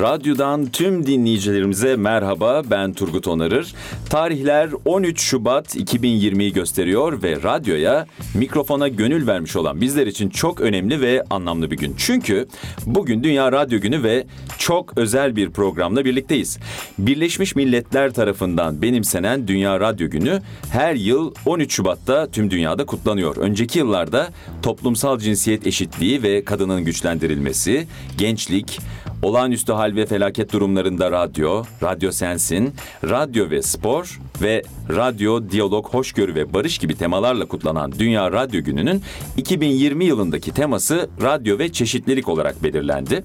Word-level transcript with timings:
Radyodan 0.00 0.66
tüm 0.66 1.06
dinleyicilerimize 1.06 1.96
merhaba. 1.96 2.62
Ben 2.70 2.92
Turgut 2.92 3.28
Onarır. 3.28 3.74
Tarihler 4.10 4.70
13 4.84 5.20
Şubat 5.20 5.76
2020'yi 5.76 6.52
gösteriyor 6.52 7.22
ve 7.22 7.42
radyoya, 7.42 8.06
mikrofona 8.34 8.88
gönül 8.88 9.26
vermiş 9.26 9.56
olan 9.56 9.80
bizler 9.80 10.06
için 10.06 10.30
çok 10.30 10.60
önemli 10.60 11.00
ve 11.00 11.24
anlamlı 11.30 11.70
bir 11.70 11.76
gün. 11.76 11.94
Çünkü 11.98 12.46
bugün 12.86 13.22
Dünya 13.22 13.52
Radyo 13.52 13.80
Günü 13.80 14.02
ve 14.02 14.26
çok 14.58 14.98
özel 14.98 15.36
bir 15.36 15.50
programla 15.50 16.04
birlikteyiz. 16.04 16.58
Birleşmiş 16.98 17.56
Milletler 17.56 18.12
tarafından 18.12 18.82
benimsenen 18.82 19.48
Dünya 19.48 19.80
Radyo 19.80 20.10
Günü 20.10 20.42
her 20.72 20.94
yıl 20.94 21.34
13 21.46 21.74
Şubat'ta 21.74 22.30
tüm 22.30 22.50
dünyada 22.50 22.86
kutlanıyor. 22.86 23.36
Önceki 23.36 23.78
yıllarda 23.78 24.28
toplumsal 24.62 25.18
cinsiyet 25.18 25.66
eşitliği 25.66 26.22
ve 26.22 26.44
kadının 26.44 26.84
güçlendirilmesi, 26.84 27.86
gençlik, 28.18 28.80
olağanüstü 29.22 29.72
hal 29.72 29.96
ve 29.96 30.06
felaket 30.06 30.52
durumlarında 30.52 31.10
radyo, 31.10 31.64
radyo 31.82 32.12
sensin, 32.12 32.74
radyo 33.04 33.50
ve 33.50 33.62
spor 33.62 34.20
ve 34.42 34.62
radyo, 34.90 35.50
diyalog, 35.50 35.88
hoşgörü 35.88 36.34
ve 36.34 36.54
barış 36.54 36.78
gibi 36.78 36.94
temalarla 36.94 37.46
kutlanan 37.46 37.92
Dünya 37.98 38.32
Radyo 38.32 38.62
Günü'nün 38.62 39.02
2020 39.36 40.04
yılındaki 40.04 40.52
teması 40.52 41.10
radyo 41.22 41.58
ve 41.58 41.72
çeşitlilik 41.72 42.28
olarak 42.28 42.62
belirlendi. 42.62 43.24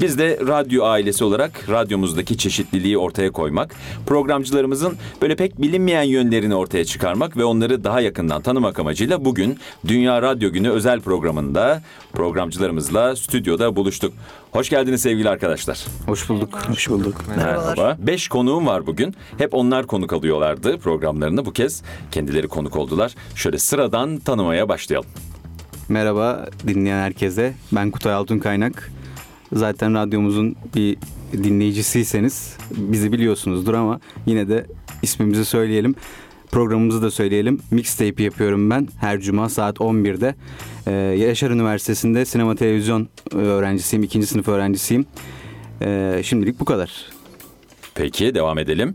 Biz 0.00 0.18
de 0.18 0.38
radyo 0.46 0.84
ailesi 0.84 1.24
olarak 1.24 1.68
radyomuzdaki 1.70 2.38
çeşitliliği 2.38 2.98
ortaya 2.98 3.32
koymak, 3.32 3.74
programcılarımızın 4.06 4.96
böyle 5.22 5.36
pek 5.36 5.62
bilinmeyen 5.62 6.02
yönlerini 6.02 6.54
ortaya 6.54 6.84
çıkarmak 6.84 7.36
ve 7.36 7.44
onları 7.44 7.84
daha 7.84 8.00
yakından 8.00 8.42
tanımak 8.42 8.78
amacıyla 8.78 9.24
bugün 9.24 9.58
Dünya 9.88 10.22
Radyo 10.22 10.52
Günü 10.52 10.70
özel 10.70 11.00
programında 11.00 11.82
programcılarımızla 12.12 13.16
stüdyoda 13.16 13.76
buluştuk. 13.76 14.12
Hoş 14.52 14.68
geldiniz 14.70 15.02
sevgili 15.02 15.28
arkadaşlar. 15.28 15.86
Hoş 16.06 16.28
bulduk. 16.28 16.58
Hoş 16.68 16.88
bulduk. 16.90 17.24
Merhaba. 17.36 17.96
Beş 18.00 18.28
konuğum 18.28 18.66
var 18.66 18.86
bugün. 18.86 19.14
Hep 19.38 19.54
onlar 19.54 19.86
konuk 19.86 20.12
alıyorlardı 20.12 20.78
programlarını. 20.78 21.46
Bu 21.46 21.52
kez 21.52 21.82
kendileri 22.10 22.48
konuk 22.48 22.76
oldular. 22.76 23.14
Şöyle 23.34 23.58
sıradan 23.58 24.18
tanımaya 24.18 24.68
başlayalım. 24.68 25.08
Merhaba 25.88 26.46
dinleyen 26.66 26.98
herkese. 27.02 27.54
Ben 27.72 27.90
Kutay 27.90 28.12
Altun 28.12 28.38
Kaynak. 28.38 28.90
Zaten 29.52 29.94
radyomuzun 29.94 30.56
bir 30.74 30.96
dinleyicisiyseniz 31.32 32.56
bizi 32.70 33.12
biliyorsunuzdur 33.12 33.74
ama 33.74 34.00
yine 34.26 34.48
de 34.48 34.66
ismimizi 35.02 35.44
söyleyelim. 35.44 35.94
Programımızı 36.52 37.02
da 37.02 37.10
söyleyelim. 37.10 37.60
Mixtape 37.70 38.22
yapıyorum 38.22 38.70
ben 38.70 38.88
her 39.00 39.20
cuma 39.20 39.48
saat 39.48 39.76
11'de. 39.76 40.34
Ee, 40.86 40.90
Yaşar 40.92 41.50
Üniversitesi'nde 41.50 42.24
sinema 42.24 42.54
televizyon 42.54 43.08
öğrencisiyim. 43.34 44.02
ikinci 44.02 44.26
sınıf 44.26 44.48
öğrencisiyim. 44.48 45.06
Ee, 45.82 46.20
şimdilik 46.24 46.60
bu 46.60 46.64
kadar. 46.64 46.92
Peki 47.94 48.34
devam 48.34 48.58
edelim. 48.58 48.94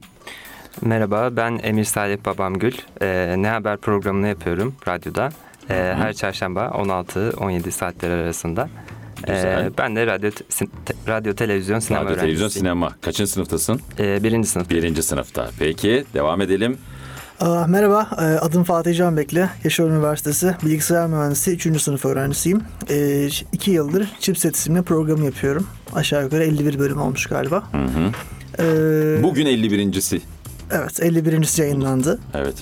Merhaba 0.81 1.29
ben 1.35 1.59
Emir 1.63 1.83
Salih 1.83 2.17
Babamgül. 2.25 2.73
Ee, 3.01 3.35
ne 3.37 3.47
Haber 3.47 3.77
programını 3.77 4.27
yapıyorum 4.27 4.75
radyoda. 4.87 5.29
Ee, 5.69 5.73
her 5.73 6.13
çarşamba 6.13 6.65
16-17 6.65 7.71
saatler 7.71 8.09
arasında. 8.09 8.69
Güzel. 9.27 9.65
Ee, 9.65 9.69
ben 9.77 9.95
de 9.95 10.07
radyo, 10.07 10.31
te- 10.31 10.93
radyo 11.07 11.33
televizyon 11.33 11.79
sinema 11.79 12.05
Radyo, 12.05 12.15
televizyon, 12.15 12.47
sinema. 12.47 12.95
Kaçıncı 13.01 13.31
sınıftasın? 13.31 13.81
Ee, 13.99 14.23
birinci 14.23 14.47
sınıf. 14.47 14.69
Birinci 14.69 15.03
sınıfta. 15.03 15.49
Peki 15.59 16.03
devam 16.13 16.41
edelim. 16.41 16.77
Aa, 17.43 17.67
merhaba, 17.67 18.07
e, 18.17 18.23
adım 18.23 18.63
Fatih 18.63 18.95
Can 18.97 19.17
Bekle. 19.17 19.49
Yaşar 19.63 19.89
Üniversitesi 19.89 20.55
Bilgisayar 20.65 21.07
Mühendisi 21.07 21.51
3. 21.51 21.79
sınıf 21.81 22.05
öğrencisiyim. 22.05 22.61
2 23.51 23.71
yıldır 23.71 24.07
Chipset 24.19 24.55
isimli 24.55 24.81
program 24.81 25.23
yapıyorum. 25.23 25.67
Aşağı 25.93 26.23
yukarı 26.23 26.43
51 26.43 26.79
bölüm 26.79 27.01
olmuş 27.01 27.25
galiba. 27.25 27.63
Hı 27.71 27.77
hı. 27.77 28.11
Ee, 28.59 29.23
Bugün 29.23 29.45
51.si. 29.45 30.21
Evet, 30.71 31.03
51. 31.03 31.59
yayınlandı. 31.61 32.19
Evet. 32.33 32.55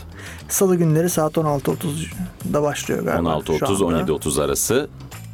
Salı 0.50 0.76
günleri 0.76 1.10
saat 1.10 1.34
16.30'da 1.34 2.64
başlıyor 2.64 3.04
galiba. 3.04 3.42
şu 3.48 3.54
16.30 3.54 3.96
anda. 4.00 4.12
17.30 4.12 4.44
arası 4.44 4.90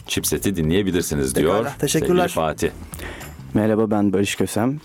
chipseti 0.07 0.55
dinleyebilirsiniz 0.55 1.33
Pekala, 1.33 1.53
diyor. 1.53 1.65
teşekkürler. 1.79 2.27
Sevgili 2.27 2.33
Fatih. 2.33 2.69
Merhaba 3.53 3.91
ben 3.91 4.13
Barış 4.13 4.35
Kösem. 4.35 4.79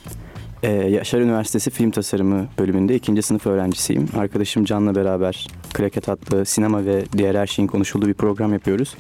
Ee, 0.63 0.69
Yaşar 0.71 1.21
Üniversitesi 1.21 1.71
Film 1.71 1.91
Tasarımı 1.91 2.47
bölümünde 2.59 2.95
ikinci 2.95 3.23
sınıf 3.23 3.47
öğrencisiyim. 3.47 4.09
Arkadaşım 4.17 4.65
Can'la 4.65 4.95
beraber 4.95 5.47
Kraket 5.73 6.09
adlı 6.09 6.45
sinema 6.45 6.85
ve 6.87 7.05
diğer 7.17 7.35
her 7.35 7.47
şeyin 7.47 7.67
konuşulduğu 7.69 8.07
bir 8.09 8.15
program 8.15 8.53
yapıyoruz. 8.53 8.95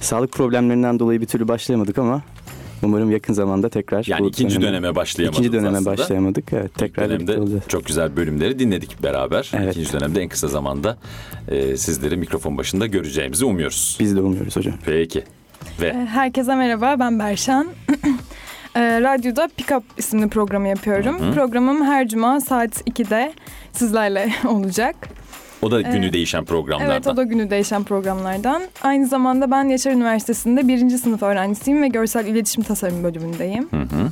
Sağlık 0.00 0.32
problemlerinden 0.32 0.98
dolayı 0.98 1.20
bir 1.20 1.26
türlü 1.26 1.48
başlayamadık 1.48 1.98
ama 1.98 2.22
umarım 2.82 3.10
yakın 3.10 3.32
zamanda 3.34 3.68
tekrar 3.68 4.04
Yani 4.08 4.20
bu 4.24 4.28
ikinci 4.28 4.56
döneme- 4.56 4.62
döneme 4.68 4.94
başlayamadınız 4.94 5.46
İkinci 5.46 5.58
döneme 5.58 5.76
aslında. 5.78 5.90
başlayamadık. 5.98 6.52
Evet, 6.52 6.74
tekrar 6.74 7.08
dönemde 7.10 7.38
çok 7.68 7.86
güzel 7.86 8.16
bölümleri 8.16 8.58
dinledik 8.58 9.02
beraber. 9.02 9.50
Evet. 9.54 9.76
İkinci 9.76 9.92
dönemde 9.92 10.22
en 10.22 10.28
kısa 10.28 10.48
zamanda 10.48 10.98
e, 11.48 11.76
sizleri 11.76 12.16
mikrofon 12.16 12.58
başında 12.58 12.86
göreceğimizi 12.86 13.44
umuyoruz. 13.44 13.96
Biz 14.00 14.16
de 14.16 14.20
umuyoruz 14.20 14.56
hocam. 14.56 14.74
Peki. 14.86 15.24
Ve 15.80 15.92
Herkese 16.06 16.54
merhaba, 16.54 16.96
ben 16.98 17.18
Berşan. 17.18 17.66
Eee, 18.76 19.00
radyoda 19.00 19.48
Pick 19.56 19.72
Up 19.76 19.84
isimli 19.98 20.28
programı 20.28 20.68
yapıyorum. 20.68 21.20
Hı 21.20 21.24
hı. 21.28 21.32
Programım 21.34 21.84
her 21.84 22.08
cuma 22.08 22.40
saat 22.40 22.80
2'de 22.88 23.32
sizlerle 23.72 24.32
olacak. 24.48 24.96
o 25.62 25.70
da 25.70 25.80
günü 25.80 26.04
Evet. 26.04 26.12
değişen 26.12 26.44
programlardan. 26.44 26.92
Evet, 26.94 27.06
o 27.06 27.16
da 27.16 27.22
günü 27.22 27.50
değişen 27.50 27.84
programlardan. 27.84 28.62
Aynı 28.82 29.06
zamanda 29.06 29.50
ben 29.50 29.64
Yaşar 29.64 29.90
Üniversitesi'nde 29.92 30.68
birinci 30.68 30.98
sınıf 30.98 31.22
öğrencisiyim 31.22 31.82
ve 31.82 31.88
görsel 31.88 32.26
iletişim 32.26 32.62
tasarımı 32.64 33.04
bölümündeyim. 33.04 33.68
Hı 33.70 33.76
hı. 33.80 34.08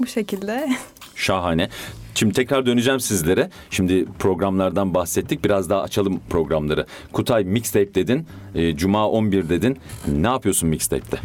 Bu 0.00 0.06
şekilde. 0.06 0.68
Şahane. 1.14 1.68
Şimdi 2.14 2.34
tekrar 2.34 2.66
döneceğim 2.66 3.00
sizlere. 3.00 3.50
Şimdi 3.70 4.04
programlardan 4.18 4.94
bahsettik. 4.94 5.44
Biraz 5.44 5.70
daha 5.70 5.82
açalım 5.82 6.20
programları. 6.30 6.86
Kutay 7.12 7.44
mixtape 7.44 7.94
dedin. 7.94 8.26
e, 8.54 8.76
Cuma 8.76 9.08
11 9.08 9.48
dedin. 9.48 9.78
Ne 10.06 10.26
yapıyorsun 10.26 10.68
mixtape'te? 10.68 11.16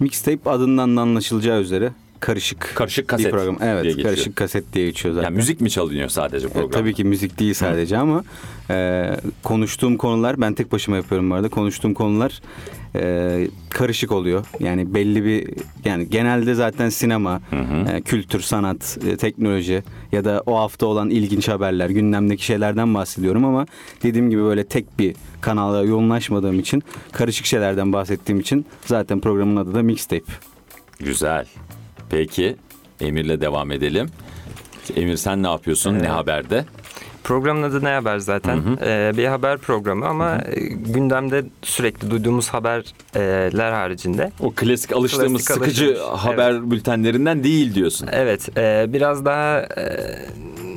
Mixtape 0.00 0.50
adından 0.50 0.96
da 0.96 1.00
anlaşılacağı 1.00 1.60
üzere 1.60 1.90
karışık. 2.20 2.72
Karışık 2.74 3.08
kaset 3.08 3.26
bir 3.26 3.30
program. 3.30 3.58
diye 3.60 3.70
Evet, 3.70 3.84
geçiyor. 3.84 4.08
karışık 4.08 4.36
kaset 4.36 4.72
diye 4.72 4.86
geçiyor 4.86 5.14
zaten. 5.14 5.28
Yani 5.28 5.36
müzik 5.36 5.60
mi 5.60 5.70
çalınıyor 5.70 6.08
sadece 6.08 6.46
E, 6.46 6.50
program? 6.50 6.70
tabii 6.70 6.94
ki 6.94 7.04
müzik 7.04 7.38
değil 7.38 7.54
sadece 7.54 7.98
ama 7.98 8.24
e, 8.70 9.10
konuştuğum 9.42 9.96
konular 9.96 10.40
ben 10.40 10.54
tek 10.54 10.72
başıma 10.72 10.96
yapıyorum 10.96 11.30
bu 11.30 11.34
arada. 11.34 11.48
Konuştuğum 11.48 11.94
konular 11.94 12.40
e, 12.94 13.48
karışık 13.70 14.12
oluyor. 14.12 14.46
Yani 14.60 14.94
belli 14.94 15.24
bir 15.24 15.48
yani 15.84 16.08
genelde 16.10 16.54
zaten 16.54 16.88
sinema, 16.88 17.40
e, 17.92 18.00
kültür, 18.00 18.40
sanat, 18.40 18.98
e, 19.08 19.16
teknoloji 19.16 19.82
ya 20.12 20.24
da 20.24 20.42
o 20.46 20.56
hafta 20.58 20.86
olan 20.86 21.10
ilginç 21.10 21.48
haberler, 21.48 21.90
gündemdeki 21.90 22.44
şeylerden 22.44 22.94
bahsediyorum 22.94 23.44
ama 23.44 23.66
dediğim 24.02 24.30
gibi 24.30 24.42
böyle 24.42 24.64
tek 24.64 24.98
bir 24.98 25.14
kanala 25.40 25.82
yoğunlaşmadığım 25.84 26.58
için 26.60 26.82
karışık 27.12 27.46
şeylerden 27.46 27.92
bahsettiğim 27.92 28.40
için 28.40 28.66
zaten 28.86 29.20
programın 29.20 29.56
adı 29.56 29.74
da 29.74 29.82
mixtape. 29.82 30.32
Güzel. 30.98 31.46
Peki 32.10 32.56
Emir'le 33.00 33.40
devam 33.40 33.70
edelim. 33.72 34.08
Emir 34.96 35.16
sen 35.16 35.42
ne 35.42 35.48
yapıyorsun? 35.48 35.98
Ne 35.98 36.08
haberde? 36.08 36.64
Programın 37.24 37.62
adı 37.62 37.84
ne 37.84 37.88
haber 37.88 38.18
zaten? 38.18 38.62
Ee, 38.82 39.12
bir 39.16 39.26
haber 39.26 39.58
programı 39.58 40.06
ama 40.06 40.38
e, 40.38 40.60
gündemde 40.68 41.44
sürekli 41.62 42.10
duyduğumuz 42.10 42.48
haberler 42.48 43.72
haricinde. 43.72 44.32
O 44.40 44.50
klasik 44.50 44.92
alıştığımız 44.92 45.44
Klasik 45.44 45.54
sıkıcı 45.54 45.86
alıştığımız, 45.86 46.20
haber 46.20 46.70
bültenlerinden 46.70 47.44
değil 47.44 47.74
diyorsun. 47.74 48.08
Evet, 48.12 48.58
e, 48.58 48.86
biraz 48.88 49.24
daha 49.24 49.60
e, 49.60 50.16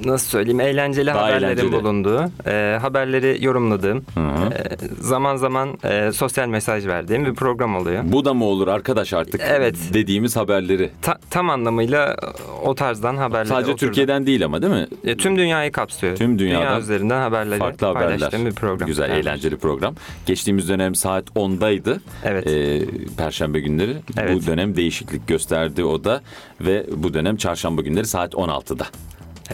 nasıl 0.05 0.29
söyleyeyim 0.29 0.59
eğlenceli 0.59 1.07
Daha 1.07 1.23
haberlerin 1.23 1.45
eğlenceli. 1.45 1.71
bulunduğu, 1.71 2.31
e, 2.47 2.77
haberleri 2.81 3.37
yorumladığım, 3.45 4.05
Hı 4.13 4.19
hı. 4.19 4.53
e, 4.53 4.77
zaman 4.99 5.35
zaman 5.35 5.77
e, 5.83 6.11
sosyal 6.11 6.47
mesaj 6.47 6.87
verdiğim 6.87 7.25
bir 7.25 7.33
program 7.35 7.75
oluyor. 7.75 8.03
Bu 8.05 8.25
da 8.25 8.33
mı 8.33 8.45
olur 8.45 8.67
arkadaş 8.67 9.13
artık 9.13 9.41
Evet. 9.49 9.75
dediğimiz 9.93 10.35
haberleri. 10.35 10.89
Ta- 11.01 11.19
tam 11.29 11.49
anlamıyla 11.49 12.15
o 12.63 12.75
tarzdan 12.75 13.17
haberleri 13.17 13.47
Sadece 13.47 13.71
oturdum. 13.71 13.87
Türkiye'den 13.87 14.25
değil 14.25 14.45
ama 14.45 14.61
değil 14.61 14.73
mi? 14.73 14.87
E, 15.03 15.17
tüm 15.17 15.37
dünyayı 15.37 15.71
kapsıyor. 15.71 16.15
Tüm 16.17 16.39
dünyadan 16.39 16.67
Dünya 16.67 16.79
üzerinden 16.79 17.21
haberleri 17.21 17.59
Farklı 17.59 17.87
haberler. 17.87 18.07
paylaştığım 18.09 18.45
bir 18.45 18.51
program. 18.51 18.87
Güzel, 18.87 19.09
Evet. 19.09 19.17
eğlenceli 19.25 19.57
program. 19.57 19.95
Geçtiğimiz 20.25 20.69
dönem 20.69 20.95
saat 20.95 21.29
10'daydı. 21.35 21.99
Evet. 22.23 22.47
Ee, 22.47 22.81
Perşembe 23.17 23.59
günleri. 23.59 23.95
Evet. 24.17 24.35
Bu 24.35 24.45
dönem 24.47 24.75
değişiklik 24.75 25.27
gösterdi 25.27 25.83
o 25.83 26.03
da. 26.03 26.21
Ve 26.61 26.85
bu 26.95 27.13
dönem 27.13 27.37
çarşamba 27.37 27.81
günleri 27.81 28.05
saat 28.05 28.33
16'da 28.33 28.85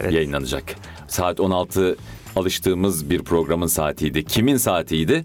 Evet. 0.00 0.12
yayınlanacak. 0.12 0.64
Saat 1.08 1.40
16 1.40 1.96
alıştığımız 2.36 3.10
bir 3.10 3.22
programın 3.22 3.66
saatiydi. 3.66 4.24
Kimin 4.24 4.56
saatiydi? 4.56 5.24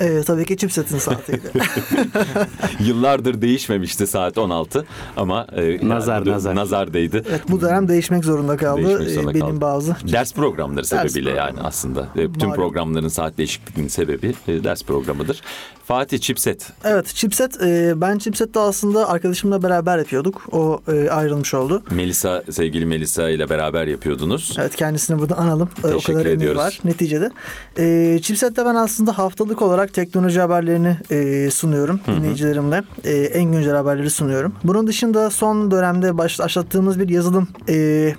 Ee, 0.00 0.22
tabii 0.26 0.44
ki 0.44 0.56
Chipset'in 0.56 0.98
saatiydi. 0.98 1.40
Yıllardır 2.80 3.42
değişmemişti 3.42 4.06
saat 4.06 4.38
16 4.38 4.86
ama 5.16 5.46
e, 5.56 5.88
Nazar, 5.88 6.14
yani 6.16 6.26
bu- 6.26 6.30
nazar. 6.30 6.56
nazar 6.56 6.92
değdi. 6.92 7.22
evet, 7.30 7.40
bu 7.48 7.60
dönem 7.60 7.88
değişmek 7.88 8.24
zorunda 8.24 8.56
kaldı. 8.56 8.82
Değişmek 8.86 9.10
zorunda 9.10 9.30
Ee, 9.30 9.34
Benim 9.34 9.46
kaldı. 9.46 9.60
bazı 9.60 9.96
Ders 10.12 10.32
programları 10.34 10.78
Ders 10.78 10.88
sebebiyle 10.88 11.30
programı. 11.30 11.36
yani 11.56 11.60
aslında. 11.66 12.08
E, 12.16 12.26
Malum. 12.26 12.54
programların 12.54 13.08
saat 13.08 13.38
değişikliğinin 13.38 13.88
sebebi 13.88 14.34
e, 14.48 14.64
ders 14.64 14.82
programıdır. 14.84 15.42
Fatih 15.88 16.18
Chipset. 16.18 16.72
Evet 16.84 17.06
chipset 17.06 17.62
e, 17.62 17.92
ben 18.00 18.18
chipset'te 18.18 18.60
aslında 18.60 19.08
arkadaşımla 19.08 19.62
beraber 19.62 19.98
yapıyorduk. 19.98 20.42
O 20.52 20.80
e, 20.92 21.10
ayrılmış 21.10 21.54
oldu. 21.54 21.82
Melisa, 21.90 22.42
sevgili 22.50 22.86
Melisa 22.86 23.30
ile 23.30 23.50
beraber 23.50 23.86
yapıyordunuz. 23.86 24.56
Evet 24.58 24.76
kendisini 24.76 25.18
burada 25.18 25.36
analım. 25.38 25.68
E, 25.84 25.86
o 25.86 25.90
Teşekkür 25.90 26.12
kadar 26.12 26.20
emeği 26.20 26.36
ediyoruz. 26.36 26.58
var 26.58 26.78
neticede. 26.84 27.30
E, 27.78 28.18
chipset'te 28.22 28.64
ben 28.64 28.74
aslında 28.74 29.18
haftalık 29.18 29.62
olarak 29.62 29.94
teknoloji 29.94 30.40
haberlerini 30.40 30.96
e, 31.10 31.50
sunuyorum 31.50 32.00
dinleyicilerimle. 32.06 32.82
E, 33.04 33.12
en 33.12 33.52
güncel 33.52 33.74
haberleri 33.74 34.10
sunuyorum. 34.10 34.52
Bunun 34.64 34.86
dışında 34.86 35.30
son 35.30 35.70
dönemde 35.70 36.18
baş, 36.18 36.38
başlattığımız 36.38 36.98
bir 37.00 37.08
yazılım 37.08 37.48
e, 37.68 38.14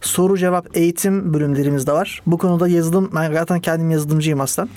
soru 0.00 0.38
cevap 0.38 0.76
eğitim 0.76 1.34
bölümlerimiz 1.34 1.86
de 1.86 1.92
var. 1.92 2.22
Bu 2.26 2.38
konuda 2.38 2.68
yazılım 2.68 3.10
ben 3.14 3.32
zaten 3.32 3.60
kendim 3.60 3.90
yazılımcıyım 3.90 4.40
aslında. 4.40 4.68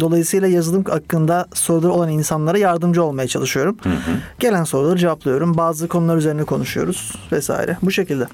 Dolayısıyla 0.00 0.48
yazılım 0.48 0.84
hakkında 0.84 1.46
soruları 1.54 1.92
olan 1.92 2.08
insanlara 2.08 2.58
yardımcı 2.58 3.02
olmaya 3.04 3.28
çalışıyorum. 3.28 3.76
Gelen 4.38 4.64
soruları 4.64 4.98
cevaplıyorum. 4.98 5.56
Bazı 5.56 5.88
konular 5.88 6.16
üzerine 6.16 6.44
konuşuyoruz 6.44 7.12
vesaire. 7.32 7.76
Bu 7.82 7.90
şekilde. 7.90 8.26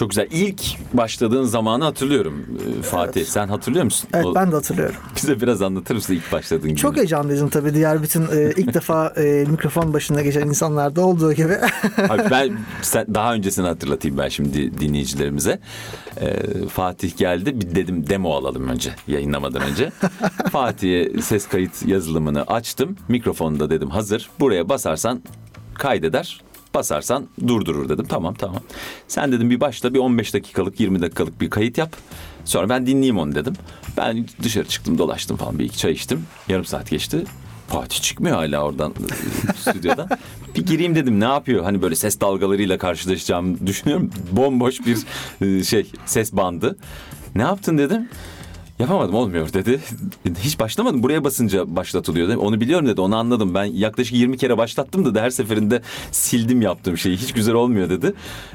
Çok 0.00 0.10
güzel. 0.10 0.28
İlk 0.30 0.62
başladığın 0.92 1.44
zamanı 1.44 1.84
hatırlıyorum 1.84 2.46
e, 2.78 2.82
Fatih. 2.82 3.24
Sen 3.24 3.48
hatırlıyor 3.48 3.84
musun? 3.84 4.08
Evet 4.14 4.26
O- 4.26 4.34
ben 4.34 4.52
de 4.52 4.54
hatırlıyorum. 4.56 4.96
Bize 5.16 5.40
biraz 5.40 5.62
anlatır 5.62 5.94
mısın 5.94 6.14
ilk 6.14 6.32
başladığın 6.32 6.68
gibi? 6.68 6.78
Çok 6.78 6.96
heyecanlıydım 6.96 7.48
tabii. 7.48 7.74
Diğer 7.74 8.02
bütün 8.02 8.22
e, 8.22 8.52
ilk 8.56 8.74
defa 8.74 9.08
e, 9.08 9.44
mikrofon 9.50 9.92
başına 9.92 10.22
geçen 10.22 10.46
insanlarda 10.46 11.00
olduğu 11.00 11.32
gibi. 11.32 11.56
Abi 12.08 12.22
ben 12.30 12.58
sen, 12.82 13.14
daha 13.14 13.34
öncesini 13.34 13.66
hatırlatayım 13.66 14.18
ben 14.18 14.28
şimdi 14.28 14.78
dinleyicilerimize. 14.78 15.60
Ee, 16.20 16.36
Fatih 16.68 17.16
geldi. 17.16 17.60
Bir 17.60 17.74
dedim 17.74 18.08
demo 18.08 18.34
alalım 18.34 18.68
önce 18.68 18.90
yayınlamadan 19.08 19.62
önce. 19.62 19.92
Fatih'e 20.52 21.22
ses 21.22 21.48
kayıt 21.48 21.86
yazılımını 21.86 22.42
açtım. 22.42 22.96
Mikrofonu 23.08 23.60
da 23.60 23.70
dedim 23.70 23.90
hazır. 23.90 24.30
Buraya 24.40 24.68
basarsan 24.68 25.22
kaydeder. 25.74 26.40
Basarsan 26.74 27.26
durdurur 27.46 27.88
dedim. 27.88 28.06
Tamam 28.08 28.34
tamam. 28.34 28.60
Sen 29.08 29.32
dedim 29.32 29.50
bir 29.50 29.60
başla 29.60 29.94
bir 29.94 29.98
15 29.98 30.34
dakikalık 30.34 30.80
20 30.80 31.02
dakikalık 31.02 31.40
bir 31.40 31.50
kayıt 31.50 31.78
yap. 31.78 31.96
Sonra 32.44 32.68
ben 32.68 32.86
dinleyeyim 32.86 33.18
onu 33.18 33.34
dedim. 33.34 33.54
Ben 33.96 34.26
dışarı 34.42 34.68
çıktım 34.68 34.98
dolaştım 34.98 35.36
falan 35.36 35.58
bir 35.58 35.64
iki 35.64 35.78
çay 35.78 35.92
içtim. 35.92 36.26
Yarım 36.48 36.64
saat 36.64 36.90
geçti. 36.90 37.24
Fatih 37.68 38.02
çıkmıyor 38.02 38.36
hala 38.36 38.64
oradan 38.64 38.90
e, 38.92 39.52
stüdyodan. 39.70 40.08
Bir 40.56 40.66
gireyim 40.66 40.94
dedim 40.94 41.20
ne 41.20 41.24
yapıyor? 41.24 41.64
Hani 41.64 41.82
böyle 41.82 41.94
ses 41.94 42.20
dalgalarıyla 42.20 42.78
karşılaşacağımı 42.78 43.66
düşünüyorum. 43.66 44.10
Bomboş 44.32 44.80
bir 44.86 44.98
e, 45.46 45.64
şey 45.64 45.86
ses 46.06 46.32
bandı. 46.32 46.78
Ne 47.34 47.42
yaptın 47.42 47.78
dedim. 47.78 48.08
Yapamadım 48.80 49.14
olmuyor 49.14 49.52
dedi. 49.52 49.80
Hiç 50.40 50.60
başlamadım. 50.60 51.02
Buraya 51.02 51.24
basınca 51.24 51.76
başlatılıyor. 51.76 52.28
Dedim. 52.28 52.38
Onu 52.40 52.60
biliyorum 52.60 52.86
dedi. 52.88 53.00
Onu 53.00 53.16
anladım. 53.16 53.54
Ben 53.54 53.64
yaklaşık 53.64 54.14
20 54.14 54.36
kere 54.38 54.58
başlattım 54.58 55.14
da 55.14 55.22
her 55.22 55.30
seferinde 55.30 55.82
sildim 56.12 56.62
yaptığım 56.62 56.98
şeyi. 56.98 57.16
Hiç 57.16 57.32
güzel 57.32 57.54
olmuyor 57.54 57.90
dedi. 57.90 58.12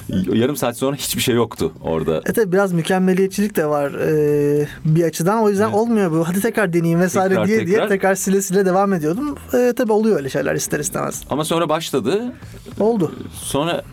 Yarım 0.09 0.55
saat 0.55 0.77
sonra 0.77 0.95
hiçbir 0.95 1.21
şey 1.21 1.35
yoktu 1.35 1.71
orada. 1.81 2.17
E 2.17 2.33
tabii 2.33 2.51
biraz 2.51 2.73
mükemmeliyetçilik 2.73 3.55
de 3.55 3.65
var 3.65 3.91
e, 3.91 4.67
bir 4.85 5.03
açıdan. 5.03 5.39
O 5.43 5.49
yüzden 5.49 5.71
olmuyor 5.71 6.11
bu. 6.11 6.27
Hadi 6.27 6.41
tekrar 6.41 6.73
deneyeyim 6.73 6.99
vesaire 6.99 7.29
Tekrar, 7.29 7.47
diye 7.47 7.57
diye 7.57 7.67
tekrar. 7.67 7.89
tekrar 7.89 8.15
sile 8.15 8.41
sile 8.41 8.65
devam 8.65 8.93
ediyordum. 8.93 9.35
E, 9.53 9.73
tabii 9.77 9.91
oluyor 9.91 10.17
öyle 10.17 10.29
şeyler 10.29 10.55
ister 10.55 10.79
istemez. 10.79 11.23
Ama 11.29 11.45
sonra 11.45 11.69
başladı. 11.69 12.33
Oldu. 12.79 13.11
Sonra 13.33 13.83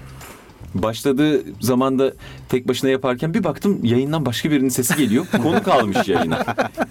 başladığı 0.74 1.42
zamanda 1.60 2.12
tek 2.48 2.68
başına 2.68 2.90
yaparken 2.90 3.34
bir 3.34 3.44
baktım 3.44 3.78
yayından 3.82 4.26
başka 4.26 4.50
birinin 4.50 4.68
sesi 4.68 4.96
geliyor. 4.96 5.26
Konu 5.42 5.62
kalmış 5.62 6.08
yayına. 6.08 6.44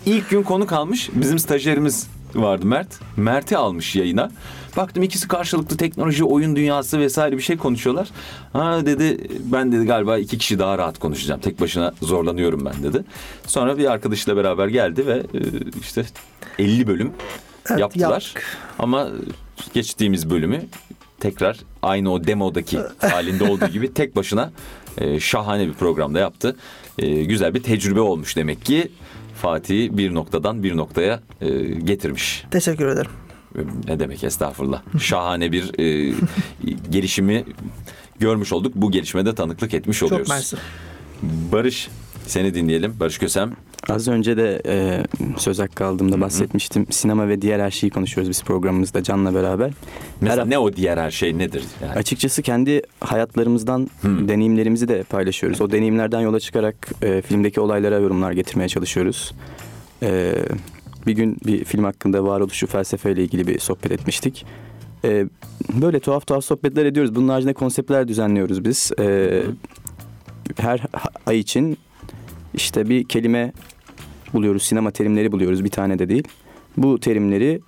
İlk 0.06 0.30
gün 0.30 0.44
konu 0.44 0.66
kalmış. 0.66 1.10
Bizim 1.14 1.40
stajyerimiz 1.40 2.08
vardı 2.36 2.66
Mert. 2.66 3.00
Mert'i 3.18 3.58
almış 3.58 3.96
yayına. 3.96 4.32
Baktım 4.78 5.04
ikisi 5.04 5.28
karşılıklı 5.28 5.78
teknoloji, 5.78 6.24
oyun 6.24 6.56
dünyası 6.56 7.00
vesaire 7.00 7.38
bir 7.38 7.42
şey 7.42 7.58
konuşuyorlar. 7.58 8.10
Ha 8.54 8.86
dedi 8.86 9.28
ben 9.46 9.72
dedi 9.72 9.86
galiba 9.86 10.18
iki 10.18 10.38
kişi 10.38 10.60
daha 10.60 10.78
rahat 10.78 11.00
konuşacağım. 11.00 11.42
Tek 11.42 11.62
başına 11.62 11.94
zorlanıyorum 12.02 12.66
ben 12.66 12.84
dedi. 12.84 13.04
Sonra 13.48 13.78
bir 13.78 13.92
arkadaşıyla 13.92 14.44
beraber 14.44 14.68
geldi 14.68 15.08
ve 15.08 15.14
e, 15.14 15.40
işte 15.82 16.06
50 16.60 16.88
bölüm 16.88 17.12
Evet, 17.70 17.80
yaptılar. 17.80 18.12
yaptık. 18.12 18.44
Ama 18.80 19.08
geçtiğimiz 19.74 20.30
bölümü 20.30 20.62
tekrar 21.22 21.58
aynı 21.82 22.12
o 22.12 22.24
demodaki 22.24 22.80
halinde 23.00 23.44
olduğu 23.44 23.68
gibi 23.68 23.94
tek 23.94 24.16
başına 24.16 24.52
e, 24.98 25.20
şahane 25.20 25.68
bir 25.68 25.74
programda 25.74 26.20
yaptı. 26.20 26.56
E, 27.00 27.24
güzel 27.24 27.54
bir 27.54 27.64
tecrübe 27.64 28.00
olmuş 28.00 28.36
demek 28.36 28.66
ki. 28.66 28.92
Fatih'i 29.42 29.98
bir 29.98 30.14
noktadan 30.14 30.64
bir 30.64 30.78
noktaya 30.78 31.20
e, 31.42 31.50
getirmiş. 31.64 32.44
Teşekkür 32.52 32.88
ederim. 32.88 33.12
Ne 33.88 34.00
demek 34.00 34.24
estağfurullah. 34.24 34.82
Şahane 35.00 35.52
bir 35.52 35.80
e, 35.80 36.16
gelişimi 36.90 37.46
görmüş 38.20 38.54
olduk. 38.54 38.76
Bu 38.76 38.92
gelişmede 38.92 39.36
tanıklık 39.36 39.74
etmiş 39.74 40.04
oluyoruz. 40.04 40.28
Çok 40.28 40.36
mersi. 40.36 40.58
Barış 41.52 41.90
seni 42.28 42.54
dinleyelim. 42.54 42.96
Barış 43.00 43.18
Kösem. 43.18 43.56
Az 43.90 44.08
önce 44.08 44.38
de 44.38 44.62
e, 44.66 45.04
söz 45.38 45.60
hakkı 45.60 45.86
aldığımda 45.86 46.22
bahsetmiştim. 46.22 46.88
Sinema 46.90 47.28
ve 47.28 47.42
diğer 47.42 47.60
her 47.60 47.72
şeyi 47.72 47.90
konuşuyoruz 47.90 48.30
biz 48.30 48.44
programımızda 48.44 49.04
Can'la 49.04 49.36
beraber. 49.36 49.72
Mesela 50.22 50.42
Her- 50.46 50.50
ne 50.50 50.58
o 50.58 50.74
diğer 50.74 50.98
her 50.98 51.12
şey 51.12 51.38
nedir? 51.38 51.64
Yani? 51.84 51.92
Açıkçası 51.94 52.42
kendi 52.42 52.82
hayatlarımızdan 53.00 53.90
Hmm. 54.02 54.28
deneyimlerimizi 54.28 54.88
de 54.88 55.04
paylaşıyoruz. 55.04 55.62
O 55.62 55.72
deneyimlerden 55.72 56.20
yola 56.22 56.40
çıkarak 56.40 56.76
e, 57.02 57.22
filmdeki 57.22 57.62
olaylara 57.62 58.00
yorumlar 58.00 58.32
getirmeye 58.32 58.68
çalışıyoruz. 58.70 59.34
E, 60.04 60.34
bir 61.08 61.14
gün 61.14 61.38
bir 61.46 61.64
film 61.66 61.84
hakkında 61.84 62.24
varoluşu 62.24 62.68
felsefeyle 62.68 63.24
ilgili 63.24 63.48
bir 63.48 63.60
sohbet 63.60 63.92
etmiştik. 63.92 64.46
E, 65.06 65.26
böyle 65.82 66.00
tuhaf 66.00 66.28
tuhaf 66.28 66.44
sohbetler 66.46 66.86
ediyoruz. 66.86 67.16
Bunun 67.16 67.30
haricinde 67.30 67.54
konseptler 67.54 68.08
düzenliyoruz 68.08 68.66
biz. 68.66 68.92
E, 69.00 69.30
her 70.58 70.82
ay 71.26 71.40
için 71.40 71.78
işte 72.54 72.90
bir 72.90 73.04
kelime 73.04 73.54
buluyoruz, 74.34 74.64
sinema 74.64 74.92
terimleri 74.92 75.32
buluyoruz. 75.32 75.64
Bir 75.64 75.70
tane 75.70 76.00
de 76.00 76.10
değil. 76.10 76.24
Bu 76.78 77.00
terimleri 77.00 77.62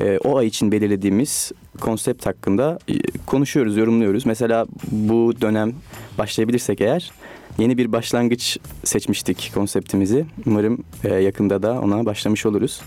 e, 0.00 0.18
o 0.18 0.36
ay 0.36 0.46
için 0.46 0.72
belirlediğimiz 0.72 1.52
konsept 1.80 2.26
hakkında 2.26 2.78
e, 2.88 2.94
konuşuyoruz, 3.26 3.76
yorumluyoruz. 3.76 4.26
Mesela 4.26 4.66
bu 4.92 5.32
dönem 5.40 5.72
başlayabilirsek 6.18 6.80
eğer 6.80 7.12
yeni 7.58 7.78
bir 7.78 7.92
başlangıç 7.92 8.58
seçmiştik 8.84 9.50
konseptimizi. 9.54 10.24
Umarım 10.46 10.84
e, 11.04 11.14
yakında 11.14 11.62
da 11.62 11.80
ona 11.80 12.06
başlamış 12.06 12.46
oluruz. 12.46 12.80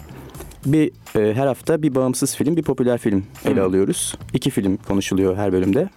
Bir 0.65 0.91
e, 1.15 1.33
her 1.33 1.47
hafta 1.47 1.81
bir 1.81 1.95
bağımsız 1.95 2.35
film, 2.35 2.55
bir 2.57 2.63
popüler 2.63 2.97
film 2.97 3.23
ele 3.45 3.55
Hmm. 3.55 3.61
alıyoruz. 3.69 4.15
İki 4.33 4.49
film 4.49 4.77
konuşuluyor 4.77 5.37
her 5.37 5.51
bölümde. 5.51 5.89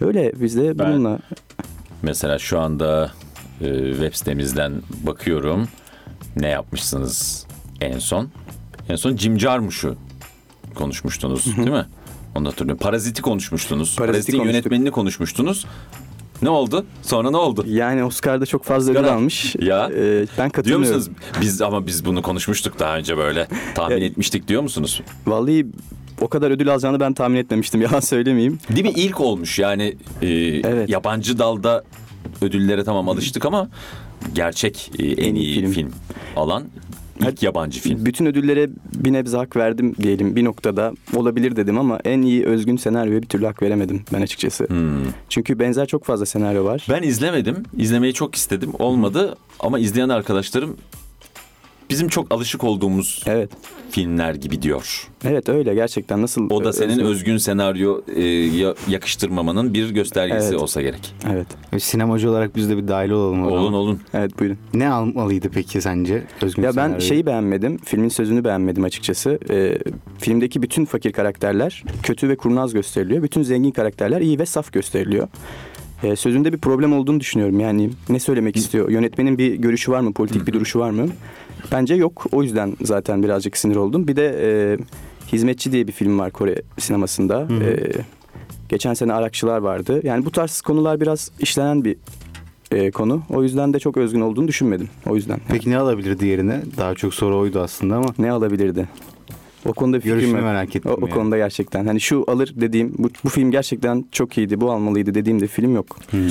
Öyle 0.00 0.32
biz 0.40 0.56
de 0.56 0.78
Ben- 0.78 0.92
bununla 0.92 1.18
Mesela 2.02 2.38
şu 2.38 2.58
anda 2.60 3.12
web 3.90 4.14
sitemizden 4.14 4.72
bakıyorum. 5.06 5.68
Ne 6.36 6.48
yapmışsınız 6.48 7.46
en 7.80 7.98
son? 7.98 8.28
En 8.88 8.96
son 8.96 9.16
Jim 9.16 9.40
Jarmusch'u 9.40 9.96
konuşmuştunuz 10.74 11.56
değil 11.56 11.70
mi? 11.70 11.86
Onu 12.34 12.48
hatırlıyorum. 12.48 12.82
Parazit'i 12.82 13.22
konuşmuştunuz. 13.22 13.96
Parazit'i 13.96 14.12
Parazit'in 14.12 14.38
konuştuk. 14.38 14.54
yönetmenini 14.54 14.90
konuşmuştunuz. 14.90 15.66
Ne 16.42 16.48
oldu? 16.50 16.86
Sonra 17.02 17.30
ne 17.30 17.36
oldu? 17.36 17.64
yani 17.68 18.04
Oscar'da 18.04 18.46
çok 18.46 18.64
fazla 18.64 18.92
ödül 18.92 19.04
al- 19.04 19.08
almış. 19.14 19.54
Ya. 19.60 19.86
E, 19.86 19.90
ben 19.92 20.26
Diyor 20.36 20.50
katılmıyorum. 20.50 20.96
musunuz? 20.96 21.16
Biz 21.40 21.62
ama 21.62 21.86
biz 21.86 22.04
bunu 22.04 22.22
konuşmuştuk 22.22 22.78
daha 22.78 22.96
önce 22.96 23.16
böyle. 23.16 23.48
Tahmin 23.74 23.96
Ya- 23.96 24.04
etmiştik 24.06 24.48
diyor 24.48 24.62
musunuz? 24.62 25.00
Vallahi 25.26 25.66
o 26.20 26.28
kadar 26.28 26.50
ödül 26.50 26.72
alacağını 26.72 27.00
ben 27.00 27.14
tahmin 27.14 27.36
etmemiştim. 27.36 27.80
Yalan 27.82 28.00
söylemeyeyim. 28.00 28.58
Değil 28.70 28.82
mi? 28.86 28.92
İlk 28.96 29.20
olmuş 29.20 29.58
yani 29.58 29.96
e, 30.22 30.28
Evet. 30.28 30.88
yabancı 30.88 31.38
dalda 31.38 31.84
ödüllere 32.42 32.84
tamam 32.84 33.08
alıştık 33.08 33.46
ama 33.46 33.68
gerçek 34.34 34.90
e, 34.98 35.06
en, 35.06 35.34
iyi 35.34 35.54
film. 35.54 35.72
film. 35.72 35.92
alan 36.36 36.64
ilk 37.20 37.42
yabancı 37.42 37.80
film. 37.80 38.04
Bütün 38.04 38.26
ödüllere 38.26 38.70
bir 38.94 39.12
nebze 39.12 39.36
hak 39.36 39.56
verdim 39.56 39.94
diyelim 40.02 40.36
bir 40.36 40.44
noktada. 40.44 40.92
Olabilir 41.16 41.56
dedim 41.56 41.78
ama 41.78 41.98
en 42.04 42.22
iyi 42.22 42.44
özgün 42.44 42.76
senaryoya 42.76 43.22
bir 43.22 43.26
türlü 43.26 43.46
hak 43.46 43.62
veremedim 43.62 44.02
ben 44.12 44.22
açıkçası. 44.22 44.68
Hmm. 44.68 45.04
Çünkü 45.28 45.58
benzer 45.58 45.86
çok 45.86 46.04
fazla 46.04 46.26
senaryo 46.26 46.64
var. 46.64 46.86
Ben 46.90 47.02
izlemedim. 47.02 47.56
İzlemeyi 47.76 48.14
çok 48.14 48.34
istedim. 48.34 48.70
Olmadı 48.78 49.36
ama 49.60 49.78
izleyen 49.78 50.08
arkadaşlarım 50.08 50.76
bizim 51.90 52.08
çok 52.08 52.32
alışık 52.32 52.64
olduğumuz 52.64 53.22
Evet. 53.26 53.50
filmler 53.90 54.34
gibi 54.34 54.62
diyor. 54.62 55.08
Evet 55.24 55.48
öyle 55.48 55.74
gerçekten 55.74 56.22
nasıl 56.22 56.50
O 56.50 56.64
da 56.64 56.72
senin 56.72 56.92
özgün- 56.98 57.04
özgün 57.04 57.36
senaryo 57.36 58.00
e, 58.16 58.22
ya- 58.30 58.74
yakıştırmamanın 58.88 59.74
bir 59.74 59.90
göstergesi 59.90 60.48
Evet. 60.48 60.62
olsa 60.62 60.82
gerek. 60.82 61.14
Evet. 61.32 61.46
Ve 61.72 61.80
Sinemacı 61.80 62.30
olarak 62.30 62.56
biz 62.56 62.70
de 62.70 62.76
bir 62.76 62.88
dahil 62.88 63.10
olalım. 63.10 63.42
o 63.42 63.48
zaman. 63.48 63.62
Olun 63.62 63.72
olun. 63.72 64.00
Evet 64.14 64.38
buyurun. 64.40 64.58
Ne 64.74 64.88
almalıydı 64.88 65.48
peki 65.48 65.80
sence 65.80 66.22
özgün 66.42 66.62
Ya 66.62 66.68
ben 66.68 66.72
senaryoyu? 66.74 67.00
şeyi 67.00 67.26
beğenmedim. 67.26 67.78
Filmin 67.84 68.08
sözünü 68.08 68.44
beğenmedim 68.44 68.84
açıkçası. 68.84 69.38
Ee, 69.50 69.78
filmdeki 70.18 70.62
bütün 70.62 70.84
fakir 70.84 71.12
karakterler 71.12 71.84
kötü 72.02 72.28
ve 72.28 72.36
kurnaz 72.36 72.72
gösteriliyor. 72.72 73.22
Bütün 73.22 73.42
zengin 73.42 73.70
karakterler 73.70 74.20
iyi 74.20 74.38
ve 74.38 74.46
saf 74.46 74.72
gösteriliyor. 74.72 75.28
Sözünde 76.16 76.52
bir 76.52 76.58
problem 76.58 76.92
olduğunu 76.92 77.20
düşünüyorum. 77.20 77.60
Yani 77.60 77.90
ne 78.08 78.18
söylemek 78.20 78.56
istiyor? 78.56 78.90
Yönetmenin 78.90 79.38
bir 79.38 79.54
görüşü 79.54 79.92
var 79.92 80.00
mı? 80.00 80.12
Politik 80.12 80.46
bir 80.46 80.52
duruşu 80.52 80.78
var 80.78 80.90
mı? 80.90 81.06
Bence 81.72 81.94
yok. 81.94 82.26
O 82.32 82.42
yüzden 82.42 82.76
zaten 82.82 83.22
birazcık 83.22 83.56
sinir 83.56 83.76
oldum. 83.76 84.08
Bir 84.08 84.16
de 84.16 84.36
e, 84.42 84.78
Hizmetçi 85.32 85.72
diye 85.72 85.86
bir 85.86 85.92
film 85.92 86.18
var 86.18 86.30
Kore 86.30 86.62
sinemasında. 86.78 87.40
hı. 87.40 87.64
Ee, 87.64 87.92
geçen 88.68 88.94
sene 88.94 89.12
Arakçılar 89.12 89.58
vardı. 89.58 90.00
Yani 90.02 90.24
bu 90.24 90.30
tarz 90.32 90.60
konular 90.60 91.00
biraz 91.00 91.30
işlenen 91.40 91.84
bir 91.84 91.96
e, 92.70 92.90
konu. 92.90 93.22
O 93.30 93.42
yüzden 93.42 93.72
de 93.74 93.78
çok 93.78 93.96
özgün 93.96 94.20
olduğunu 94.20 94.48
düşünmedim. 94.48 94.88
O 95.06 95.16
yüzden. 95.16 95.40
Peki 95.48 95.70
ne 95.70 95.78
alabilirdi 95.78 96.26
yerine? 96.26 96.62
Daha 96.76 96.94
çok 96.94 97.14
soru 97.14 97.38
oydu 97.38 97.60
aslında 97.60 97.96
ama 97.96 98.08
Ne 98.18 98.32
alabilirdi? 98.32 98.88
O 99.66 99.72
konuda 99.72 99.96
bir 99.96 100.00
fikrim 100.02 100.18
görüşünü 100.18 100.36
yok. 100.36 100.44
merak 100.46 100.76
ettim. 100.76 100.90
O, 100.90 100.94
o 100.94 101.00
yani. 101.00 101.10
konuda 101.10 101.36
gerçekten. 101.36 101.86
Hani 101.86 102.00
şu 102.00 102.24
alır 102.28 102.52
dediğim, 102.56 102.94
bu, 102.98 103.10
bu 103.24 103.28
film 103.28 103.50
gerçekten 103.50 104.04
çok 104.12 104.38
iyiydi, 104.38 104.60
bu 104.60 104.70
almalıydı 104.72 105.14
dediğim 105.14 105.40
de 105.40 105.46
film 105.46 105.74
yok 105.74 105.96
Hmm. 106.10 106.28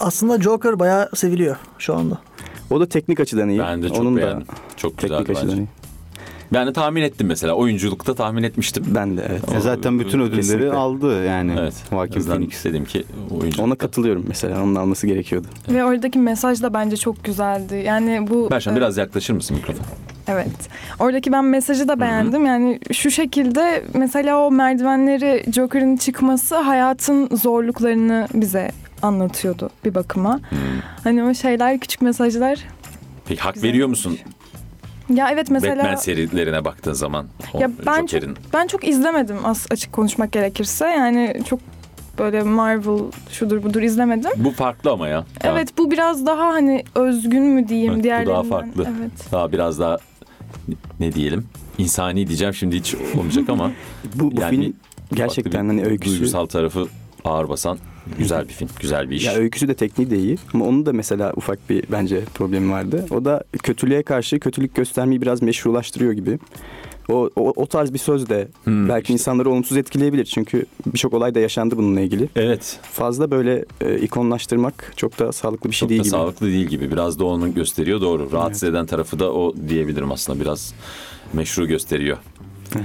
Aslında 0.00 0.40
Joker 0.40 0.78
bayağı 0.78 1.10
seviliyor 1.14 1.56
şu 1.78 1.94
anda. 1.94 2.18
O 2.70 2.80
da 2.80 2.86
teknik 2.88 3.20
açıdan 3.20 3.48
iyi. 3.48 3.58
Ben 3.60 3.82
de 3.82 3.88
çok 3.88 3.98
Onun 3.98 4.16
beğendim. 4.16 4.40
da 4.40 4.52
Çok 4.76 4.98
teknik 4.98 5.18
güzeldi 5.18 5.32
açıdan 5.38 5.48
bence. 5.50 5.62
iyi. 5.62 5.68
Ben 6.52 6.66
de 6.66 6.72
tahmin 6.72 7.02
ettim 7.02 7.26
mesela. 7.26 7.52
Oyunculukta 7.54 8.14
tahmin 8.14 8.42
etmiştim. 8.42 8.84
Ben 8.94 9.16
de 9.16 9.26
evet. 9.30 9.42
E 9.56 9.60
zaten 9.60 9.98
bütün 10.00 10.20
ödülleri 10.20 10.36
Kesinlikle. 10.40 10.72
aldı 10.72 11.24
yani. 11.24 11.52
Evet. 11.60 11.74
O 11.92 11.94
Joaquin 11.94 12.20
Phoenix. 12.20 12.64
dedim 12.64 12.84
ki 12.84 13.04
oyunculukta. 13.30 13.62
Ona 13.62 13.74
katılıyorum 13.74 14.24
mesela. 14.28 14.62
Onun 14.62 14.74
alması 14.74 15.06
gerekiyordu. 15.06 15.46
Ve 15.68 15.84
oradaki 15.84 16.18
mesaj 16.18 16.62
da 16.62 16.74
bence 16.74 16.96
çok 16.96 17.24
güzeldi. 17.24 17.82
Yani 17.86 18.26
bu 18.30 18.50
Berşan 18.50 18.72
e, 18.74 18.76
biraz 18.76 18.96
yaklaşır 18.96 19.34
mısın 19.34 19.56
mikrofona? 19.56 19.86
Evet. 20.28 20.48
Oradaki 21.00 21.32
ben 21.32 21.44
mesajı 21.44 21.88
da 21.88 22.00
beğendim. 22.00 22.46
Yani 22.46 22.78
şu 22.92 23.10
şekilde 23.10 23.84
mesela 23.94 24.46
o 24.46 24.50
merdivenleri 24.50 25.44
Joker'ın 25.52 25.96
çıkması 25.96 26.56
hayatın 26.56 27.28
zorluklarını 27.36 28.28
bize 28.34 28.70
anlatıyordu 29.04 29.70
bir 29.84 29.94
bakıma. 29.94 30.36
Hmm. 30.38 30.58
Hani 31.04 31.22
o 31.24 31.34
şeyler 31.34 31.80
küçük 31.80 32.02
mesajlar. 32.02 32.58
Peki 33.28 33.40
hak 33.40 33.54
Güzel. 33.54 33.68
veriyor 33.68 33.88
musun 33.88 34.18
Ya 35.14 35.30
evet 35.30 35.50
mesela 35.50 35.82
Batman 35.84 35.96
serilerine 35.96 36.64
baktığın 36.64 36.92
zaman? 36.92 37.26
Ya 37.58 37.70
ben 37.86 38.00
Joker'in. 38.00 38.34
çok 38.34 38.52
ben 38.54 38.66
çok 38.66 38.88
izlemedim 38.88 39.36
as 39.44 39.66
açık 39.70 39.92
konuşmak 39.92 40.32
gerekirse. 40.32 40.84
Yani 40.86 41.36
çok 41.48 41.60
böyle 42.18 42.42
Marvel 42.42 42.98
şudur 43.30 43.62
budur 43.62 43.82
izlemedim. 43.82 44.30
Bu 44.36 44.50
farklı 44.50 44.90
ama 44.90 45.08
ya. 45.08 45.24
Evet 45.44 45.78
bu 45.78 45.90
biraz 45.90 46.26
daha 46.26 46.46
hani 46.46 46.84
özgün 46.94 47.42
mü 47.42 47.68
diyeyim 47.68 47.92
Evet, 47.92 48.00
bu 48.00 48.04
diğerlerinden. 48.04 48.34
daha 48.34 48.42
farklı. 48.42 48.86
Evet. 48.98 49.32
Daha 49.32 49.52
biraz 49.52 49.78
daha 49.78 49.98
ne 51.00 51.12
diyelim? 51.12 51.46
insani 51.78 52.26
diyeceğim 52.26 52.54
şimdi 52.54 52.76
hiç 52.76 52.94
olmayacak 53.16 53.48
ama 53.48 53.70
Bu, 54.14 54.36
bu 54.36 54.40
Yani 54.40 54.56
film 54.56 54.74
gerçekten 55.14 55.66
hani 55.68 55.84
öyküsü 55.84 56.14
duygusal 56.16 56.46
tarafı 56.46 56.86
ağır 57.24 57.48
basan 57.48 57.78
güzel 58.18 58.48
bir 58.48 58.52
film, 58.52 58.68
güzel 58.80 59.10
bir 59.10 59.16
iş. 59.16 59.24
Ya 59.26 59.34
öyküsü 59.34 59.68
de 59.68 59.74
tekniği 59.74 60.10
de 60.10 60.18
iyi 60.18 60.38
ama 60.54 60.64
onun 60.64 60.86
da 60.86 60.92
mesela 60.92 61.32
ufak 61.36 61.70
bir 61.70 61.84
bence 61.92 62.20
problemi 62.34 62.70
vardı. 62.72 63.06
O 63.10 63.24
da 63.24 63.44
kötülüğe 63.62 64.02
karşı 64.02 64.40
kötülük 64.40 64.74
göstermeyi 64.74 65.22
biraz 65.22 65.42
meşrulaştırıyor 65.42 66.12
gibi. 66.12 66.38
O, 67.08 67.30
o, 67.36 67.52
o 67.56 67.66
tarz 67.66 67.92
bir 67.92 67.98
söz 67.98 68.28
de 68.28 68.48
Hmm, 68.64 68.88
belki 68.88 69.02
işte. 69.02 69.12
insanları 69.12 69.50
olumsuz 69.50 69.76
etkileyebilir. 69.76 70.24
Çünkü 70.24 70.66
birçok 70.86 71.14
olay 71.14 71.34
da 71.34 71.40
yaşandı 71.40 71.76
bununla 71.76 72.00
ilgili. 72.00 72.28
Evet. 72.36 72.78
Fazla 72.82 73.30
böyle 73.30 73.64
e, 73.80 73.98
ikonlaştırmak 73.98 74.92
çok 74.96 75.18
da 75.18 75.32
sağlıklı 75.32 75.70
bir 75.70 75.74
şey 75.74 75.80
Çok 75.80 75.90
değil 75.90 76.00
da 76.00 76.02
gibi. 76.04 76.10
sağlıklı 76.10 76.46
değil 76.46 76.66
gibi. 76.66 76.90
Biraz 76.90 77.18
da 77.18 77.24
onu 77.24 77.54
gösteriyor 77.54 78.00
doğru. 78.00 78.32
Rahatsız 78.32 78.62
eden 78.64 78.86
tarafı 78.86 79.18
da 79.18 79.32
o 79.32 79.54
diyebilirim 79.68 80.12
aslında. 80.12 80.40
Biraz 80.40 80.74
meşru 81.32 81.66
gösteriyor. 81.68 82.16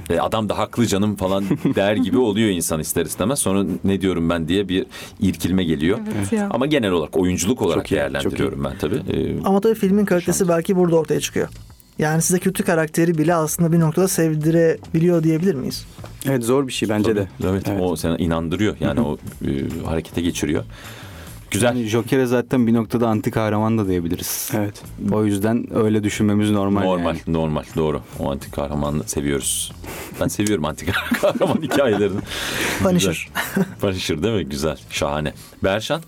E, 0.09 0.19
adam 0.19 0.49
da 0.49 0.57
haklı 0.57 0.85
canım 0.87 1.15
falan 1.15 1.43
der 1.75 1.95
gibi 1.95 2.17
oluyor 2.17 2.49
insan 2.49 2.79
ister 2.79 3.05
istemez. 3.05 3.39
Sonra 3.39 3.65
ne 3.83 4.01
diyorum 4.01 4.29
ben 4.29 4.47
diye 4.47 4.69
bir 4.69 4.85
irkilme 5.19 5.63
geliyor. 5.63 5.99
Evet 6.17 6.31
ya. 6.31 6.47
Ama 6.51 6.65
genel 6.65 6.91
olarak 6.91 7.17
oyunculuk 7.17 7.61
olarak 7.61 7.83
Çok 7.85 7.91
iyi, 7.91 7.95
değerlendiriyorum 7.95 8.63
ben 8.63 8.73
tabii. 8.79 8.95
E, 8.95 9.43
Ama 9.45 9.61
tabii 9.61 9.75
filmin 9.75 10.05
kalitesi 10.05 10.47
belki 10.47 10.75
burada 10.75 10.95
ortaya 10.95 11.19
çıkıyor. 11.19 11.47
Yani 11.99 12.21
size 12.21 12.39
kötü 12.39 12.63
karakteri 12.63 13.17
bile 13.17 13.35
aslında 13.35 13.71
bir 13.71 13.79
noktada 13.79 14.07
sevdirebiliyor 14.07 15.23
diyebilir 15.23 15.55
miyiz? 15.55 15.85
Evet 16.25 16.43
zor 16.43 16.67
bir 16.67 16.73
şey 16.73 16.89
bence 16.89 17.15
de. 17.15 17.27
Evet, 17.43 17.63
Evet. 17.69 17.81
o 17.83 17.95
seni 17.95 18.15
inandırıyor. 18.21 18.75
Yani 18.79 19.01
o 19.01 19.17
e, 19.45 19.49
harekete 19.85 20.21
geçiriyor. 20.21 20.63
Güzel. 21.51 21.67
Yani 21.67 21.85
Joker'e 21.85 22.25
zaten 22.25 22.67
bir 22.67 22.73
noktada 22.73 23.07
anti 23.07 23.31
kahraman 23.31 23.77
da 23.77 23.87
diyebiliriz. 23.87 24.51
Evet. 24.53 24.81
O 25.11 25.25
yüzden 25.25 25.65
öyle 25.75 26.03
düşünmemiz 26.03 26.51
normal. 26.51 26.81
Normal, 26.81 27.05
yani. 27.05 27.19
normal, 27.27 27.63
doğru. 27.75 28.01
O 28.19 28.31
anti 28.31 28.51
kahramanı 28.51 29.03
seviyoruz. 29.03 29.71
Ben 30.21 30.27
seviyorum 30.27 30.65
anti 30.65 30.85
kahraman 31.21 31.57
hikayelerini. 31.61 32.19
Punisher. 32.83 33.29
Punisher 33.81 34.23
değil 34.23 34.35
mi? 34.35 34.45
Güzel, 34.49 34.77
şahane. 34.89 35.33
Berşan, 35.63 36.01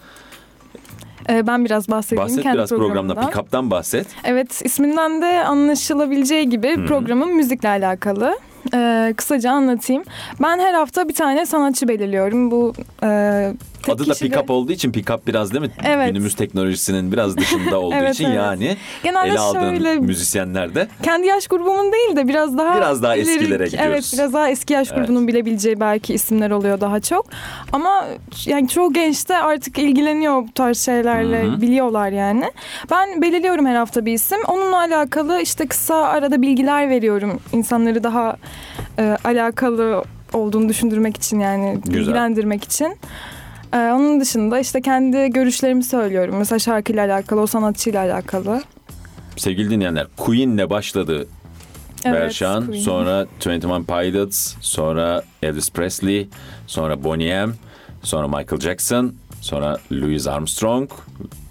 Ee, 1.29 1.47
ben 1.47 1.65
biraz 1.65 1.89
bahsedeyim 1.89 2.23
bahset 2.23 2.43
kendi 2.43 2.57
biraz 2.57 2.69
programda. 2.69 3.13
Pick-up'tan 3.13 3.71
bahset. 3.71 4.07
Evet 4.23 4.61
isminden 4.65 5.21
de 5.21 5.43
anlaşılabileceği 5.45 6.49
gibi 6.49 6.77
hı. 6.77 6.85
programın 6.85 7.35
müzikle 7.35 7.69
alakalı. 7.69 8.39
Ee, 8.73 9.13
kısaca 9.17 9.51
anlatayım. 9.51 10.03
Ben 10.41 10.59
her 10.59 10.73
hafta 10.73 11.09
bir 11.09 11.13
tane 11.13 11.45
sanatçı 11.45 11.87
belirliyorum. 11.87 12.51
Bu 12.51 12.73
e, 13.03 13.53
tek 13.83 13.95
Adı 13.95 14.07
da 14.07 14.13
kişi 14.13 14.31
de- 14.31 14.35
pick-up 14.35 14.51
olduğu 14.51 14.71
için 14.71 14.91
pick-up 14.91 15.19
biraz 15.27 15.51
değil 15.53 15.61
mi? 15.65 15.71
Evet. 15.83 16.07
Günümüz 16.07 16.35
teknolojisinin 16.35 17.11
biraz 17.11 17.37
dışında 17.37 17.79
olduğu 17.79 17.95
Evet, 17.95 18.13
için 18.15 18.25
evet. 18.25 18.35
yani 18.35 18.77
Genelde 19.03 19.29
ele 19.29 19.39
aldığın 19.39 19.69
şöyle 19.75 19.95
müzisyenler 19.95 20.75
de 20.75 20.87
kendi 21.03 21.27
yaş 21.27 21.47
grubumun 21.47 21.91
değil 21.93 22.15
de 22.15 22.27
biraz 22.27 22.57
daha 22.57 22.77
Biraz 22.77 23.03
daha 23.03 23.15
eskilere 23.15 23.65
gidiyoruz. 23.65 23.73
Evet 23.91 24.09
biraz 24.13 24.33
daha 24.33 24.49
eski 24.49 24.73
yaş 24.73 24.87
Evet. 24.91 24.99
grubunun 25.07 25.27
bilebileceği 25.27 25.79
belki 25.79 26.13
isimler 26.13 26.51
oluyor 26.51 26.81
daha 26.81 26.99
çok. 26.99 27.25
Ama 27.71 28.05
yani 28.45 28.67
çoğu 28.67 28.93
genç 28.93 29.29
de 29.29 29.37
artık 29.37 29.77
ilgileniyor 29.77 30.43
bu 30.47 30.51
tarz 30.55 30.77
şeylerle 30.85 31.43
Hı 31.43 31.51
hı. 31.51 31.61
biliyorlar 31.61 32.09
yani. 32.09 32.51
Ben 32.91 33.21
belirliyorum 33.21 33.65
her 33.65 33.75
hafta 33.75 34.05
bir 34.05 34.13
isim. 34.13 34.37
Onunla 34.47 34.77
alakalı 34.77 35.41
işte 35.41 35.67
kısa 35.67 35.95
arada 35.95 36.41
bilgiler 36.41 36.89
veriyorum. 36.89 37.39
İnsanları 37.53 38.03
daha 38.03 38.37
e, 38.99 39.17
alakalı 39.23 40.03
olduğunu 40.33 40.69
düşündürmek 40.69 41.17
için 41.17 41.39
yani 41.39 41.77
Güzel. 41.85 41.99
bilgilendirmek 41.99 42.63
için. 42.63 42.97
Ee, 43.73 43.77
onun 43.77 44.19
dışında 44.21 44.59
işte 44.59 44.81
kendi 44.81 45.29
görüşlerimi 45.29 45.83
söylüyorum. 45.83 46.35
Mesela 46.37 46.59
şarkıyla 46.59 47.05
alakalı, 47.05 47.41
o 47.41 47.47
sanatçıyla 47.47 48.01
alakalı. 48.03 48.61
sevgili 49.37 49.69
dinleyenler 49.69 50.07
Queen'le 50.17 50.69
başladı 50.69 51.27
Evet, 52.05 52.21
Berşan, 52.21 52.65
Queen. 52.67 52.81
sonra 52.81 53.25
21 53.45 53.83
Pilots, 53.85 54.53
sonra 54.61 55.23
Elvis 55.43 55.71
Presley, 55.71 56.27
sonra 56.67 57.03
Boney 57.03 57.27
M, 57.45 57.53
sonra 58.03 58.27
Michael 58.27 58.59
Jackson, 58.61 59.13
sonra 59.41 59.77
Louis 59.91 60.27
Armstrong 60.27 60.89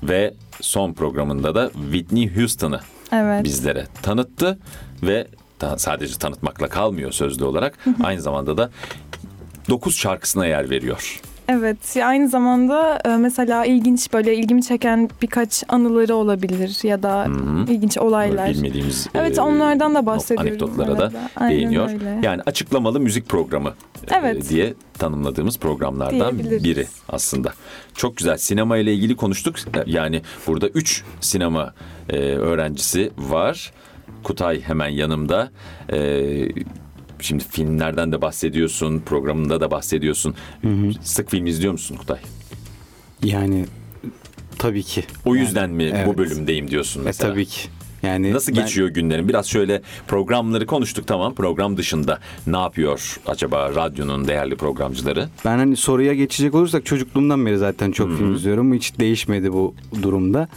ve 0.02 0.34
son 0.60 0.92
programında 0.92 1.54
da 1.54 1.70
Whitney 1.70 2.36
Houston'ı 2.36 2.80
Evet. 3.12 3.44
bizlere 3.44 3.86
tanıttı 4.02 4.58
ve 5.02 5.26
ta- 5.58 5.78
sadece 5.78 6.14
tanıtmakla 6.14 6.68
kalmıyor 6.68 7.12
sözlü 7.12 7.44
olarak 7.44 7.78
aynı 8.02 8.20
zamanda 8.20 8.56
da 8.56 8.70
9 9.68 9.96
şarkısına 9.96 10.46
yer 10.46 10.70
veriyor. 10.70 11.20
Evet, 11.52 11.96
aynı 12.04 12.28
zamanda 12.28 12.98
e, 13.04 13.16
mesela 13.16 13.64
ilginç 13.64 14.12
böyle 14.12 14.36
ilgimi 14.36 14.62
çeken 14.62 15.10
birkaç 15.22 15.64
anıları 15.68 16.14
olabilir 16.14 16.78
ya 16.82 17.02
da 17.02 17.24
hı. 17.24 17.72
ilginç 17.72 17.98
olaylar. 17.98 18.50
Bilmediğimiz 18.50 19.06
Evet, 19.14 19.38
e, 19.38 19.40
onlardan 19.40 19.94
da 19.94 20.06
bahsediyorum. 20.06 20.48
Anekdotlara 20.50 20.98
da. 20.98 21.12
Aynen 21.36 21.56
değiniyor. 21.56 21.90
öyle. 21.90 22.20
Yani 22.22 22.42
açıklamalı 22.46 23.00
müzik 23.00 23.28
programı 23.28 23.68
e, 23.68 24.14
Evet. 24.14 24.48
diye 24.48 24.74
tanımladığımız 24.98 25.58
programlardan 25.58 26.38
biri 26.38 26.86
aslında. 27.08 27.52
Çok 27.94 28.16
güzel. 28.16 28.36
Sinema 28.36 28.78
ile 28.78 28.94
ilgili 28.94 29.16
konuştuk. 29.16 29.56
Yani 29.86 30.22
burada 30.46 30.68
3 30.68 31.04
sinema 31.20 31.74
öğrencisi 32.12 33.10
var. 33.18 33.72
Kutay 34.22 34.60
hemen 34.60 34.88
yanımda. 34.88 35.50
E, 35.92 35.98
şimdi 37.24 37.44
filmlerden 37.44 38.12
de 38.12 38.22
bahsediyorsun, 38.22 39.00
programında 39.06 39.60
da 39.60 39.70
bahsediyorsun. 39.70 40.34
Sık 41.02 41.30
film 41.30 41.46
izliyor 41.46 41.72
musun 41.72 41.96
Kutay? 41.96 42.18
Yani 43.24 43.64
tabii 44.58 44.82
ki. 44.82 45.04
O 45.24 45.36
yüzden 45.36 45.70
mi 45.70 45.90
bu 45.92 45.96
evet. 45.96 46.18
bölümdeyim 46.18 46.70
diyorsun 46.70 47.00
E, 47.00 47.04
mesela? 47.04 47.32
tabii 47.32 47.46
ki. 47.46 47.60
Yani 48.02 48.32
Nasıl 48.32 48.56
ben- 48.56 48.62
geçiyor 48.62 48.88
günlerin? 48.88 49.28
Biraz 49.28 49.46
şöyle 49.46 49.82
programları 50.08 50.66
konuştuk 50.66 51.06
tamam. 51.06 51.34
Program 51.34 51.76
dışında 51.76 52.18
ne 52.46 52.56
yapıyor 52.58 53.20
acaba 53.26 53.74
radyonun 53.74 54.28
değerli 54.28 54.56
programcıları? 54.56 55.28
Ben 55.44 55.58
hani 55.58 55.76
soruya 55.76 56.14
geçecek 56.14 56.54
olursak 56.54 56.86
çocukluğumdan 56.86 57.46
beri 57.46 57.58
zaten 57.58 57.92
çok 57.92 58.16
film 58.18 58.34
izliyorum. 58.34 58.74
Hiç 58.74 58.98
değişmedi 58.98 59.52
bu 59.52 59.74
durumda. 60.02 60.48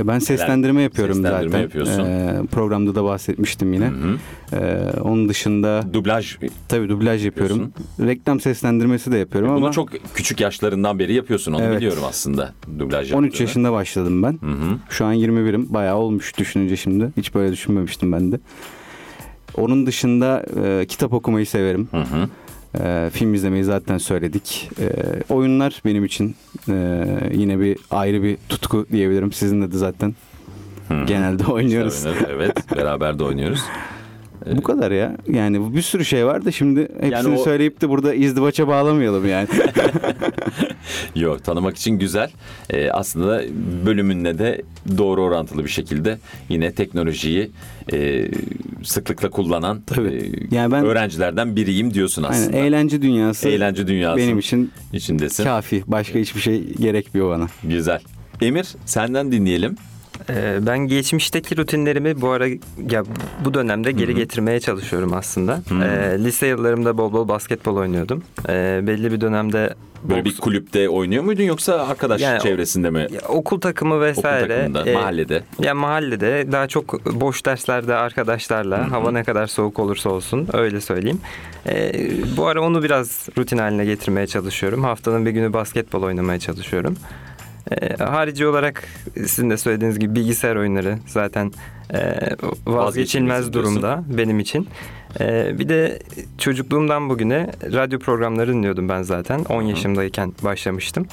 Ben 0.00 0.18
seslendirme 0.18 0.82
yapıyorum 0.82 1.14
Seslendirme 1.14 1.50
zaten. 1.50 1.62
yapıyorsun. 1.62 2.04
Ee, 2.04 2.36
programda 2.52 2.94
da 2.94 3.04
bahsetmiştim 3.04 3.72
yine. 3.72 3.86
Hı 3.86 3.90
hı. 3.90 4.16
Ee, 4.56 4.90
onun 5.00 5.28
dışında 5.28 5.84
Dublaj. 5.92 6.36
tabii 6.68 6.88
dublaj 6.88 7.24
yapıyorum. 7.24 7.72
Reklam 8.00 8.40
seslendirmesi 8.40 9.12
de 9.12 9.16
yapıyorum 9.18 9.50
Bunu 9.50 9.56
ama 9.56 9.70
çok 9.72 9.88
küçük 10.14 10.40
yaşlarından 10.40 10.98
beri 10.98 11.14
yapıyorsun 11.14 11.52
onu 11.52 11.62
Evet. 11.62 11.76
biliyorum 11.76 12.02
aslında. 12.08 12.52
Dublaj 12.78 13.12
13 13.12 13.24
yaptığını. 13.26 13.46
yaşında 13.48 13.72
başladım 13.72 14.22
ben. 14.22 14.32
Hı 14.32 14.46
hı. 14.52 14.78
Şu 14.90 15.04
an 15.04 15.14
21'im. 15.14 15.74
Bayağı 15.74 15.96
olmuş 15.96 16.38
düşününce 16.38 16.76
şimdi. 16.76 17.10
Hiç 17.16 17.34
böyle 17.34 17.52
düşünmemiştim 17.52 18.12
ben 18.12 18.32
de. 18.32 18.40
Onun 19.56 19.86
dışında 19.86 20.44
e, 20.64 20.86
kitap 20.86 21.12
okumayı 21.12 21.46
severim. 21.46 21.88
Hı 21.90 21.96
hı. 22.00 22.28
E, 22.80 23.10
film 23.12 23.34
izlemeyi 23.34 23.64
zaten 23.64 23.98
söyledik. 23.98 24.70
E, 24.80 24.88
oyunlar 25.32 25.82
benim 25.84 26.04
için 26.04 26.36
e, 26.68 27.06
yine 27.32 27.60
bir 27.60 27.76
ayrı 27.90 28.22
bir 28.22 28.36
tutku 28.48 28.86
diyebilirim. 28.92 29.32
Sizinle 29.32 29.72
de 29.72 29.76
zaten 29.76 30.14
Hı 30.88 30.94
hı. 30.94 31.04
genelde 31.06 31.46
oynuyoruz. 31.46 32.06
Oynarız, 32.06 32.26
evet 32.30 32.76
beraber 32.76 33.18
de 33.18 33.24
oynuyoruz. 33.24 33.62
Bu 34.56 34.62
kadar 34.62 34.90
ya. 34.90 35.16
Yani 35.32 35.60
bu 35.60 35.74
bir 35.76 35.82
sürü 35.82 36.04
şey 36.04 36.26
var 36.26 36.44
da 36.44 36.50
şimdi 36.52 36.80
hepsini 36.80 37.12
Yani 37.12 37.28
o- 37.38 37.44
söyleyip 37.44 37.80
de 37.80 37.88
burada 37.88 38.14
izdivaça 38.14 38.68
bağlamayalım 38.68 39.28
yani. 39.28 39.48
Yok 41.16 41.44
tanımak 41.44 41.76
için 41.76 41.98
güzel. 41.98 42.30
Ee, 42.70 42.90
aslında 42.90 43.42
bölümünle 43.86 44.38
de 44.38 44.62
doğru 44.98 45.22
orantılı 45.22 45.64
bir 45.64 45.68
şekilde 45.70 46.18
yine 46.48 46.72
teknolojiyi 46.74 47.50
e, 47.92 48.28
sıklıkla 48.82 49.30
kullanan 49.30 49.80
Tabii. 49.86 50.08
e, 50.08 50.54
Yani 50.54 50.72
ben- 50.72 50.84
öğrencilerden 50.84 51.56
biriyim 51.56 51.94
diyorsun 51.94 52.22
Aynen, 52.22 52.42
aslında. 52.42 52.56
eğlence 52.56 53.02
dünyası 53.02 53.48
Eğlence 53.48 53.86
dünyası 53.86 54.16
benim 54.18 54.38
için 54.38 54.70
içindesin. 54.92 55.44
kafi. 55.44 55.82
Başka 55.86 56.18
hiçbir 56.18 56.40
şey 56.40 56.64
gerekmiyor 56.74 57.30
bana. 57.30 57.46
Güzel. 57.64 58.00
Emir 58.40 58.66
senden 58.86 59.32
dinleyelim. 59.32 59.76
Ee, 60.30 60.58
ben 60.66 60.78
geçmişteki 60.78 61.56
rutinlerimi 61.56 62.20
bu 62.20 62.28
ara 62.30 62.46
ya 62.90 63.02
bu 63.44 63.54
dönemde 63.54 63.92
geri 63.92 64.14
getirmeye 64.14 64.60
çalışıyorum 64.60 65.12
aslında. 65.14 65.60
Ee, 65.84 66.16
lise 66.24 66.46
yıllarımda 66.46 66.98
bol 66.98 67.12
bol 67.12 67.28
basketbol 67.28 67.76
oynuyordum. 67.76 68.22
Ee, 68.48 68.80
belli 68.82 69.12
bir 69.12 69.20
dönemde 69.20 69.74
Böyle 70.04 70.20
boks- 70.20 70.24
bir 70.24 70.36
kulüpte 70.36 70.88
oynuyor 70.88 71.24
muydun 71.24 71.42
yoksa 71.42 71.86
arkadaş 71.86 72.20
Yani 72.20 72.40
çevresinde 72.42 72.90
mi? 72.90 73.06
ya, 73.10 73.20
okul 73.28 73.60
takımı 73.60 73.94
Okul 73.94 74.02
vesaire. 74.04 74.48
takımında, 74.48 74.90
e, 74.90 74.94
mahallede. 74.94 75.42
Ya 75.58 75.74
mahallede 75.74 76.52
daha 76.52 76.66
çok 76.68 77.06
boş 77.20 77.46
derslerde 77.46 77.94
arkadaşlarla 77.94 78.90
hava 78.90 79.10
ne 79.12 79.24
kadar 79.24 79.46
soğuk 79.46 79.78
olursa 79.78 80.10
olsun 80.10 80.48
öyle 80.52 80.80
söyleyeyim. 80.80 81.20
Ee, 81.68 81.92
bu 82.36 82.46
ara 82.46 82.62
onu 82.62 82.82
biraz 82.82 83.28
rutin 83.38 83.58
haline 83.58 83.84
getirmeye 83.84 84.26
çalışıyorum. 84.26 84.84
Haftanın 84.84 85.26
bir 85.26 85.30
günü 85.30 85.52
basketbol 85.52 86.02
oynamaya 86.02 86.38
çalışıyorum. 86.38 86.96
Ee, 87.70 87.96
harici 88.04 88.46
olarak 88.46 88.84
sizin 89.16 89.50
de 89.50 89.56
söylediğiniz 89.56 89.98
gibi 89.98 90.14
bilgisayar 90.14 90.56
oyunları 90.56 90.98
zaten 91.06 91.52
e, 91.94 92.18
Vazgeçilmez 92.66 93.52
durumda 93.52 94.04
benim 94.08 94.40
için. 94.40 94.68
Ee, 95.20 95.58
bir 95.58 95.68
de 95.68 95.98
çocukluğumdan 96.38 97.08
bugüne 97.08 97.50
radyo 97.72 97.98
programları 97.98 98.52
dinliyordum 98.52 98.88
ben 98.88 99.02
zaten. 99.02 99.44
10 99.44 99.62
yaşımdayken 99.62 100.32
başlamıştım. 100.42 101.06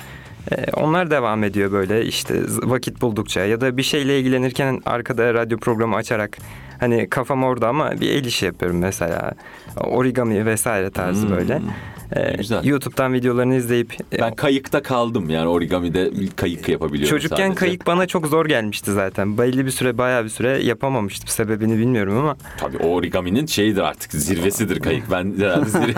Ee, 0.52 0.72
onlar 0.72 1.12
devam 1.12 1.44
ediyor 1.44 1.72
böyle 1.72 2.06
işte 2.06 2.36
vakit 2.64 3.02
buldukça 3.02 3.46
ya 3.46 3.62
da 3.62 3.78
bir 3.78 3.84
şeyle 3.84 4.20
ilgilenirken 4.20 4.82
arkada 4.86 5.34
radyo 5.34 5.58
programı 5.58 5.96
açarak 5.96 6.38
hani 6.80 7.10
kafam 7.10 7.44
orada 7.44 7.68
ama 7.68 7.92
bir 8.02 8.10
el 8.10 8.26
işi 8.26 8.46
yapıyorum 8.46 8.78
mesela. 8.78 9.32
Origami 9.78 10.46
vesaire 10.46 10.90
tarzı 10.90 11.28
Hmm. 11.28 11.36
böyle. 11.36 11.62
Ee, 12.16 12.38
Güzel. 12.38 12.64
YouTube'dan 12.66 13.14
videolarını 13.14 13.56
izleyip 13.56 13.94
e, 14.14 14.20
Ben 14.22 14.36
kayıkta 14.36 14.82
kaldım 14.82 15.30
yani 15.30 15.48
origamide 15.48 16.12
kayık 16.36 16.70
yapabiliyorum 16.70 17.10
Çocukken 17.18 17.36
sadece. 17.38 17.56
kayık 17.56 17.88
bana 17.88 18.08
çok 18.08 18.28
zor 18.28 18.46
gelmişti 18.46 18.92
zaten. 18.94 19.38
Belli 19.38 19.66
bir 19.66 19.72
süre 19.72 19.98
bayağı 19.98 20.24
bir 20.24 20.30
süre 20.30 20.64
yapamamıştım. 20.64 21.28
Sebebini 21.28 21.78
bilmiyorum 21.78 22.18
ama 22.18 22.36
Tabii 22.58 22.78
o 22.78 22.88
origaminin 22.88 23.46
şeyidir 23.46 23.82
artık 23.82 24.12
zirvesidir 24.12 24.80
kayık. 24.80 25.12
Ben 25.12 25.34
herhalde 25.40 25.70
zirve- 25.70 25.94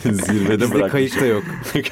zirvede 0.12 0.60
Bizde 0.60 0.74
bırakmışım. 0.74 0.88
kayık 0.90 1.20
da 1.20 1.26
yok. 1.26 1.44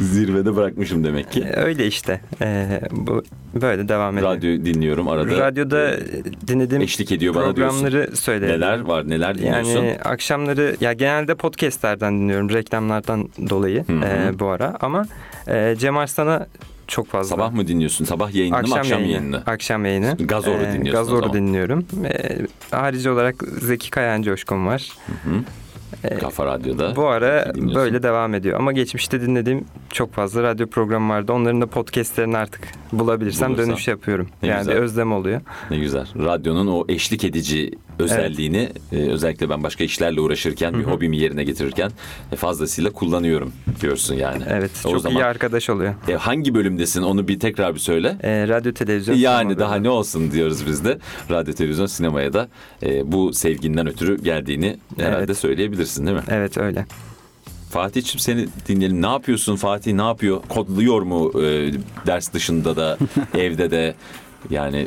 Zirvede 0.00 0.56
bırakmışım 0.56 1.04
demek 1.04 1.32
ki. 1.32 1.40
e, 1.40 1.56
öyle 1.60 1.86
işte. 1.86 2.20
Ee, 2.42 2.80
bu 2.90 3.22
böyle 3.60 3.88
devam 3.88 4.18
ediyor. 4.18 4.36
Radyo 4.36 4.50
dinliyorum 4.64 5.08
arada. 5.08 5.38
Radyoda 5.38 5.96
dinlediğim 6.48 6.75
eşlik 6.80 7.12
ediyor 7.12 7.34
bana 7.34 7.56
diyorsun. 7.56 7.80
programları 7.80 8.16
söyleyelim. 8.16 8.60
Neler 8.60 8.80
var 8.80 9.08
neler 9.08 9.38
dinliyorsun? 9.38 9.70
Yani 9.84 9.98
akşamları 10.04 10.76
ya 10.80 10.92
genelde 10.92 11.34
podcastlerden 11.34 12.18
dinliyorum 12.20 12.50
reklamlardan 12.50 13.28
dolayı 13.50 13.84
Hı 13.86 13.92
hı. 13.92 14.04
e, 14.04 14.38
bu 14.38 14.46
ara 14.46 14.76
ama 14.80 15.06
e, 15.48 15.74
Cem 15.78 15.96
Arslan'a 15.96 16.46
çok 16.86 17.06
fazla. 17.06 17.36
Sabah 17.36 17.52
mı 17.52 17.68
dinliyorsun? 17.68 18.04
Sabah 18.04 18.34
yayınını 18.34 18.68
mı 18.68 18.74
akşam 18.74 19.00
yayınını? 19.00 19.42
Akşam 19.46 19.84
yayını. 19.84 20.16
Gazor'u 20.20 20.60
dinliyorsun 20.60 20.88
o 20.88 20.92
Gazor'u 20.92 21.32
dinliyorum. 21.32 21.86
E, 22.04 22.38
harici 22.70 23.10
olarak 23.10 23.34
Zeki 23.60 23.90
Kayan 23.90 24.22
Coşkun 24.22 24.66
var. 24.66 24.92
Kafa 26.20 26.46
Radyo'da. 26.46 26.96
Bu 26.96 27.06
ara 27.06 27.52
böyle 27.74 28.02
devam 28.02 28.34
ediyor. 28.34 28.58
Ama 28.58 28.72
geçmişte 28.72 29.20
dinlediğim 29.20 29.64
çok 29.90 30.12
fazla 30.14 30.42
radyo 30.42 30.66
programı 30.66 31.12
vardı. 31.12 31.32
Onların 31.32 31.60
da 31.60 31.66
podcastlerini 31.66 32.36
artık 32.36 32.60
bulabilirsem 32.92 33.48
Bulursan. 33.50 33.68
dönüş 33.70 33.88
yapıyorum. 33.88 34.28
Ne 34.42 34.48
yani 34.48 34.58
güzel. 34.58 34.76
bir 34.76 34.80
özlem 34.80 35.12
oluyor. 35.12 35.40
Ne 35.70 35.78
güzel. 35.78 36.06
Radyonun 36.24 36.66
o 36.66 36.84
eşlik 36.88 37.24
edici 37.24 37.70
özelliğini 37.98 38.68
e, 38.92 38.96
özellikle 38.96 39.50
ben 39.50 39.62
başka 39.62 39.84
işlerle 39.84 40.20
uğraşırken 40.20 40.74
bir 40.78 40.84
hobimi 40.84 41.16
yerine 41.18 41.44
getirirken 41.44 41.90
e, 42.32 42.36
fazlasıyla 42.36 42.90
kullanıyorum 42.92 43.52
diyorsun 43.80 44.14
yani. 44.14 44.42
Evet 44.48 44.70
O 44.84 44.90
çok 44.90 45.00
zaman 45.00 45.18
iyi 45.20 45.24
arkadaş 45.24 45.70
oluyor. 45.70 45.94
e, 46.08 46.14
hangi 46.14 46.54
bölümdesin 46.54 47.02
onu 47.02 47.28
bir 47.28 47.40
tekrar 47.40 47.74
bir 47.74 47.80
söyle. 47.80 48.16
E, 48.22 48.48
radyo 48.48 48.72
televizyon. 48.72 49.16
Yani 49.16 49.58
daha 49.58 49.70
bölümü. 49.72 49.84
ne 49.86 49.90
olsun 49.90 50.32
diyoruz 50.32 50.66
biz 50.66 50.84
de. 50.84 50.98
Radyo, 51.30 51.54
televizyon, 51.54 51.86
sinemaya 51.86 52.32
da 52.32 52.48
e, 52.82 53.12
bu 53.12 53.32
sevginden 53.32 53.86
ötürü 53.88 54.22
geldiğini 54.22 54.76
herhalde 54.96 55.24
Evet. 55.24 55.38
söyleyebilirsin 55.38 56.06
değil 56.06 56.16
mi? 56.16 56.22
Evet 56.28 56.58
öyle. 56.58 56.86
Fatih'ciğim 57.70 58.18
seni 58.18 58.46
dinleyelim. 58.68 59.02
Ne 59.02 59.06
yapıyorsun 59.06 59.56
Fatih? 59.56 59.92
Ne 59.92 60.02
yapıyor? 60.02 60.40
Kodluyor 60.48 61.02
mu 61.02 61.32
e, 61.42 61.72
ders 62.06 62.32
dışında 62.32 62.76
da, 62.76 62.98
evde 63.38 63.70
de? 63.70 63.94
Yani 64.50 64.86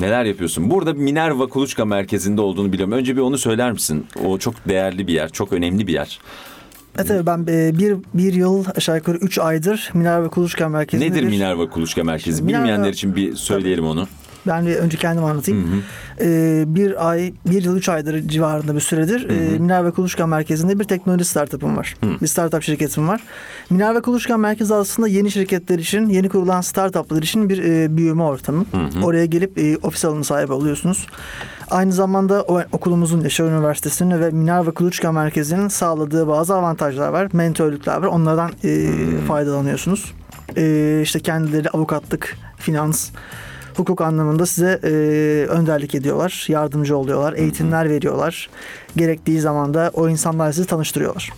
neler 0.00 0.24
yapıyorsun? 0.24 0.70
Burada 0.70 0.92
Minerva 0.94 1.46
Kuluçka 1.46 1.84
Merkezi'nde 1.84 2.40
olduğunu 2.40 2.72
biliyorum. 2.72 2.92
Önce 2.92 3.16
bir 3.16 3.20
onu 3.20 3.38
söyler 3.38 3.72
misin? 3.72 4.06
O 4.24 4.38
çok 4.38 4.54
değerli 4.68 5.06
bir 5.06 5.12
yer, 5.12 5.28
çok 5.28 5.52
önemli 5.52 5.86
bir 5.86 5.92
yer. 5.92 6.20
Evet 6.98 7.10
evet 7.10 7.26
ben 7.26 7.46
e, 7.48 7.78
bir, 7.78 7.96
bir 8.14 8.32
yıl 8.34 8.64
aşağı 8.76 8.96
yukarı 8.96 9.16
3 9.16 9.38
aydır 9.38 9.90
Minerva 9.94 10.28
Kuluçka 10.28 10.68
Merkezi'nde 10.68 11.10
Nedir 11.10 11.22
bir, 11.22 11.28
Minerva 11.28 11.70
Kuluçka 11.70 12.04
Merkezi? 12.04 12.42
Minerva- 12.42 12.46
Bilmeyenler 12.48 12.90
için 12.90 13.16
bir 13.16 13.34
söyleyelim 13.34 13.86
onu. 13.86 14.06
Ben 14.46 14.66
bir 14.66 14.76
önce 14.76 14.96
kendim 14.96 15.24
anlatayım. 15.24 15.84
Ee, 16.20 16.64
bir 16.66 17.08
ay, 17.08 17.32
bir 17.46 17.64
yıl 17.64 17.76
üç 17.76 17.88
aydır 17.88 18.28
civarında 18.28 18.74
bir 18.74 18.80
süredir 18.80 19.30
e, 19.30 19.58
Minerva 19.58 19.90
Kuluçka 19.90 20.26
Merkezi'nde 20.26 20.78
bir 20.78 20.84
teknoloji 20.84 21.24
startup'ım 21.24 21.76
var. 21.76 21.96
Bir 22.22 22.26
startup 22.26 22.62
şirketim 22.62 23.08
var. 23.08 23.20
Minerva 23.70 24.02
Kuluçka 24.02 24.36
Merkezi 24.36 24.74
aslında 24.74 25.08
yeni 25.08 25.30
şirketler 25.30 25.78
için, 25.78 26.08
yeni 26.08 26.28
kurulan 26.28 26.60
startuplar 26.60 27.22
için 27.22 27.48
bir 27.48 27.64
e, 27.64 27.96
büyüme 27.96 28.22
ortamı. 28.22 28.64
Oraya 29.02 29.26
gelip 29.26 29.58
e, 29.58 29.76
ofis 29.76 30.04
alanı 30.04 30.24
sahibi 30.24 30.52
oluyorsunuz. 30.52 31.06
Aynı 31.70 31.92
zamanda 31.92 32.42
o, 32.42 32.62
okulumuzun 32.72 33.20
Yaşar 33.20 33.44
Üniversitesi'nin 33.44 34.20
ve 34.20 34.30
Minerva 34.30 34.70
Kuluçka 34.70 35.12
Merkezi'nin 35.12 35.68
sağladığı 35.68 36.28
bazı 36.28 36.54
avantajlar 36.54 37.08
var. 37.08 37.28
Mentörlükler 37.32 37.96
var. 37.96 38.06
Onlardan 38.06 38.50
e, 38.64 38.90
faydalanıyorsunuz. 39.28 40.14
E, 40.56 41.00
işte 41.02 41.20
kendileri 41.20 41.70
avukatlık, 41.70 42.36
finans, 42.58 43.10
hukuk 43.76 44.00
anlamında 44.00 44.46
size 44.46 44.80
e, 44.84 44.90
önderlik 45.48 45.94
ediyorlar, 45.94 46.46
yardımcı 46.48 46.96
oluyorlar, 46.96 47.32
eğitimler 47.32 47.90
veriyorlar. 47.90 48.50
Gerektiği 48.96 49.40
zaman 49.40 49.74
da 49.74 49.90
o 49.94 50.08
insanlar 50.08 50.52
sizi 50.52 50.66
tanıştırıyorlar. 50.66 51.32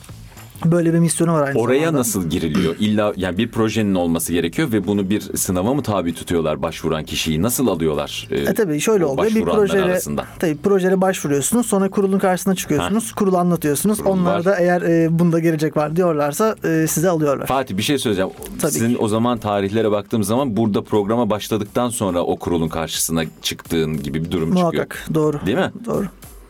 Böyle 0.64 0.94
bir 0.94 0.98
misyonu 0.98 1.32
var 1.32 1.48
aynı 1.48 1.58
Oraya 1.58 1.78
zamanda. 1.78 1.98
nasıl 1.98 2.30
giriliyor? 2.30 2.74
İlla 2.80 3.12
yani 3.16 3.38
bir 3.38 3.50
projenin 3.50 3.94
olması 3.94 4.32
gerekiyor 4.32 4.72
ve 4.72 4.86
bunu 4.86 5.10
bir 5.10 5.20
sınava 5.20 5.74
mı 5.74 5.82
tabi 5.82 6.14
tutuyorlar 6.14 6.62
başvuran 6.62 7.04
kişiyi? 7.04 7.42
Nasıl 7.42 7.66
alıyorlar? 7.68 8.28
E 8.30 8.54
tabii 8.54 8.80
şöyle 8.80 9.04
oluyor. 9.04 9.34
Bir 9.34 9.44
projeye, 9.44 9.82
arasında? 9.84 10.24
tabii 10.38 10.56
projeye 10.56 11.00
başvuruyorsunuz. 11.00 11.66
Sonra 11.66 11.90
kurulun 11.90 12.18
karşısına 12.18 12.54
çıkıyorsunuz. 12.54 13.12
Kurulu 13.12 13.38
anlatıyorsunuz. 13.38 13.98
Kurul 13.98 14.10
Onlar 14.10 14.34
var. 14.36 14.44
da 14.44 14.56
eğer 14.56 14.82
e, 14.82 15.18
bunda 15.18 15.38
gelecek 15.38 15.76
var 15.76 15.96
diyorlarsa 15.96 16.56
e, 16.64 16.86
sizi 16.88 17.08
alıyorlar. 17.08 17.46
Fatih 17.46 17.76
bir 17.76 17.82
şey 17.82 17.98
söyleyeceğim. 17.98 18.30
Tabii 18.60 18.72
Sizin 18.72 18.90
ki. 18.94 18.98
o 18.98 19.08
zaman 19.08 19.38
tarihlere 19.38 19.90
baktığım 19.90 20.24
zaman 20.24 20.56
burada 20.56 20.82
programa 20.84 21.30
başladıktan 21.30 21.88
sonra 21.90 22.22
o 22.22 22.36
kurulun 22.36 22.68
karşısına 22.68 23.22
çıktığın 23.42 24.02
gibi 24.02 24.24
bir 24.24 24.30
durum 24.30 24.48
çıkıyor. 24.48 24.72
Muhakkak. 24.72 25.06
Doğru. 25.14 25.40
Değil 25.46 25.58
mi? 25.58 25.72
Doğru. 25.86 26.06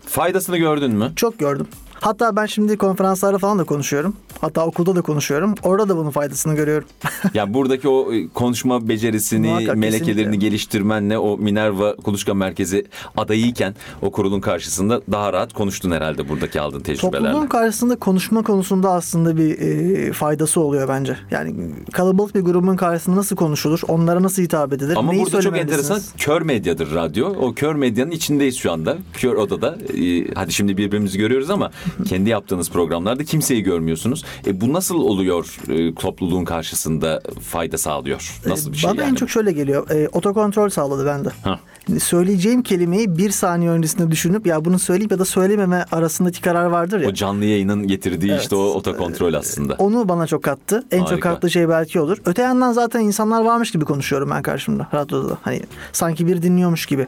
Faydasını 0.06 0.56
gördün 0.58 0.90
mü? 0.94 1.12
Çok 1.16 1.38
gördüm. 1.38 1.66
Hatta 2.00 2.36
ben 2.36 2.46
şimdi 2.46 2.76
konferanslarda 2.76 3.38
falan 3.38 3.58
da 3.58 3.64
konuşuyorum. 3.64 4.14
Hatta 4.40 4.66
okulda 4.66 4.96
da 4.96 5.02
konuşuyorum. 5.02 5.54
Orada 5.62 5.88
da 5.88 5.96
bunun 5.96 6.10
faydasını 6.10 6.54
görüyorum. 6.54 6.88
yani 7.34 7.54
buradaki 7.54 7.88
o 7.88 8.12
e, 8.12 8.28
konuşma 8.28 8.88
becerisini, 8.88 9.46
Muhakkak, 9.48 9.76
melekelerini 9.76 10.14
kesinlikle. 10.16 10.36
geliştirmenle 10.36 11.18
o 11.18 11.38
Minerva 11.38 11.96
Kuluçka 11.96 12.34
Merkezi 12.34 12.86
adayıyken 13.16 13.74
o 14.02 14.10
kurulun 14.10 14.40
karşısında 14.40 15.00
daha 15.12 15.32
rahat 15.32 15.52
konuştun 15.52 15.90
herhalde 15.90 16.28
buradaki 16.28 16.60
aldığın 16.60 16.80
tecrübelerle. 16.80 17.26
Topluluğun 17.26 17.46
karşısında 17.46 17.96
konuşma 17.96 18.42
konusunda 18.42 18.90
aslında 18.90 19.36
bir 19.36 19.58
e, 19.58 20.12
faydası 20.12 20.60
oluyor 20.60 20.88
bence. 20.88 21.16
Yani 21.30 21.54
kalabalık 21.92 22.34
bir 22.34 22.40
grubun 22.40 22.76
karşısında 22.76 23.16
nasıl 23.16 23.36
konuşulur? 23.36 23.80
Onlara 23.88 24.22
nasıl 24.22 24.42
hitap 24.42 24.72
edilir? 24.72 24.96
Ama 24.96 25.12
neyi 25.12 25.24
burada 25.24 25.40
çok 25.40 25.58
enteresan 25.58 26.00
kör 26.18 26.42
medyadır 26.42 26.94
radyo. 26.94 27.28
O 27.28 27.54
kör 27.54 27.74
medyanın 27.74 28.10
içindeyiz 28.10 28.56
şu 28.56 28.72
anda. 28.72 28.96
Kör 29.12 29.34
odada. 29.34 29.78
Ee, 29.98 30.34
hadi 30.34 30.52
şimdi 30.52 30.76
birbirimizi 30.76 31.18
görüyoruz 31.18 31.50
ama 31.50 31.70
kendi 32.08 32.30
yaptığınız 32.30 32.70
programlarda 32.70 33.24
kimseyi 33.24 33.62
görmüyorsunuz. 33.62 34.24
E, 34.46 34.60
bu 34.60 34.72
nasıl 34.72 34.94
oluyor 34.98 35.56
e, 35.68 35.94
topluluğun 35.94 36.44
karşısında 36.44 37.22
fayda 37.42 37.78
sağlıyor? 37.78 38.40
Nasıl 38.46 38.72
bir 38.72 38.76
şey 38.76 38.90
Bana 38.90 39.00
yani? 39.02 39.10
en 39.10 39.14
çok 39.14 39.30
şöyle 39.30 39.52
geliyor. 39.52 39.90
E, 39.90 40.08
otokontrol 40.08 40.68
sağladı 40.68 41.06
bende. 41.06 41.28
Ha. 41.44 41.60
Söyleyeceğim 42.00 42.62
kelimeyi 42.62 43.18
bir 43.18 43.30
saniye 43.30 43.70
öncesinde 43.70 44.10
düşünüp 44.10 44.46
ya 44.46 44.64
bunu 44.64 44.78
söyleyip 44.78 45.10
ya 45.12 45.18
da 45.18 45.24
söylememe 45.24 45.84
arasındaki 45.92 46.40
karar 46.40 46.64
vardır 46.64 47.00
ya. 47.00 47.08
O 47.08 47.12
canlı 47.12 47.44
yayının 47.44 47.86
getirdiği 47.86 48.30
Evet. 48.30 48.42
işte 48.42 48.56
o 48.56 48.58
otokontrol 48.64 49.34
aslında. 49.34 49.74
Onu 49.78 50.08
bana 50.08 50.26
çok 50.26 50.42
kattı. 50.42 50.84
En 50.90 50.98
çok 51.00 51.10
Harika. 51.10 51.30
kattığı 51.30 51.50
şey 51.50 51.68
belki 51.68 52.00
olur. 52.00 52.18
Öte 52.26 52.42
yandan 52.42 52.72
zaten 52.72 53.00
insanlar 53.00 53.44
varmış 53.44 53.70
gibi 53.70 53.84
konuşuyorum 53.84 54.30
ben 54.30 54.42
karşımda 54.42 54.88
radyoda. 54.94 55.28
da. 55.30 55.38
Hani 55.42 55.60
sanki 55.92 56.26
bir 56.26 56.42
dinliyormuş 56.42 56.86
gibi. 56.86 57.06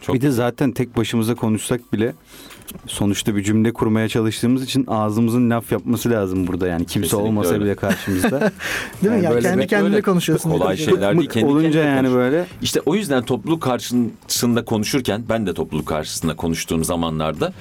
Çok 0.00 0.14
Bir 0.14 0.20
de 0.20 0.30
zaten 0.30 0.72
tek 0.72 0.96
başımıza 0.96 1.34
konuşsak 1.34 1.92
bile 1.92 2.14
sonuçta 2.86 3.36
bir 3.36 3.42
cümle 3.42 3.72
kurmaya 3.72 4.08
çalıştığımız 4.08 4.62
için 4.64 4.84
ağzımızın 4.88 5.50
laf 5.50 5.72
yapması 5.72 6.10
lazım 6.10 6.46
burada 6.46 6.66
yani 6.68 6.84
kimse 6.86 7.06
Kesinlikle 7.06 7.28
olmasa 7.28 7.50
öyle. 7.54 7.64
bile 7.64 7.74
karşımızda. 7.74 8.30
Değil 9.02 9.14
mi? 9.14 9.16
Yani 9.16 9.24
Ya 9.24 9.30
böyle 9.30 9.48
kendi 9.48 9.66
kendine 9.66 9.90
böyle 9.90 10.02
konuşuyorsun. 10.02 10.50
kolay 10.50 10.76
şeyler 10.76 11.18
değil. 11.18 11.30
Kendi 11.30 11.46
olunca 11.46 11.70
kendine 11.70 11.86
yani 11.90 12.06
konuş. 12.06 12.14
böyle 12.14 12.46
İşte 12.62 12.80
o 12.86 12.94
yüzden 12.94 13.22
topluluk 13.24 13.62
karşısında 13.62 14.64
konuşurken 14.64 15.22
ben 15.28 15.46
de 15.46 15.54
topluluk 15.54 15.86
karşısında 15.86 16.36
konuştuğum 16.36 16.84
zamanlarda 16.84 17.52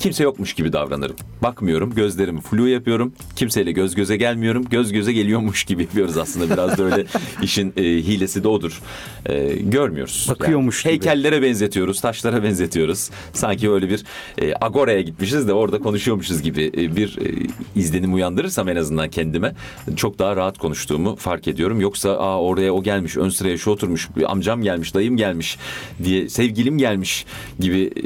kimse 0.00 0.24
yokmuş 0.24 0.54
gibi 0.54 0.72
davranırım. 0.72 1.16
Bakmıyorum, 1.42 1.94
gözlerimi 1.94 2.40
flu 2.40 2.68
yapıyorum. 2.68 3.12
Kimseyle 3.36 3.72
göz 3.72 3.94
göze 3.94 4.16
gelmiyorum. 4.16 4.64
Göz 4.70 4.92
göze 4.92 5.12
geliyormuş 5.12 5.64
gibi 5.64 5.82
yapıyoruz 5.82 6.18
aslında. 6.18 6.54
Biraz 6.54 6.78
da 6.78 6.84
öyle 6.84 7.04
işin 7.42 7.72
e, 7.76 7.82
hilesi 7.82 8.44
de 8.44 8.48
odur. 8.48 8.80
E, 9.26 9.56
görmüyoruz. 9.56 10.26
Bakıyormuş 10.30 10.82
gibi. 10.82 10.92
Heykellere 10.92 11.42
benzetiyoruz, 11.42 12.00
taşlara 12.00 12.42
benzetiyoruz. 12.42 13.10
Sanki 13.32 13.70
öyle 13.70 13.90
bir 13.90 14.04
e, 14.38 14.54
agoraya 14.60 15.00
gitmişiz 15.00 15.48
de 15.48 15.52
orada 15.52 15.78
konuşuyormuşuz 15.78 16.42
gibi 16.42 16.70
e, 16.76 16.96
bir 16.96 17.18
e, 17.18 17.46
izlenim 17.76 18.14
uyandırırsam 18.14 18.68
en 18.68 18.76
azından 18.76 19.10
kendime 19.10 19.54
çok 19.96 20.18
daha 20.18 20.36
rahat 20.36 20.58
konuştuğumu 20.58 21.16
fark 21.16 21.48
ediyorum. 21.48 21.80
Yoksa 21.80 22.10
aa 22.10 22.40
oraya 22.40 22.72
o 22.72 22.82
gelmiş, 22.82 23.16
ön 23.16 23.28
sıraya 23.28 23.58
şu 23.58 23.70
oturmuş, 23.70 24.08
bir 24.16 24.32
amcam 24.32 24.62
gelmiş, 24.62 24.94
dayım 24.94 25.16
gelmiş 25.16 25.58
diye 26.04 26.28
sevgilim 26.28 26.78
gelmiş 26.78 27.26
gibi 27.60 27.90
e, 27.96 28.02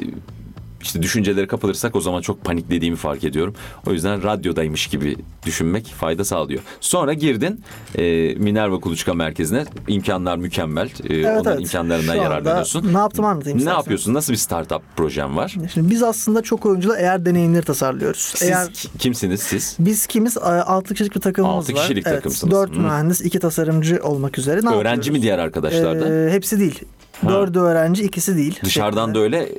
işte 0.82 1.02
düşüncelere 1.02 1.46
kapılırsak 1.46 1.96
o 1.96 2.00
zaman 2.00 2.20
çok 2.20 2.44
paniklediğimi 2.44 2.96
fark 2.96 3.24
ediyorum. 3.24 3.54
O 3.86 3.92
yüzden 3.92 4.22
radyodaymış 4.22 4.86
gibi 4.86 5.16
düşünmek 5.46 5.86
fayda 5.86 6.24
sağlıyor. 6.24 6.60
Sonra 6.80 7.12
girdin 7.12 7.60
e, 7.94 8.34
Minerva 8.34 8.80
Kuluçka 8.80 9.14
Merkezi'ne. 9.14 9.64
imkanlar 9.88 10.36
mükemmel. 10.36 10.86
E, 10.86 11.14
Evet, 11.14 11.26
onların 11.26 11.52
evet. 11.52 11.60
imkanlarından 11.60 12.12
Şu 12.14 12.18
yararlanıyorsun. 12.22 12.94
Ne 12.94 12.98
yaptım 12.98 13.24
anlatayım 13.24 13.58
Ne 13.58 13.60
istersen. 13.60 13.78
yapıyorsun? 13.78 14.14
Nasıl 14.14 14.32
bir 14.32 14.38
startup 14.38 14.82
projem 14.96 15.36
var? 15.36 15.56
Şimdi 15.74 15.90
biz 15.90 16.02
aslında 16.02 16.42
çok 16.42 16.66
oyunculu 16.66 16.94
eğer 16.96 17.24
deneyimleri 17.26 17.64
tasarlıyoruz. 17.64 18.20
Siz 18.20 18.48
eğer 18.48 18.72
ki- 18.72 18.88
kimsiniz 18.98 19.40
siz? 19.42 19.76
biz 19.78 20.06
kimiz? 20.06 20.36
6 20.38 20.94
kişilik 20.94 21.14
bir 21.16 21.20
takımımız 21.20 21.64
Altı 21.64 21.74
var. 21.74 21.80
kişilik 21.82 22.06
evet, 22.06 22.16
takımsınız. 22.16 22.52
4 22.54 22.76
Hı. 22.76 22.80
mühendis, 22.80 23.20
2 23.20 23.38
tasarımcı 23.38 24.00
olmak 24.02 24.38
üzere. 24.38 24.60
Ne 24.62 24.68
Öğrenci 24.68 24.88
yapıyoruz? 24.88 25.08
mi 25.10 25.22
diğer 25.22 25.38
arkadaşlar 25.38 26.00
da? 26.00 26.14
Ee, 26.14 26.30
hepsi 26.30 26.60
değil. 26.60 26.82
Ha. 27.22 27.28
Dördü 27.28 27.58
öğrenci, 27.58 28.02
ikisi 28.02 28.36
değil. 28.36 28.58
Dışarıdan 28.64 29.00
şeklinde. 29.06 29.18
da 29.18 29.22
öyle 29.22 29.52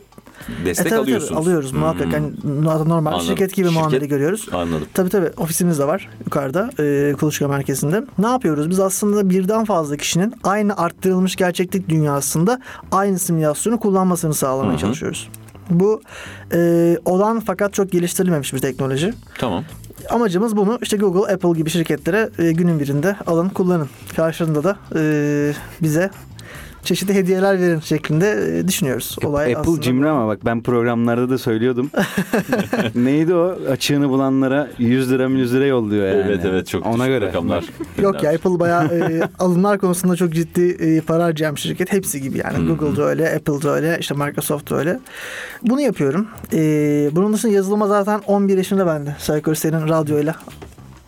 destek 0.65 0.85
tabii, 0.85 0.89
tabii, 0.89 1.01
alıyorsunuz. 1.01 1.41
alıyoruz 1.47 1.71
muhakkak. 1.71 2.05
Hmm. 2.05 2.11
Yani 2.13 2.31
normal 2.89 3.11
Anladım. 3.11 3.27
şirket 3.27 3.55
gibi 3.55 3.67
Şirket- 3.67 3.81
muamele 3.81 4.05
görüyoruz. 4.05 4.47
Anladım. 4.51 4.87
Tabii 4.93 5.09
tabii 5.09 5.29
ofisimiz 5.37 5.79
de 5.79 5.87
var 5.87 6.09
yukarıda 6.25 6.69
e, 6.79 7.13
Kuluçka 7.13 7.47
Merkezi'nde. 7.47 8.03
Ne 8.17 8.27
yapıyoruz? 8.27 8.69
Biz 8.69 8.79
aslında 8.79 9.29
birden 9.29 9.65
fazla 9.65 9.97
kişinin 9.97 10.33
aynı 10.43 10.77
arttırılmış 10.77 11.35
gerçeklik 11.35 11.89
dünyasında 11.89 12.61
aynı 12.91 13.19
simülasyonu 13.19 13.79
kullanmasını 13.79 14.33
sağlamaya 14.33 14.71
Hı 14.71 14.75
hı. 14.75 14.81
çalışıyoruz. 14.81 15.29
Bu 15.69 16.01
e, 16.53 16.97
olan 17.05 17.39
fakat 17.39 17.73
çok 17.73 17.91
geliştirilmemiş 17.91 18.53
bir 18.53 18.59
teknoloji. 18.59 19.13
Tamam. 19.39 19.63
Amacımız 20.09 20.57
bunu 20.57 20.79
işte 20.81 20.97
Google, 20.97 21.33
Apple 21.33 21.51
gibi 21.51 21.69
şirketlere 21.69 22.29
e, 22.39 22.51
günün 22.51 22.79
birinde 22.79 23.15
alın 23.27 23.49
kullanın. 23.49 23.89
Karşılığında 24.15 24.63
da 24.63 24.77
e, 24.95 25.53
bize 25.81 26.09
çeşitli 26.83 27.13
hediyeler 27.13 27.59
verin 27.61 27.79
şeklinde 27.79 28.59
e, 28.59 28.67
düşünüyoruz. 28.67 29.15
Olay 29.23 29.45
Apple 29.45 29.61
aslında 29.61 29.81
cimri 29.81 30.09
ama 30.09 30.27
bak 30.27 30.45
ben 30.45 30.63
programlarda 30.63 31.29
da 31.29 31.37
söylüyordum. 31.37 31.91
Neydi 32.95 33.33
o? 33.33 33.57
Açığını 33.71 34.09
bulanlara 34.09 34.67
100 34.77 35.11
lira 35.11 35.27
100 35.27 35.53
lira 35.53 35.65
yolluyor 35.65 36.07
yani. 36.07 36.23
Evet 36.27 36.39
evet 36.45 36.67
çok 36.67 36.85
Ona 36.85 37.07
göre. 37.07 37.25
rakamlar. 37.25 37.65
Yok 38.01 38.23
ya 38.23 38.31
Apple 38.31 38.59
bayağı 38.59 38.85
e, 38.85 39.21
alımlar 39.39 39.77
konusunda 39.79 40.15
çok 40.15 40.33
ciddi 40.33 40.61
e, 40.69 41.01
para 41.01 41.23
harcayan 41.23 41.55
bir 41.55 41.61
şirket. 41.61 41.93
Hepsi 41.93 42.21
gibi 42.21 42.37
yani. 42.37 42.67
Google'da 42.67 43.03
öyle, 43.03 43.35
Apple'da 43.35 43.69
öyle, 43.69 43.97
işte 43.99 44.15
Microsoft'da 44.15 44.75
öyle. 44.75 44.99
Bunu 45.63 45.81
yapıyorum. 45.81 46.27
E, 46.53 46.59
bunun 47.11 47.33
dışında 47.33 47.51
yazılıma 47.51 47.87
zaten 47.87 48.21
11 48.27 48.57
yaşında 48.57 48.87
ben 48.87 49.05
de. 49.05 49.15
Senin 49.55 49.87
radyoyla 49.87 50.35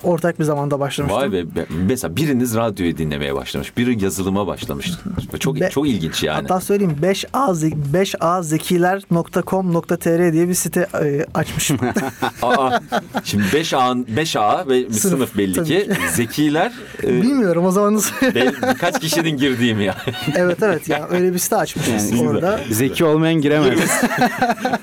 ortak 0.04 0.40
bir 0.40 0.44
zamanda 0.44 0.80
başlamıştım. 0.80 1.22
Vay 1.22 1.32
be. 1.32 1.56
be- 1.56 1.66
Mesela 1.88 2.16
biriniz 2.16 2.56
radyoyu 2.56 2.98
dinlemeye 2.98 3.36
başlamış. 3.36 3.78
Biri 3.78 4.04
yazılıma 4.04 4.48
başlamış. 4.48 4.92
Çok 5.40 5.60
Be- 5.60 5.70
çok 5.70 5.88
ilginç 5.88 6.24
yani. 6.24 6.42
Hatta 6.42 6.60
söyleyeyim 6.62 6.98
5A, 7.02 7.52
ze- 7.54 7.94
5azekiler.com.tr 7.94 10.34
diye 10.34 10.50
bir 10.50 10.54
site 10.54 10.88
e, 11.04 11.26
açmışım. 11.34 11.78
Aa, 12.42 12.80
şimdi 13.24 13.44
5A 13.44 14.06
5A 14.06 14.70
ve 14.70 14.90
bir 14.90 14.94
Sınıf, 14.94 15.14
sınıf, 15.16 15.38
belli 15.38 15.54
tabii 15.54 15.68
ki. 15.68 15.86
ki. 15.86 15.92
Zekiler 16.16 16.72
e, 17.04 17.08
Bilmiyorum 17.22 17.66
o 17.66 17.72
zaman 17.72 17.94
nasıl. 17.96 18.16
be- 18.22 18.52
birkaç 18.74 19.00
kişinin 19.00 19.38
girdiğim 19.38 19.82
ya. 19.82 19.96
evet 20.36 20.58
evet 20.64 20.90
ya 20.90 21.08
öyle 21.12 21.34
bir 21.34 21.40
site 21.40 21.56
açmışız 21.56 22.12
Yani 22.12 22.30
orada. 22.30 22.60
Zeki 22.72 23.06
olmayan 23.06 23.42
giremez. 23.42 23.80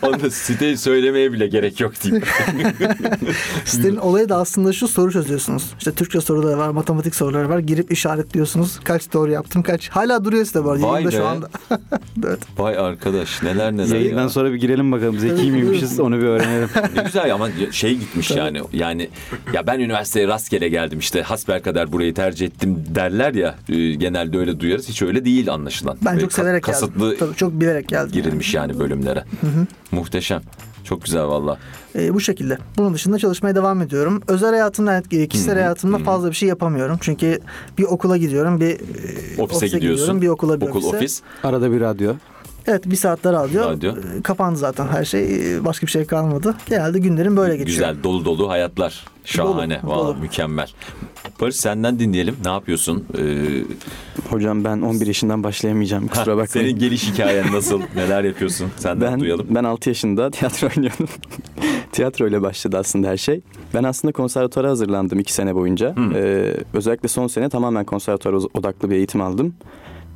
Onu 0.02 0.31
site 0.31 0.76
söylemeye 0.76 1.33
bile 1.33 1.46
gerek 1.46 1.81
yok 1.81 1.92
diyeyim. 2.02 2.24
Sitenin 3.64 3.96
olayı 3.96 4.28
da 4.28 4.37
aslında 4.37 4.72
şu 4.72 4.88
soru 4.88 5.07
çözüyorsunuz. 5.10 5.70
İşte 5.78 5.92
Türkçe 5.92 6.20
soruları 6.20 6.58
var, 6.58 6.68
matematik 6.68 7.14
soruları 7.14 7.48
var. 7.48 7.58
Girip 7.58 7.92
işaretliyorsunuz. 7.92 8.80
Kaç 8.84 9.12
doğru 9.12 9.30
yaptım, 9.30 9.62
kaç. 9.62 9.88
Hala 9.88 10.24
duruyor 10.24 10.44
site 10.44 10.64
bu 10.64 10.70
arada. 10.70 10.88
Vay 10.88 11.06
be. 11.06 11.10
şu 11.10 11.26
anda. 11.26 11.48
evet. 12.26 12.38
Vay 12.58 12.78
arkadaş 12.78 13.42
neler 13.42 13.72
neler 13.72 13.94
Yayından 13.96 14.22
ya. 14.22 14.28
sonra 14.28 14.52
bir 14.52 14.56
girelim 14.56 14.92
bakalım. 14.92 15.18
Zeki 15.18 15.50
miymişiz 15.50 16.00
onu 16.00 16.16
bir 16.18 16.24
öğrenelim. 16.26 16.68
Ne 16.96 17.02
güzel 17.02 17.34
ama 17.34 17.48
şey 17.72 17.94
gitmiş 17.98 18.30
yani. 18.30 18.60
Yani 18.72 19.08
ya 19.54 19.66
ben 19.66 19.80
üniversiteye 19.80 20.28
rastgele 20.28 20.68
geldim 20.68 20.98
işte 20.98 21.22
hasbelkader 21.22 21.92
burayı 21.92 22.14
tercih 22.14 22.46
ettim 22.46 22.84
derler 22.94 23.34
ya. 23.34 23.54
e, 23.68 23.94
genelde 23.94 24.38
öyle 24.38 24.60
duyarız. 24.60 24.88
Hiç 24.88 25.02
öyle 25.02 25.24
değil 25.24 25.52
anlaşılan. 25.52 25.98
Ben 26.04 26.16
Ve 26.16 26.20
çok 26.20 26.30
ka- 26.30 26.34
severek 26.34 26.62
kasıtlı 26.64 27.04
geldim. 27.04 27.16
Tabii 27.18 27.36
çok 27.36 27.52
bilerek 27.60 27.88
geldim. 27.88 28.12
girilmiş 28.12 28.54
yani 28.54 28.78
bölümlere. 28.78 29.24
Muhteşem. 29.92 30.42
Çok 30.88 31.05
güzel 31.05 31.24
valla. 31.27 31.59
Ee, 31.96 32.14
bu 32.14 32.20
şekilde. 32.20 32.59
Bunun 32.77 32.94
dışında 32.94 33.18
çalışmaya 33.18 33.55
devam 33.55 33.83
ediyorum. 33.83 34.22
Özel 34.29 34.51
hayatımda, 34.51 35.03
e, 35.12 35.29
kişisel 35.29 35.55
hayatımda 35.55 35.98
fazla 35.98 36.31
bir 36.31 36.35
şey 36.37 36.48
yapamıyorum. 36.48 36.98
Çünkü 37.01 37.38
bir 37.79 37.85
okula 37.85 38.16
gidiyorum, 38.16 38.61
bir 38.61 38.70
e, 38.70 39.42
Ofise, 39.42 39.66
gidiyorsun. 39.66 39.81
gidiyorum, 39.81 40.22
bir 40.22 40.29
okula 40.29 40.61
bir 40.61 40.66
Okul, 40.66 40.79
ofise. 40.83 40.96
ofis. 40.96 41.22
Arada 41.44 41.72
bir 41.72 41.81
radyo. 41.81 42.12
Evet 42.66 42.87
bir 42.87 42.96
saatte 42.96 43.33
radyo. 43.33 43.62
Radyo. 43.70 43.92
E, 43.92 44.22
Kapandı 44.22 44.59
zaten 44.59 44.87
her 44.88 45.05
şey. 45.05 45.55
E, 45.57 45.64
Başka 45.64 45.87
bir 45.87 45.90
şey 45.92 46.05
kalmadı. 46.05 46.55
Genelde 46.68 46.98
günlerim 46.98 47.37
böyle 47.37 47.57
geçiyor. 47.57 47.88
Güzel 47.88 48.03
dolu 48.05 48.24
dolu 48.24 48.51
hayatlar. 48.51 49.05
Şahane. 49.24 49.83
Dolu, 49.83 49.90
Valla 49.90 50.09
dolu. 50.09 50.16
mükemmel. 50.20 50.68
Barış 51.40 51.57
senden 51.57 51.98
dinleyelim. 51.98 52.37
Ne 52.44 52.51
yapıyorsun? 52.51 53.05
Ee, 53.18 53.22
Hocam 54.31 54.64
ben 54.64 54.81
11 54.81 55.07
yaşından 55.07 55.44
başlayamayacağım 55.44 56.09
kusura 56.09 56.27
bakmayın. 56.37 56.46
senin 56.68 56.79
geliş 56.79 57.12
hikayen 57.12 57.53
nasıl? 57.53 57.81
Neler 57.96 58.24
yapıyorsun? 58.24 58.66
Senden 58.77 59.12
Ben, 59.12 59.20
duyalım. 59.20 59.46
ben 59.51 59.64
6 59.64 59.88
yaşında 59.88 60.31
tiyatro 60.31 60.66
oynuyordum. 60.77 61.09
Tiyatro 61.92 62.29
ile 62.29 62.42
başladı 62.42 62.77
aslında 62.79 63.09
her 63.09 63.16
şey. 63.16 63.40
Ben 63.74 63.85
aslında 63.85 64.12
konservatuara 64.12 64.68
hazırlandım 64.70 65.18
2 65.18 65.33
sene 65.33 65.55
boyunca. 65.55 65.96
Hmm. 65.96 66.16
Ee, 66.16 66.55
özellikle 66.74 67.09
son 67.09 67.27
sene 67.27 67.48
tamamen 67.48 67.85
konservatuara 67.85 68.37
odaklı 68.37 68.90
bir 68.90 68.96
eğitim 68.96 69.20
aldım. 69.20 69.55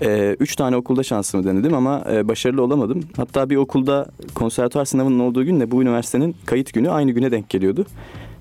Ee, 0.02 0.36
üç 0.40 0.56
tane 0.56 0.76
okulda 0.76 1.02
şansımı 1.02 1.44
denedim 1.44 1.74
ama 1.74 2.04
e, 2.12 2.28
başarılı 2.28 2.62
olamadım. 2.62 3.00
Hatta 3.16 3.50
bir 3.50 3.56
okulda 3.56 4.06
konservatuar 4.34 4.84
sınavının 4.84 5.18
olduğu 5.18 5.44
günle 5.44 5.70
bu 5.70 5.82
üniversitenin 5.82 6.36
kayıt 6.46 6.72
günü 6.72 6.90
aynı 6.90 7.10
güne 7.10 7.30
denk 7.30 7.50
geliyordu. 7.50 7.86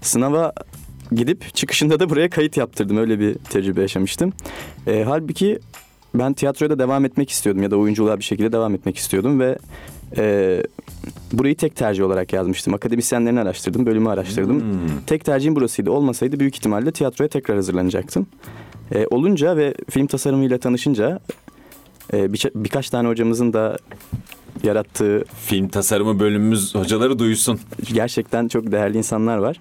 Sınava 0.02 0.54
gidip 1.15 1.56
çıkışında 1.56 2.00
da 2.00 2.10
buraya 2.10 2.30
kayıt 2.30 2.58
yaptırdım. 2.58 2.97
Öyle 2.97 3.19
bir 3.19 3.34
tecrübe 3.36 3.82
yaşamıştım. 3.82 4.34
Ee, 4.88 5.04
halbuki 5.08 5.60
ben 6.15 6.34
tiyatroya 6.34 6.69
da 6.69 6.80
devam 6.80 7.06
etmek 7.06 7.30
istiyordum 7.30 7.63
ya 7.63 7.71
da 7.71 7.76
oyunculuğa 7.78 8.17
bir 8.19 8.24
şekilde 8.24 8.52
devam 8.52 8.76
etmek 8.76 8.97
istiyordum 8.97 9.39
ve 9.39 9.58
e, 10.17 10.63
burayı 11.34 11.56
tek 11.58 11.76
tercih 11.76 12.04
olarak 12.04 12.34
yazmıştım. 12.34 12.74
Akademisyenlerini 12.74 13.39
araştırdım, 13.41 13.86
bölümü 13.86 14.10
araştırdım. 14.10 14.60
Hmm. 14.62 14.80
Tek 15.08 15.26
tercihim 15.26 15.56
burasıydı. 15.56 15.91
Olmasaydı 15.91 16.39
büyük 16.39 16.56
ihtimalle 16.56 16.91
tiyatroya 16.91 17.30
tekrar 17.30 17.56
hazırlanacaktım. 17.58 18.28
E, 18.95 19.08
olunca 19.08 19.58
ve 19.58 19.74
film 19.89 20.08
tasarımıyla 20.08 20.58
tanışınca 20.58 21.19
e, 22.13 22.17
birça- 22.26 22.52
birkaç 22.56 22.89
tane 22.89 23.08
hocamızın 23.08 23.54
da 23.54 23.78
yarattığı 24.63 25.26
Film 25.45 25.67
tasarımı 25.67 26.19
bölümümüz 26.19 26.76
hocaları 26.76 27.19
duysun. 27.19 27.60
gerçekten 27.93 28.47
çok 28.47 28.71
değerli 28.71 28.97
insanlar 28.97 29.38
var. 29.38 29.60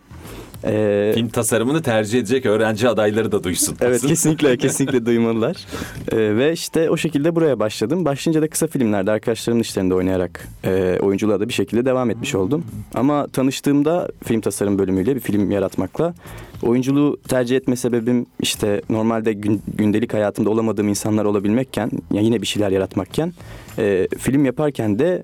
E, 0.65 1.13
Film 1.15 1.29
tasarımını 1.29 1.83
tercih 1.83 2.19
edecek 2.19 2.47
öğrenci 2.47 2.89
adayları 2.89 3.33
da 3.33 3.45
duysun. 3.45 3.77
Evet 3.81 4.07
kesinlikle 4.07 4.57
kesinlikle 4.57 5.07
duymalılar. 5.07 5.57
Ee, 6.13 6.17
ve 6.37 6.53
işte 6.53 6.91
o 6.91 6.97
şekilde 6.97 7.35
buraya 7.37 7.59
başladım. 7.59 8.05
Başlayınca 8.05 8.43
da 8.43 8.49
kısa 8.49 8.67
filmlerde 8.67 9.11
arkadaşlarımın 9.11 9.63
işlerinde 9.63 9.95
oynayarak 9.95 10.49
e, 10.65 10.99
oyunculuğa 11.03 11.41
da 11.41 11.49
bir 11.49 11.53
şekilde 11.53 11.85
devam 11.85 12.11
etmiş 12.11 12.35
oldum. 12.35 12.65
Ama 12.95 13.27
tanıştığımda 13.27 14.09
film 14.25 14.41
tasarım 14.41 14.79
bölümüyle 14.79 15.15
bir 15.15 15.21
film 15.21 15.51
yaratmakla 15.51 16.15
oyunculuğu 16.63 17.17
tercih 17.29 17.57
etme 17.57 17.77
sebebim 17.77 18.27
işte 18.41 18.83
normalde 18.91 19.33
gün- 19.33 19.63
gündelik 19.77 20.15
hayatımda 20.15 20.51
olamadığım 20.51 20.89
insanlar 20.89 21.25
olabilmekken 21.25 21.91
ya 22.13 22.21
yine 22.21 22.43
bir 22.43 22.47
şeyler 22.47 22.71
yaratmakken 22.71 23.33
e, 23.79 24.09
film 24.19 24.45
yaparken 24.45 24.99
de 24.99 25.23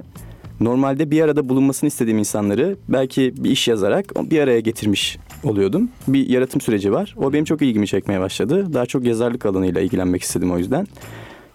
normalde 0.61 1.11
bir 1.11 1.23
arada 1.23 1.49
bulunmasını 1.49 1.89
istediğim 1.89 2.19
insanları 2.19 2.77
belki 2.89 3.35
bir 3.45 3.51
iş 3.51 3.69
yazarak 3.69 4.31
bir 4.31 4.41
araya 4.41 4.61
getirmiş 4.61 5.19
oluyordum. 5.45 5.89
Bir 6.09 6.29
yaratım 6.29 6.61
süreci 6.61 6.93
var. 6.93 7.15
O 7.17 7.33
benim 7.33 7.45
çok 7.45 7.63
ilgimi 7.63 7.87
çekmeye 7.87 8.21
başladı. 8.21 8.75
Daha 8.75 8.87
çok 8.87 9.05
yazarlık 9.05 9.47
alanıyla 9.47 9.81
ilgilenmek 9.81 10.23
istedim 10.23 10.51
o 10.53 10.59
yüzden. 10.59 10.87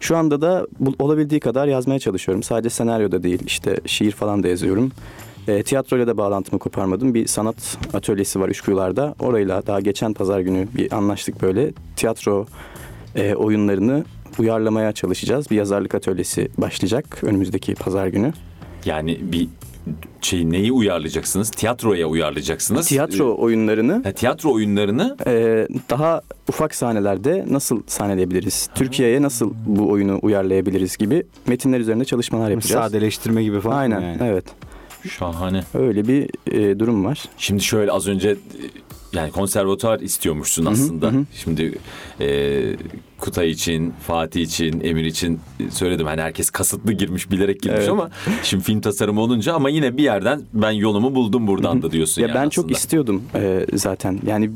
Şu 0.00 0.16
anda 0.16 0.40
da 0.40 0.66
bu- 0.80 0.94
olabildiği 0.98 1.40
kadar 1.40 1.66
yazmaya 1.66 1.98
çalışıyorum. 1.98 2.42
Sadece 2.42 2.70
senaryoda 2.70 3.22
değil 3.22 3.40
işte 3.46 3.76
şiir 3.86 4.12
falan 4.12 4.42
da 4.42 4.48
yazıyorum. 4.48 4.90
E, 5.48 5.62
tiyatroyla 5.62 6.06
da 6.06 6.16
bağlantımı 6.16 6.58
koparmadım. 6.58 7.14
Bir 7.14 7.26
sanat 7.26 7.78
atölyesi 7.94 8.40
var 8.40 8.48
Üçkuyular'da. 8.48 9.14
Orayla 9.20 9.66
daha 9.66 9.80
geçen 9.80 10.12
pazar 10.14 10.40
günü 10.40 10.68
bir 10.76 10.92
anlaştık 10.92 11.42
böyle. 11.42 11.70
Tiyatro 11.96 12.46
e, 13.14 13.34
oyunlarını 13.34 14.04
uyarlamaya 14.38 14.92
çalışacağız. 14.92 15.50
Bir 15.50 15.56
yazarlık 15.56 15.94
atölyesi 15.94 16.48
başlayacak 16.58 17.18
önümüzdeki 17.24 17.74
pazar 17.74 18.06
günü. 18.06 18.32
Yani 18.84 19.18
bir 19.22 19.48
şey 20.20 20.50
neyi 20.50 20.72
uyarlayacaksınız? 20.72 21.50
Tiyatroya 21.50 22.06
uyarlayacaksınız. 22.06 22.88
Tiyatro 22.88 23.36
oyunlarını 23.38 24.02
Ee, 24.04 24.08
ha, 24.08 24.12
tiyatro 24.12 24.52
oyunlarını 24.52 25.16
e, 25.26 25.66
daha 25.90 26.22
ufak 26.48 26.74
sahnelerde 26.74 27.44
nasıl 27.50 27.82
sahneleyebiliriz? 27.86 28.68
Türkiye'ye 28.74 29.22
nasıl 29.22 29.52
bu 29.66 29.90
oyunu 29.90 30.18
uyarlayabiliriz 30.22 30.96
gibi 30.96 31.26
metinler 31.46 31.80
üzerinde 31.80 32.04
çalışmalar 32.04 32.50
yapacağız. 32.50 32.84
Sadeleştirme 32.84 33.42
gibi 33.42 33.60
falan. 33.60 33.76
Aynen 33.76 34.00
yani. 34.00 34.18
evet. 34.22 34.44
şahane. 35.18 35.64
Öyle 35.74 36.08
bir 36.08 36.30
e, 36.52 36.78
durum 36.78 37.04
var. 37.04 37.24
Şimdi 37.38 37.62
şöyle 37.62 37.92
az 37.92 38.08
önce 38.08 38.30
e, 38.30 38.36
yani 39.12 39.30
konservatuar 39.30 40.00
istiyormuşsun 40.00 40.66
hı, 40.66 40.70
aslında. 40.70 41.06
hı. 41.06 41.24
Şimdi 41.34 41.78
e, 42.20 42.26
Kutay 43.22 43.50
için, 43.50 43.92
Fatih 44.06 44.42
için, 44.42 44.80
Emir 44.84 45.04
için 45.04 45.40
e, 45.60 45.70
söyledim. 45.70 46.06
Hani 46.06 46.20
herkes 46.20 46.50
kasıtlı 46.50 46.92
girmiş, 46.92 47.30
bilerek 47.30 47.62
girmiş 47.62 47.78
Evet. 47.78 47.88
ama 47.88 48.10
şimdi 48.42 48.64
film 48.64 48.80
tasarımı 48.80 49.20
olunca 49.20 49.54
ama 49.54 49.70
yine 49.70 49.96
bir 49.96 50.02
yerden 50.02 50.42
ben 50.54 50.70
yolumu 50.70 51.14
buldum 51.14 51.46
buradan 51.46 51.82
da 51.82 51.92
diyorsun 51.92 52.22
Ya 52.22 52.28
yani 52.28 52.36
ben 52.36 52.48
çok 52.48 52.64
aslında. 52.64 52.78
istiyordum 52.78 53.22
e, 53.34 53.66
zaten. 53.74 54.20
Yani 54.26 54.50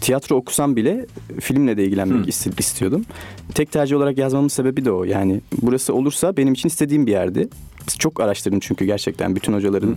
tiyatro 0.00 0.36
okusam 0.36 0.76
bile 0.76 1.06
filmle 1.40 1.76
de 1.76 1.84
ilgilenmek 1.84 2.26
Hı. 2.26 2.50
istiyordum. 2.58 3.04
Tek 3.54 3.72
tercih 3.72 3.96
olarak 3.96 4.18
yazmamın 4.18 4.48
sebebi 4.48 4.84
de 4.84 4.92
o. 4.92 5.04
Yani 5.04 5.40
burası 5.62 5.94
olursa 5.94 6.36
benim 6.36 6.52
için 6.52 6.68
istediğim 6.68 7.06
bir 7.06 7.12
yerdi. 7.12 7.48
Çok 7.98 8.20
araştırdım 8.20 8.60
çünkü 8.60 8.84
gerçekten 8.84 9.36
bütün 9.36 9.52
hocaların 9.52 9.96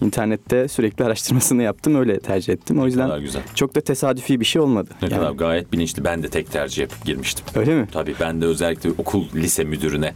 internette 0.00 0.68
sürekli 0.68 1.04
araştırmasını 1.10 1.62
yaptım. 1.62 1.94
Öyle 1.94 2.20
tercih 2.20 2.52
ettim. 2.52 2.78
O 2.80 2.86
yüzden 2.86 3.20
güzel. 3.20 3.42
çok 3.54 3.74
da 3.74 3.80
tesadüfi 3.80 4.40
bir 4.40 4.44
şey 4.44 4.62
olmadı. 4.62 4.90
Ne 5.02 5.08
Yani, 5.08 5.20
kadar 5.20 5.30
gayet 5.32 5.72
bilinçli. 5.72 6.04
Ben 6.04 6.22
de 6.22 6.28
tek 6.28 6.52
tercih 6.52 6.82
yapıp 6.82 7.04
girmiştim. 7.04 7.44
Öyle 7.54 7.74
mi? 7.74 7.88
Tabii 7.92 8.14
ben 8.20 8.40
de 8.40 8.44
özellikle 8.46 8.90
okul 8.98 9.24
lise 9.34 9.64
müdürüne 9.64 10.14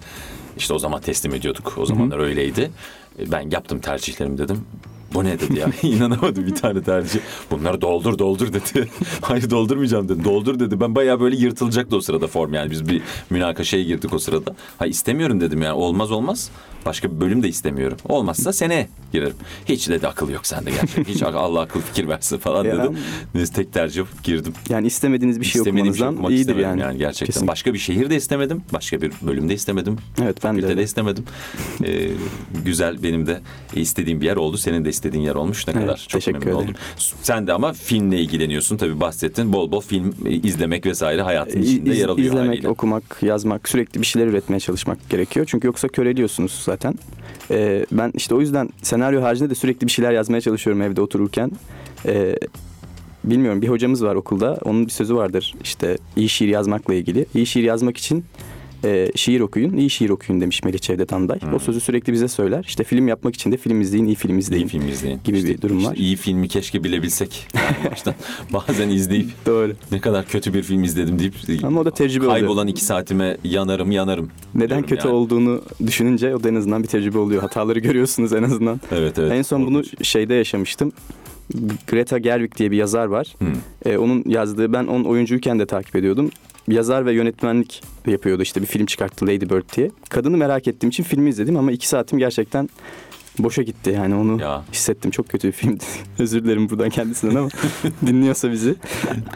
işte 0.58 0.74
o 0.74 0.78
zaman 0.78 1.00
teslim 1.00 1.34
ediyorduk. 1.34 1.74
O 1.78 1.86
zamanlar 1.86 2.18
öyleydi. 2.18 2.70
E, 3.18 3.30
Ben 3.32 3.50
yaptım 3.50 3.78
tercihlerimi 3.78 4.38
dedim. 4.38 4.60
Bu 5.14 5.24
ne 5.24 5.40
dedi 5.40 5.58
ya? 5.58 5.70
İnanamadım 5.82 6.46
bir 6.46 6.54
tane 6.54 6.82
tercih. 6.82 7.20
Bunları 7.50 7.80
doldur 7.80 8.18
doldur 8.18 8.52
dedi. 8.52 8.88
Hayır 9.20 9.50
doldurmayacağım 9.50 10.08
dedi. 10.08 10.24
Doldur 10.24 10.60
dedi. 10.60 10.80
Ben 10.80 10.94
bayağı 10.94 11.20
böyle 11.20 11.36
yırtılacaktı 11.36 11.96
o 11.96 12.00
sırada 12.00 12.26
form 12.26 12.54
yani. 12.54 12.70
Biz 12.70 12.88
bir 12.88 13.02
münakaşaya 13.30 13.82
girdik 13.82 14.12
o 14.14 14.18
sırada. 14.18 14.54
Hayır 14.78 14.92
istemiyorum 14.92 15.40
dedim 15.40 15.62
yani. 15.62 15.74
Olmaz 15.74 16.10
olmaz. 16.10 16.50
Başka 16.86 17.10
bir 17.10 17.20
bölüm 17.20 17.42
de 17.42 17.48
istemiyorum. 17.48 17.96
Olmazsa 18.08 18.52
seneye 18.52 18.88
girerim. 19.12 19.36
Hiç 19.66 19.88
dedi 19.88 20.08
akıl 20.08 20.30
yok 20.30 20.46
sende 20.46 20.70
gerçekten. 20.70 21.04
Hiç 21.14 21.22
Allah 21.22 21.60
akıl 21.60 21.80
fikir 21.80 22.08
versin 22.08 22.38
falan 22.38 22.64
dedim. 22.66 22.98
Neyse 23.34 23.52
tek 23.52 23.72
tercih 23.72 24.02
girdim. 24.22 24.52
Yani 24.68 24.86
istemediğiniz 24.86 25.40
bir 25.40 25.44
şey 25.44 25.60
İstemediğim 25.60 25.94
şey 25.96 26.06
okumanızdan 26.06 26.14
okumak 26.14 26.30
iyidir 26.30 26.56
istemedim 26.56 26.78
yani. 26.80 26.98
gerçekten. 26.98 27.26
Kesin. 27.26 27.48
Başka 27.48 27.74
bir 27.74 27.78
şehirde 27.78 28.16
istemedim. 28.16 28.62
Başka 28.72 29.02
bir 29.02 29.12
bölümde 29.22 29.54
istemedim. 29.54 29.96
Evet 30.22 30.44
ben 30.44 30.62
de. 30.62 30.66
Öyle. 30.66 30.82
istemedim. 30.82 31.24
Ee, 31.84 32.10
güzel 32.64 33.02
benim 33.02 33.26
de 33.26 33.40
istediğim 33.74 34.20
bir 34.20 34.26
yer 34.26 34.36
oldu. 34.36 34.58
Senin 34.58 34.84
de 34.84 34.88
istediğin 34.88 35.03
yer 35.12 35.34
olmuş. 35.34 35.66
Ne 35.68 35.72
Evet, 35.76 35.82
kadar 35.86 35.96
çok 35.96 36.10
teşekkür 36.10 36.38
memnun 36.38 36.56
ederim. 36.60 36.70
oldum. 36.70 36.80
Sen 37.22 37.46
de 37.46 37.52
ama 37.52 37.72
filmle 37.72 38.20
ilgileniyorsun. 38.20 38.76
Tabii 38.76 39.00
bahsettin. 39.00 39.52
Bol 39.52 39.72
bol 39.72 39.80
film 39.80 40.14
e, 40.26 40.30
izlemek 40.30 40.86
vesaire 40.86 41.22
hayatın 41.22 41.62
İz- 41.62 41.72
içinde 41.72 41.94
yer 41.94 42.08
alıyor 42.08 42.26
izlemek, 42.28 42.48
haliyle. 42.48 42.68
okumak, 42.68 43.18
yazmak, 43.22 43.68
sürekli 43.68 44.00
bir 44.00 44.06
şeyler 44.06 44.26
üretmeye 44.26 44.60
çalışmak 44.60 45.10
gerekiyor. 45.10 45.46
Çünkü 45.48 45.66
yoksa 45.66 45.88
köreliyorsunuz 45.88 46.60
zaten. 46.64 46.94
Ee, 47.50 47.86
ben 47.92 48.12
işte 48.14 48.34
o 48.34 48.40
yüzden 48.40 48.68
senaryo 48.82 49.22
haricinde 49.22 49.50
de 49.50 49.54
sürekli 49.54 49.86
bir 49.86 49.92
şeyler 49.92 50.12
yazmaya 50.12 50.40
çalışıyorum 50.40 50.82
evde 50.82 51.00
otururken. 51.00 51.50
Ee, 52.06 52.36
bilmiyorum 53.24 53.62
bir 53.62 53.68
hocamız 53.68 54.04
var 54.04 54.14
okulda. 54.14 54.58
Onun 54.64 54.86
bir 54.86 54.90
sözü 54.90 55.14
vardır 55.14 55.54
işte 55.62 55.98
iyi 56.16 56.28
şiir 56.28 56.48
yazmakla 56.48 56.94
ilgili. 56.94 57.26
İyi 57.34 57.46
şiir 57.46 57.62
yazmak 57.62 57.96
için 57.96 58.24
e, 58.84 59.10
şiir 59.14 59.40
okuyun, 59.40 59.76
iyi 59.76 59.90
şiir 59.90 60.10
okuyun 60.10 60.40
demiş 60.40 60.62
Melih 60.64 60.78
Cevdet 60.78 61.12
Anday. 61.12 61.40
Hmm. 61.40 61.54
O 61.54 61.58
sözü 61.58 61.80
sürekli 61.80 62.12
bize 62.12 62.28
söyler. 62.28 62.64
İşte 62.68 62.84
film 62.84 63.08
yapmak 63.08 63.34
için 63.34 63.52
de 63.52 63.56
film 63.56 63.80
izleyin, 63.80 64.06
iyi 64.06 64.14
film 64.14 64.38
izleyin. 64.38 64.66
İyi 64.66 64.68
film 64.68 64.88
izleyin. 64.88 65.20
gibi 65.24 65.44
bir 65.44 65.60
durum 65.60 65.84
var. 65.84 65.96
iyi 65.96 66.16
filmi 66.16 66.48
keşke 66.48 66.84
bilebilsek. 66.84 67.46
Yani 67.54 68.14
bazen 68.52 68.88
izleyip 68.88 69.28
Doğru. 69.46 69.72
ne 69.92 70.00
kadar 70.00 70.26
kötü 70.26 70.54
bir 70.54 70.62
film 70.62 70.84
izledim 70.84 71.18
deyip 71.18 71.34
Ama 71.64 71.80
o 71.80 71.84
da 71.84 71.90
tecrübe 71.90 72.24
oluyor. 72.26 72.40
kaybolan 72.40 72.66
iki 72.66 72.84
saatime 72.84 73.36
yanarım 73.44 73.90
yanarım. 73.90 74.30
Neden 74.54 74.82
kötü 74.82 75.08
yani. 75.08 75.16
olduğunu 75.16 75.62
düşününce 75.86 76.34
o 76.34 76.42
da 76.42 76.48
en 76.48 76.54
azından 76.54 76.82
bir 76.82 76.88
tecrübe 76.88 77.18
oluyor. 77.18 77.42
Hataları 77.42 77.78
görüyorsunuz 77.78 78.32
en 78.32 78.42
azından. 78.42 78.80
Evet 78.92 79.18
evet. 79.18 79.32
En 79.32 79.42
son 79.42 79.66
bunu 79.66 79.82
Korkunç. 79.82 80.06
şeyde 80.08 80.34
yaşamıştım. 80.34 80.92
Greta 81.86 82.18
Gerwig 82.18 82.56
diye 82.56 82.70
bir 82.70 82.76
yazar 82.76 83.06
var. 83.06 83.34
Hı. 83.38 83.46
Ee, 83.90 83.98
onun 83.98 84.24
yazdığı 84.26 84.72
ben 84.72 84.84
onun 84.86 85.04
oyuncuyken 85.04 85.58
de 85.58 85.66
takip 85.66 85.96
ediyordum. 85.96 86.30
Yazar 86.68 87.06
ve 87.06 87.12
yönetmenlik 87.12 87.82
yapıyordu 88.06 88.42
işte 88.42 88.60
bir 88.60 88.66
film 88.66 88.86
çıkarttı 88.86 89.24
Lady 89.26 89.40
Bird 89.50 89.76
diye. 89.76 89.90
Kadını 90.08 90.36
merak 90.36 90.68
ettiğim 90.68 90.88
için 90.90 91.02
filmi 91.02 91.30
izledim 91.30 91.56
ama 91.56 91.72
iki 91.72 91.88
saatim 91.88 92.18
gerçekten 92.18 92.68
boşa 93.38 93.62
gitti 93.62 93.90
yani 93.90 94.14
onu 94.14 94.40
Ya. 94.40 94.62
hissettim. 94.72 95.10
Çok 95.10 95.28
kötü 95.28 95.48
bir 95.48 95.52
filmdi. 95.52 95.84
Özür 96.18 96.44
dilerim 96.44 96.70
buradan 96.70 96.90
kendisinden 96.90 97.34
ama 97.34 97.48
dinliyorsa 98.06 98.52
bizi. 98.52 98.74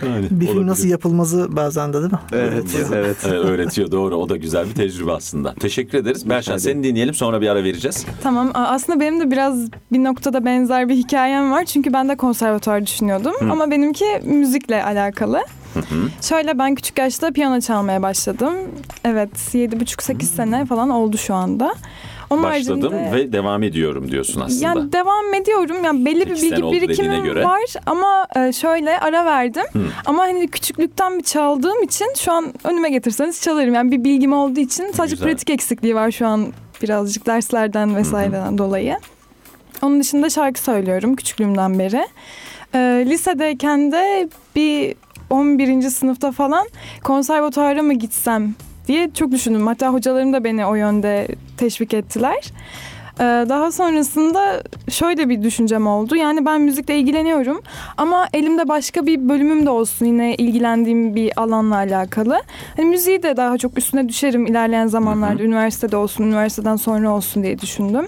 Yani 0.06 0.24
Bir 0.30 0.46
film 0.46 0.48
olabilir. 0.48 0.66
nasıl 0.66 0.88
yapılmazı 0.88 1.56
bazen 1.56 1.92
de 1.92 2.00
değil 2.00 2.12
mi? 2.12 2.18
Evet, 2.32 2.64
evet. 2.76 3.16
Evet, 3.24 3.24
öğretiyor 3.24 3.90
doğru. 3.90 4.16
O 4.16 4.28
da 4.28 4.36
güzel 4.36 4.66
bir 4.68 4.74
tecrübe 4.74 5.12
aslında. 5.12 5.54
Teşekkür 5.54 5.98
ederiz. 5.98 6.28
Berşan 6.28 6.56
seni 6.56 6.84
dinleyelim 6.84 7.14
sonra 7.14 7.40
bir 7.40 7.48
ara 7.48 7.64
vereceğiz. 7.64 8.06
Tamam 8.22 8.50
aslında 8.54 9.00
benim 9.00 9.20
de 9.20 9.30
biraz 9.30 9.70
bir 9.92 10.04
noktada 10.04 10.44
benzer 10.44 10.88
bir 10.88 10.94
hikayem 10.94 11.50
var. 11.52 11.64
Çünkü 11.64 11.92
ben 11.92 12.08
de 12.08 12.16
konservatuvar 12.16 12.86
düşünüyordum. 12.86 13.32
Ama 13.50 13.70
benimki 13.70 14.04
müzikle 14.24 14.84
alakalı. 14.84 15.40
Şöyle 16.22 16.58
ben 16.58 16.74
küçük 16.74 16.98
yaşta 16.98 17.30
piyano 17.30 17.60
çalmaya 17.60 18.02
başladım. 18.02 18.54
Evet 19.04 19.30
7,5-8 19.54 20.22
sene 20.22 20.66
falan 20.66 20.90
oldu 20.90 21.18
şu 21.18 21.34
anda. 21.34 21.74
Onun 22.30 22.42
Başladım 22.42 22.92
haricinde- 22.92 23.12
ve 23.12 23.32
devam 23.32 23.62
ediyorum 23.62 24.10
diyorsun 24.10 24.40
aslında. 24.40 24.64
Yani 24.64 24.92
devam 24.92 25.34
ediyorum. 25.34 25.76
Yani 25.84 26.04
belli 26.04 26.20
bir 26.26 26.34
bilgi 26.42 26.62
birikimim 26.72 27.24
göre. 27.24 27.44
var 27.44 27.60
ama 27.86 28.26
e, 28.36 28.52
şöyle 28.52 29.00
ara 29.00 29.24
verdim. 29.24 29.64
Ama 30.06 30.22
hani 30.22 30.48
küçüklükten 30.48 31.18
bir 31.18 31.24
çaldığım 31.24 31.82
için 31.82 32.06
şu 32.18 32.32
an 32.32 32.54
önüme 32.64 32.90
getirseniz 32.90 33.42
çalarım. 33.42 33.74
Yani 33.74 33.90
bir 33.92 34.04
bilgim 34.04 34.32
olduğu 34.32 34.60
için 34.60 34.92
sadece 34.92 35.14
Güzel. 35.14 35.28
pratik 35.28 35.50
eksikliği 35.50 35.94
var 35.94 36.10
şu 36.10 36.26
an 36.26 36.46
birazcık 36.82 37.26
derslerden 37.26 37.96
vesaireden 37.96 38.58
dolayı. 38.58 38.96
Onun 39.82 40.00
dışında 40.00 40.30
şarkı 40.30 40.60
söylüyorum 40.62 41.16
küçüklüğümden 41.16 41.78
beri. 41.78 42.06
E, 42.74 43.04
lisedeyken 43.06 43.92
de 43.92 44.28
bir 44.56 44.94
11. 45.30 45.82
sınıfta 45.82 46.32
falan 46.32 46.66
konservatuara 47.04 47.82
mı 47.82 47.94
gitsem 47.94 48.54
diye 48.88 49.10
çok 49.14 49.32
düşündüm. 49.32 49.66
Hatta 49.66 49.88
hocalarım 49.92 50.32
da 50.32 50.44
beni 50.44 50.66
o 50.66 50.74
yönde 50.74 51.28
teşvik 51.56 51.94
ettiler. 51.94 52.52
Ee, 53.20 53.22
Daha 53.48 53.72
sonrasında 53.72 54.62
şöyle 54.90 55.28
bir 55.28 55.42
düşüncem 55.42 55.86
oldu. 55.86 56.16
Yani 56.16 56.46
ben 56.46 56.60
müzikle 56.60 56.98
ilgileniyorum 56.98 57.62
ama 57.96 58.28
elimde 58.32 58.68
başka 58.68 59.06
bir 59.06 59.28
bölümüm 59.28 59.66
de 59.66 59.70
olsun 59.70 60.06
yine 60.06 60.34
ilgilendiğim 60.34 61.14
bir 61.14 61.40
alanla 61.40 61.74
alakalı. 61.76 62.40
Hani 62.76 62.86
müziği 62.86 63.22
de 63.22 63.36
daha 63.36 63.58
çok 63.58 63.78
üstüne 63.78 64.08
düşerim 64.08 64.46
ilerleyen 64.46 64.86
zamanlarda 64.86 65.42
üniversitede 65.42 65.96
olsun, 65.96 66.24
üniversiteden 66.24 66.76
sonra 66.76 67.10
olsun 67.10 67.42
diye 67.42 67.58
düşündüm. 67.58 68.06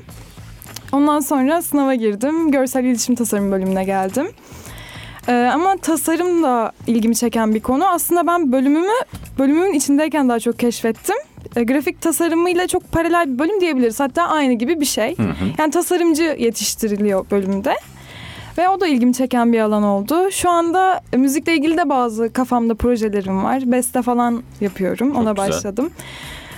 Ondan 0.92 1.20
sonra 1.20 1.62
sınava 1.62 1.94
girdim. 1.94 2.50
Görsel 2.50 2.84
iletişim 2.84 3.14
tasarım 3.14 3.52
bölümüne 3.52 3.84
geldim. 3.84 4.26
Ee, 5.30 5.50
ama 5.54 5.76
tasarım 5.76 6.42
da 6.42 6.72
ilgimi 6.86 7.16
çeken 7.16 7.54
bir 7.54 7.60
konu. 7.60 7.88
Aslında 7.88 8.26
ben 8.26 8.52
bölümümü 8.52 8.92
bölümümün 9.38 9.72
içindeyken 9.72 10.28
daha 10.28 10.40
çok 10.40 10.58
keşfettim. 10.58 11.16
E, 11.56 11.64
grafik 11.64 12.00
tasarımıyla 12.00 12.66
çok 12.66 12.92
paralel 12.92 13.34
bir 13.34 13.38
bölüm 13.38 13.60
diyebiliriz. 13.60 14.00
Hatta 14.00 14.22
aynı 14.22 14.52
gibi 14.52 14.80
bir 14.80 14.86
şey. 14.86 15.16
Yani 15.58 15.70
tasarımcı 15.70 16.36
yetiştiriliyor 16.38 17.30
bölümde. 17.30 17.74
Ve 18.58 18.68
o 18.68 18.80
da 18.80 18.86
ilgimi 18.86 19.14
çeken 19.14 19.52
bir 19.52 19.60
alan 19.60 19.82
oldu. 19.82 20.30
Şu 20.30 20.50
anda 20.50 21.00
e, 21.12 21.16
müzikle 21.16 21.54
ilgili 21.54 21.76
de 21.76 21.88
bazı 21.88 22.32
kafamda 22.32 22.74
projelerim 22.74 23.44
var. 23.44 23.62
Beste 23.72 24.02
falan 24.02 24.42
yapıyorum. 24.60 25.16
Ona 25.16 25.32
güzel. 25.32 25.48
başladım. 25.48 25.90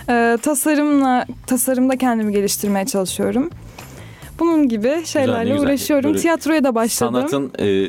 E, 0.09 0.39
tasarımla 0.43 1.27
tasarımda 1.47 1.97
kendimi 1.97 2.33
geliştirmeye 2.33 2.87
çalışıyorum. 2.87 3.51
Bunun 4.39 4.69
gibi 4.69 5.03
şeylerle 5.05 5.51
güzel. 5.51 5.67
uğraşıyorum. 5.67 6.11
Böyle 6.11 6.19
Tiyatroya 6.19 6.65
da 6.65 6.75
başladım. 6.75 7.27
Sanatın 7.31 7.53
e, 7.59 7.89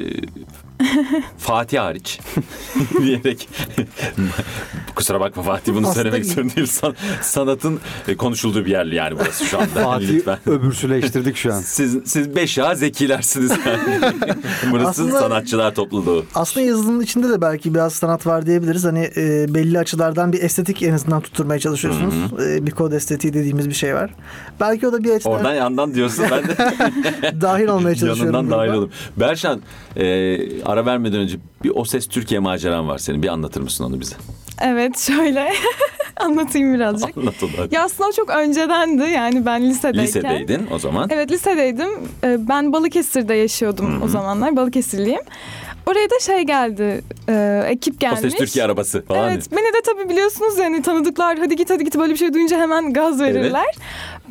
Fatih 1.37 1.79
hariç 1.79 2.19
diyerek 3.01 3.49
Kusura 4.95 5.19
bakma 5.19 5.43
Fatih 5.43 5.71
bunu 5.73 5.79
Aslında 5.87 5.93
söylemek 5.93 6.25
iyi. 6.25 6.33
zorunda 6.33 6.55
değil. 6.55 6.67
San- 6.67 6.95
sanatın 7.21 7.79
e, 8.07 8.15
konuşulduğu 8.17 8.65
bir 8.65 8.71
yer 8.71 8.85
yani 8.85 9.19
burası 9.19 9.45
şu 9.45 9.57
anda. 9.59 9.83
Fatih 9.83 10.09
Lütfen. 10.09 10.37
öbürsüleştirdik 10.45 11.35
şu 11.37 11.53
an. 11.53 11.59
Siz, 11.59 11.97
siz 12.05 12.35
beş 12.35 12.57
ya 12.57 12.75
zekilersiniz 12.75 13.51
yani. 13.65 14.01
burası 14.71 14.89
Aslında- 14.89 15.19
sanatçılar 15.19 15.75
topluluğu. 15.75 16.25
Aslında 16.35 16.65
yazılımın 16.65 17.01
içinde 17.03 17.29
de 17.29 17.41
belki 17.41 17.73
biraz 17.73 17.93
sanat 17.93 18.27
var 18.27 18.45
diyebiliriz. 18.45 18.83
Hani 18.83 19.09
e, 19.17 19.45
belli 19.53 19.79
açılardan 19.79 20.33
bir 20.33 20.41
estetik 20.43 20.83
en 20.83 20.93
azından 20.93 21.21
tutturmaya 21.21 21.59
çalışıyorsunuz. 21.59 22.13
E, 22.47 22.65
bir 22.65 22.71
kod 22.71 22.91
estetiği 22.91 23.33
dediğimiz 23.33 23.69
bir 23.69 23.73
şey 23.73 23.95
var. 23.95 24.11
Belki 24.59 24.87
o 24.87 24.93
da 24.93 25.03
bir 25.03 25.11
açıdan 25.11 25.31
Oradan 25.33 25.53
yandan 25.53 25.93
diyorsun 25.93 26.25
ben 26.31 26.43
de 26.47 26.55
dahil 27.41 27.67
olmaya 27.67 27.95
çalışıyorum. 27.95 28.35
yanından 28.35 28.59
dahil 28.59 28.69
olayım. 28.69 28.91
Berşan 29.17 29.61
e, 29.95 30.05
ara 30.65 30.85
vermeden 30.85 31.19
önce 31.19 31.37
bir 31.63 31.71
O 31.75 31.85
Ses 31.85 32.07
Türkiye 32.07 32.39
maceran 32.39 32.87
var 32.87 32.97
senin. 32.97 33.23
Bir 33.23 33.27
anlatır 33.27 33.61
mısın 33.61 33.83
onu 33.83 33.99
bize? 33.99 34.15
Evet 34.61 34.99
şöyle 34.99 35.53
anlatayım 36.17 36.73
birazcık. 36.73 37.17
Anlat 37.17 37.43
onu 37.43 37.49
hadi. 37.57 37.75
Ya 37.75 37.83
aslında 37.83 38.11
çok 38.11 38.29
öncedendi 38.29 39.03
yani 39.03 39.45
ben 39.45 39.69
lisedeyken. 39.69 40.03
Lisedeydin 40.07 40.67
o 40.73 40.79
zaman. 40.79 41.09
Evet 41.11 41.31
lisedeydim. 41.31 41.89
Ee, 42.23 42.37
Ben 42.49 42.73
Balıkesir'de 42.73 43.33
yaşıyordum 43.33 44.01
o 44.03 44.07
zamanlar. 44.07 44.55
Balıkesirliyim. 44.55 45.21
Oraya 45.87 46.09
da 46.09 46.19
şey 46.19 46.41
geldi. 46.41 47.01
e, 47.29 47.63
ekip 47.69 47.95
O 47.95 47.97
gelmiş. 47.99 48.19
Ses 48.19 48.35
Türkiye 48.35 48.65
arabası 48.65 49.05
falan. 49.05 49.31
Evet 49.31 49.51
beni 49.51 49.73
de 49.73 49.81
tabii 49.85 50.09
biliyorsunuz 50.09 50.57
yani 50.59 50.81
tanıdıklar 50.81 51.37
hadi 51.37 51.55
git 51.55 51.69
hadi 51.69 51.83
git 51.83 51.97
böyle 51.97 52.13
bir 52.13 52.17
şey 52.17 52.33
duyunca 52.33 52.59
hemen 52.59 52.93
gaz 52.93 53.21
verirler. 53.21 53.75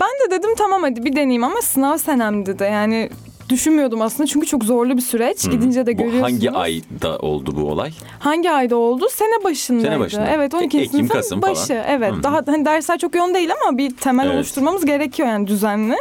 Ben 0.01 0.09
de 0.09 0.31
dedim 0.39 0.51
tamam 0.59 0.83
hadi 0.83 1.05
bir 1.05 1.13
deneyeyim 1.13 1.45
ama 1.45 1.63
sınav 1.63 1.97
senemdi 1.97 2.59
de 2.59 2.65
yani 2.65 3.11
düşünmüyordum 3.53 4.03
aslında 4.03 4.27
çünkü 4.27 4.47
çok 4.47 4.65
zorlu 4.65 4.97
bir 4.97 5.03
süreç. 5.03 5.43
Gidince 5.51 5.87
de 5.87 5.93
Bu 5.99 6.03
görüyorsunuz. 6.03 6.33
hangi 6.33 6.51
ayda 6.51 7.19
oldu 7.19 7.57
bu 7.57 7.71
olay? 7.71 7.93
Hangi 8.19 8.51
ayda 8.51 8.77
oldu? 8.77 9.07
Sene 9.11 9.45
başındaydı. 9.45 9.87
Sene 9.89 10.01
başında. 10.01 10.27
Evet 10.27 10.55
12. 10.55 10.79
Ekim, 10.79 10.91
sınıfın 10.93 11.15
Kasım 11.15 11.41
falan. 11.41 11.55
başı. 11.55 11.83
Evet. 11.89 12.13
Hı 12.13 12.17
hı. 12.17 12.23
Daha 12.23 12.43
hani 12.47 12.65
dersler 12.65 12.99
çok 12.99 13.15
yoğun 13.15 13.35
değil 13.35 13.51
ama 13.67 13.79
bir 13.79 13.97
temel 13.97 14.27
Evet. 14.27 14.35
oluşturmamız 14.37 14.85
gerekiyor 14.85 15.29
yani 15.29 15.47
düzenli. 15.47 15.97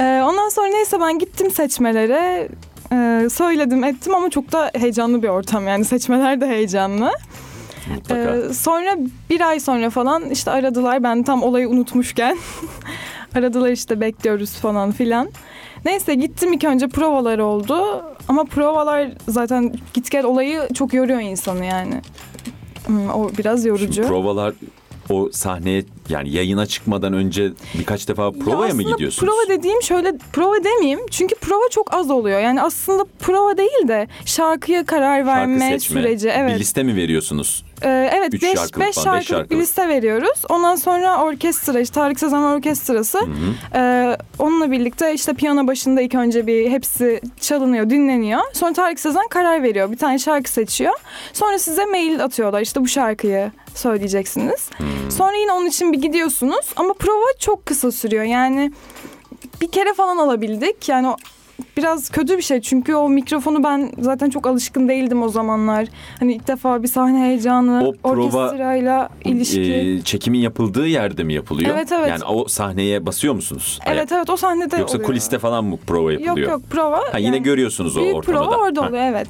Ee, 0.00 0.22
ondan 0.24 0.48
sonra 0.48 0.66
neyse 0.68 1.00
ben 1.00 1.18
gittim 1.18 1.50
seçmelere. 1.50 2.48
Ee, 2.92 3.28
söyledim 3.32 3.84
ettim 3.84 4.14
ama 4.14 4.30
çok 4.30 4.52
da 4.52 4.70
heyecanlı 4.74 5.22
bir 5.22 5.28
ortam 5.28 5.68
yani 5.68 5.84
seçmeler 5.84 6.40
de 6.40 6.46
heyecanlı. 6.46 7.10
Mutlaka. 7.94 8.36
Ee, 8.36 8.52
sonra 8.54 8.96
bir 9.30 9.40
ay 9.40 9.60
sonra 9.60 9.90
falan 9.90 10.30
işte 10.30 10.50
aradılar 10.50 11.02
ben 11.02 11.22
tam 11.22 11.42
olayı 11.42 11.68
unutmuşken 11.68 12.38
aradılar 13.34 13.70
işte 13.70 14.00
bekliyoruz 14.00 14.52
falan 14.52 14.92
filan. 14.92 15.28
Neyse 15.84 16.14
gittim 16.14 16.52
ilk 16.52 16.64
önce 16.64 16.88
provalar 16.88 17.38
oldu 17.38 18.04
ama 18.28 18.44
provalar 18.44 19.08
zaten 19.28 19.74
git 19.94 20.10
gel 20.10 20.24
olayı 20.24 20.68
çok 20.74 20.94
yoruyor 20.94 21.20
insanı 21.20 21.64
yani. 21.64 22.00
Hmm, 22.86 23.10
o 23.10 23.30
biraz 23.38 23.64
yorucu. 23.64 23.92
Şimdi 23.94 24.08
provalar 24.08 24.54
o 25.10 25.28
sahneye 25.32 25.84
yani 26.08 26.30
yayına 26.30 26.66
çıkmadan 26.66 27.12
önce 27.12 27.50
birkaç 27.78 28.08
defa 28.08 28.24
Ya 28.24 28.30
provaya 28.30 28.74
mı 28.74 28.82
gidiyorsunuz? 28.82 29.32
Prova 29.32 29.58
dediğim 29.58 29.82
şöyle 29.82 30.18
prova 30.32 30.64
demeyeyim 30.64 31.00
çünkü 31.10 31.34
prova 31.34 31.68
çok 31.70 31.94
az 31.94 32.10
oluyor. 32.10 32.40
Yani 32.40 32.62
aslında 32.62 33.04
prova 33.18 33.56
değil 33.56 33.88
de 33.88 34.08
şarkıya 34.24 34.86
karar 34.86 35.16
Şarkı 35.24 35.26
verme 35.26 35.70
seçme. 35.70 36.00
süreci. 36.02 36.28
Evet. 36.28 36.54
Bir 36.54 36.60
liste 36.60 36.82
mi 36.82 36.96
veriyorsunuz? 36.96 37.64
Ee, 37.82 38.10
evet 38.14 38.34
Üç 38.34 38.42
5 38.42 38.54
şarkılık 38.58 38.86
beş 38.86 38.94
falan, 38.94 39.18
beş 39.18 39.26
şarkılık 39.26 39.50
bir 39.50 39.56
şarkılık. 39.56 39.62
liste 39.62 39.88
veriyoruz. 39.88 40.42
Ondan 40.48 40.76
sonra 40.76 41.22
orkestra 41.22 41.80
işte 41.80 41.94
Tarık 41.94 42.20
Sezen 42.20 42.42
Orkestrası. 42.42 43.20
Ee, 43.74 44.16
onunla 44.38 44.70
birlikte 44.70 45.14
işte 45.14 45.34
piyano 45.34 45.66
başında 45.66 46.00
ilk 46.00 46.14
önce 46.14 46.46
bir 46.46 46.70
hepsi 46.70 47.20
çalınıyor, 47.40 47.90
dinleniyor. 47.90 48.40
Sonra 48.52 48.72
Tarık 48.72 49.00
Sezen 49.00 49.28
karar 49.30 49.62
veriyor. 49.62 49.92
Bir 49.92 49.98
tane 49.98 50.18
şarkı 50.18 50.50
seçiyor. 50.50 50.94
Sonra 51.32 51.58
size 51.58 51.84
mail 51.84 52.24
atıyorlar. 52.24 52.60
İşte 52.60 52.80
bu 52.80 52.88
şarkıyı 52.88 53.50
söyleyeceksiniz. 53.74 54.68
Sonra 55.10 55.36
yine 55.36 55.52
onun 55.52 55.66
için 55.66 55.92
bir 55.92 55.98
gidiyorsunuz. 55.98 56.66
Ama 56.76 56.92
prova 56.94 57.26
çok 57.38 57.66
kısa 57.66 57.92
sürüyor. 57.92 58.24
Yani 58.24 58.72
bir 59.60 59.70
kere 59.70 59.94
falan 59.94 60.16
alabildik. 60.16 60.88
Yani 60.88 61.08
biraz 61.76 62.08
kötü 62.10 62.36
bir 62.36 62.42
şey 62.42 62.60
çünkü 62.60 62.94
o 62.94 63.08
mikrofonu 63.08 63.64
ben 63.64 63.92
zaten 63.98 64.30
çok 64.30 64.46
alışkın 64.46 64.88
değildim 64.88 65.22
o 65.22 65.28
zamanlar. 65.28 65.86
Hani 66.20 66.34
ilk 66.34 66.48
defa 66.48 66.82
bir 66.82 66.88
sahne 66.88 67.18
heyecanı, 67.26 67.88
O 67.88 67.92
prova, 67.92 68.38
orkestrayla 68.44 69.08
ilişki. 69.24 69.72
Ee, 69.74 70.02
çekimin 70.02 70.38
yapıldığı 70.38 70.86
yerde 70.86 71.24
mi 71.24 71.34
yapılıyor? 71.34 71.70
Evet, 71.74 71.92
evet. 71.92 72.08
Yani 72.08 72.24
o 72.24 72.48
sahneye 72.48 73.06
basıyor 73.06 73.34
musunuz? 73.34 73.78
evet 73.86 74.12
evet 74.12 74.30
o 74.30 74.36
sahnede 74.36 74.76
Yoksa 74.76 74.94
oluyor. 74.96 75.06
kuliste 75.06 75.38
falan 75.38 75.64
mı 75.64 75.76
prova 75.86 76.12
yapılıyor? 76.12 76.36
Yok 76.36 76.48
yok 76.48 76.62
prova. 76.70 76.98
Ha, 77.12 77.18
yine 77.18 77.36
yani 77.36 77.42
görüyorsunuz 77.42 77.96
o 77.96 78.00
büyük 78.00 78.16
ortamda 78.16 78.38
prova 78.40 78.52
da. 78.52 78.58
orada 78.58 78.82
Ha. 78.82 78.88
oluyor 78.88 79.02
evet. 79.02 79.28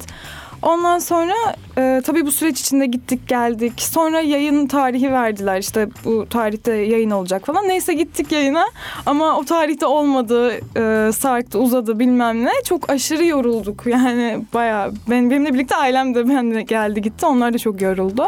Ondan 0.61 0.99
sonra 0.99 1.33
e, 1.77 2.01
tabii 2.05 2.25
bu 2.25 2.31
süreç 2.31 2.59
içinde 2.59 2.85
gittik 2.85 3.27
geldik. 3.27 3.81
Sonra 3.81 4.19
yayın 4.19 4.67
tarihi 4.67 5.11
verdiler 5.11 5.59
işte 5.59 5.87
bu 6.05 6.29
tarihte 6.29 6.73
yayın 6.73 7.11
olacak 7.11 7.45
falan. 7.45 7.67
Neyse 7.67 7.93
gittik 7.93 8.31
yayına 8.31 8.65
ama 9.05 9.37
o 9.37 9.43
tarihte 9.43 9.85
olmadı. 9.85 10.51
E, 10.77 11.11
sarktı 11.11 11.59
uzadı 11.59 11.99
bilmem 11.99 12.45
ne. 12.45 12.51
Çok 12.65 12.89
aşırı 12.89 13.25
yorulduk 13.25 13.85
yani 13.85 14.45
bayağı. 14.53 14.93
Ben, 15.09 15.29
benimle 15.29 15.53
birlikte 15.53 15.75
ailem 15.75 16.15
de 16.15 16.29
benimle 16.29 16.61
geldi 16.61 17.01
gitti. 17.01 17.25
Onlar 17.25 17.53
da 17.53 17.57
çok 17.57 17.81
yoruldu. 17.81 18.27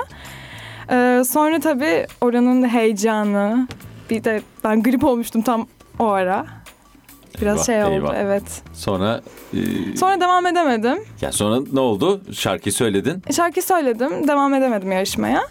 E, 0.92 1.22
sonra 1.28 1.60
tabii 1.60 2.06
oranın 2.22 2.68
heyecanı. 2.70 3.68
Bir 4.10 4.24
de 4.24 4.42
ben 4.64 4.84
grip 4.84 5.04
olmuştum 5.04 5.42
tam 5.42 5.68
o 6.00 6.08
ara. 6.08 6.63
Biraz 7.42 7.70
Eyvah, 7.70 7.84
şey 7.84 7.84
oldu 7.84 7.94
eyvah. 8.06 8.16
evet. 8.18 8.44
Sonra 8.74 9.22
e, 9.54 9.58
Sonra 9.98 10.22
devam 10.22 10.46
edemedim. 10.46 10.98
ya 11.22 11.32
sonra 11.32 11.60
ne 11.74 11.80
oldu? 11.80 12.22
Şarkıyı 12.32 12.74
söyledin. 12.74 13.24
Şarkı 13.36 13.62
söyledim. 13.62 14.28
Devam 14.28 14.54
edemedim 14.54 14.92
yarışmaya. 14.92 15.42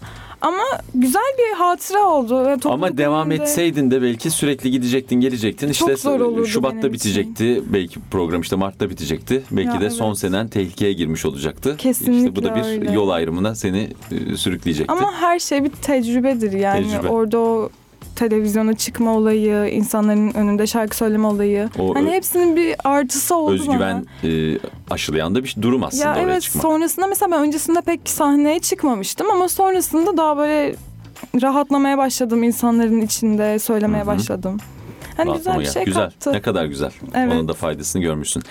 Ama 0.41 0.63
güzel 0.95 1.21
bir 1.37 1.57
hatıra 1.57 1.99
oldu. 2.07 2.45
Ve 2.45 2.53
topluluk 2.57 2.73
Ama 2.87 2.97
devam 2.97 3.29
önünde- 3.31 3.43
etseydin 3.43 3.91
de 3.91 4.01
belki 4.01 4.29
sürekli 4.31 4.71
gidecektin, 4.71 5.15
gelecektin. 5.15 5.71
Çok 5.71 5.89
İşte 5.89 5.95
zor 6.01 6.19
olurdu 6.19 6.45
Şubat'ta 6.45 6.77
benim 6.77 6.93
için. 6.93 7.11
bitecekti. 7.11 7.63
Belki 7.73 7.99
program 8.11 8.41
işte 8.41 8.55
Mart'ta 8.55 8.89
bitecekti. 8.89 9.43
Belki 9.51 9.75
Ya 9.75 9.81
de 9.81 9.89
son 9.89 10.07
evet. 10.07 10.17
senen 10.17 10.47
tehlikeye 10.47 10.93
girmiş 10.93 11.25
olacaktı. 11.25 11.77
Kesinlikle 11.77 12.17
İşte 12.17 12.35
bu 12.35 12.43
da 12.43 12.55
bir 12.55 12.63
öyle. 12.63 12.91
yol 12.91 13.09
ayrımına 13.09 13.55
seni 13.55 13.89
e, 14.31 14.37
sürükleyecekti. 14.37 14.91
Ama 14.93 15.13
her 15.13 15.39
şey 15.39 15.63
bir 15.63 15.69
tecrübedir 15.69 16.51
yani. 16.51 16.83
Tecrübe. 16.91 17.07
Orada 17.07 17.39
o 17.39 17.69
televizyona 18.15 18.73
çıkma 18.73 19.13
olayı, 19.15 19.69
insanların 19.73 20.33
önünde 20.33 20.67
şarkı 20.67 20.97
söyleme 20.97 21.27
olayı. 21.27 21.69
O 21.79 21.95
hani 21.95 22.11
hepsinin 22.11 22.55
bir 22.55 22.75
artısı 22.83 23.35
oldu 23.35 23.51
Özgüven 23.53 24.05
bana. 24.23 24.31
e, 24.31 24.57
aşılayan 24.89 25.35
da 25.35 25.43
bir 25.43 25.55
durum 25.61 25.83
aslında 25.83 26.03
Ya 26.05 26.11
oraya 26.13 26.21
evet 26.21 26.41
çıkmak. 26.41 26.61
sonrasında 26.61 27.07
mesela 27.07 27.31
ben 27.31 27.39
öncesinde 27.41 27.81
pek 27.81 27.99
sahneye 28.09 28.59
çıkmamıştım 28.59 29.29
ama 29.31 29.47
sonrasında 29.49 30.17
daha 30.17 30.37
böyle 30.37 30.75
rahatlamaya 31.41 31.97
başladım 31.97 32.43
insanların 32.43 33.01
içinde 33.01 33.59
söylemeye 33.59 34.03
Hı 34.03 34.07
hı. 34.07 34.07
başladım. 34.07 34.57
Hani 35.17 35.37
güzel 35.37 35.59
bir 35.59 35.65
şey 35.65 35.85
güzel. 35.85 36.03
kattı. 36.03 36.33
Ne 36.33 36.41
kadar 36.41 36.65
güzel. 36.65 36.91
Evet. 37.15 37.33
Onun 37.33 37.47
da 37.47 37.53
faydasını 37.53 38.01
görmüşsün. 38.01 38.43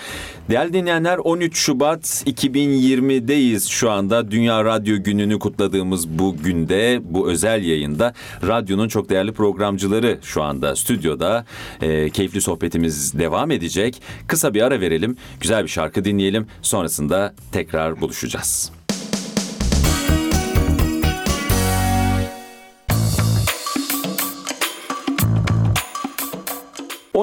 Değerli 0.49 0.73
dinleyenler 0.73 1.17
13 1.17 1.57
Şubat 1.57 2.23
2020'deyiz 2.27 3.69
şu 3.69 3.91
anda. 3.91 4.31
Dünya 4.31 4.65
Radyo 4.65 5.03
Günü'nü 5.03 5.39
kutladığımız 5.39 6.09
bu 6.09 6.37
günde 6.43 7.01
bu 7.03 7.29
özel 7.31 7.63
yayında 7.63 8.13
radyonun 8.47 8.87
çok 8.87 9.09
değerli 9.09 9.31
programcıları 9.31 10.19
şu 10.23 10.43
anda 10.43 10.75
stüdyoda. 10.75 11.45
Ee, 11.81 12.09
keyifli 12.09 12.41
sohbetimiz 12.41 13.19
devam 13.19 13.51
edecek. 13.51 14.01
Kısa 14.27 14.53
bir 14.53 14.61
ara 14.61 14.81
verelim. 14.81 15.17
Güzel 15.41 15.63
bir 15.63 15.69
şarkı 15.69 16.05
dinleyelim. 16.05 16.47
Sonrasında 16.61 17.33
tekrar 17.51 18.01
buluşacağız. 18.01 18.82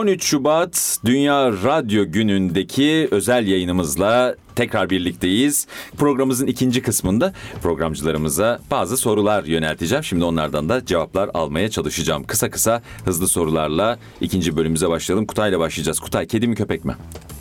...13 0.00 0.22
Şubat 0.24 0.98
Dünya 1.04 1.52
Radyo 1.52 2.04
Günü'ndeki 2.12 3.08
özel 3.10 3.46
yayınımızla 3.46 4.36
tekrar 4.56 4.90
birlikteyiz. 4.90 5.66
Programımızın 5.98 6.46
ikinci 6.46 6.82
kısmında 6.82 7.32
programcılarımıza 7.62 8.60
bazı 8.70 8.96
sorular 8.96 9.44
yönelteceğim. 9.44 10.04
Şimdi 10.04 10.24
onlardan 10.24 10.68
da 10.68 10.86
cevaplar 10.86 11.30
almaya 11.34 11.70
çalışacağım. 11.70 12.24
Kısa 12.24 12.50
kısa 12.50 12.82
hızlı 13.04 13.28
sorularla 13.28 13.98
ikinci 14.20 14.56
bölümümüze 14.56 14.88
başlayalım. 14.88 15.26
Kutay'la 15.26 15.58
başlayacağız. 15.58 16.00
Kutay 16.00 16.26
kedi 16.26 16.48
mi 16.48 16.54
köpek 16.54 16.84
mi? 16.84 16.94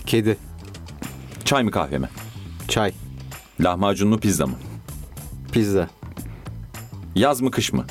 Kedi, 0.06 0.38
Çay 1.45 1.63
mı 1.63 1.72
kahve 1.72 1.98
mi? 1.98 2.10
çay, 2.67 2.91
Lahmacunlu 3.60 4.19
pizza 4.19 4.48
mı? 4.48 4.56
pizza, 5.52 5.89
Yaz 7.15 7.42
mı 7.42 7.52
kış 7.52 7.73
mı? 7.73 7.86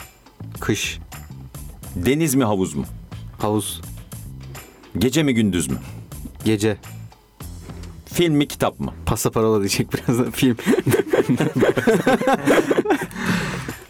kış, 0.61 0.99
Deniz 1.97 2.35
mi 2.35 2.45
havuz 2.45 2.75
mu? 2.75 2.85
havuz, 3.39 3.81
Gece 4.99 5.23
mi 5.23 5.35
gündüz 5.35 5.69
mü? 5.71 5.77
gece, 6.45 6.77
Film 8.07 8.35
mi 8.35 8.49
kitap 8.49 8.81
mı? 8.81 8.93
pasaparola 9.07 9.59
diyecek 9.61 9.93
birazdan 9.93 10.31
film. 10.31 10.57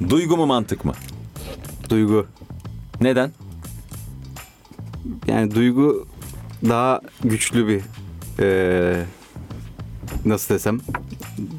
Duygu 0.10 0.36
mu 0.36 0.46
mantık 0.46 0.84
mı? 0.84 0.92
Duygu. 1.90 2.26
Neden? 3.00 3.32
Yani 5.26 5.54
duygu 5.54 6.06
daha 6.68 7.00
güçlü 7.24 7.68
bir 7.68 7.80
eee, 8.42 9.04
nasıl 10.24 10.54
desem 10.54 10.80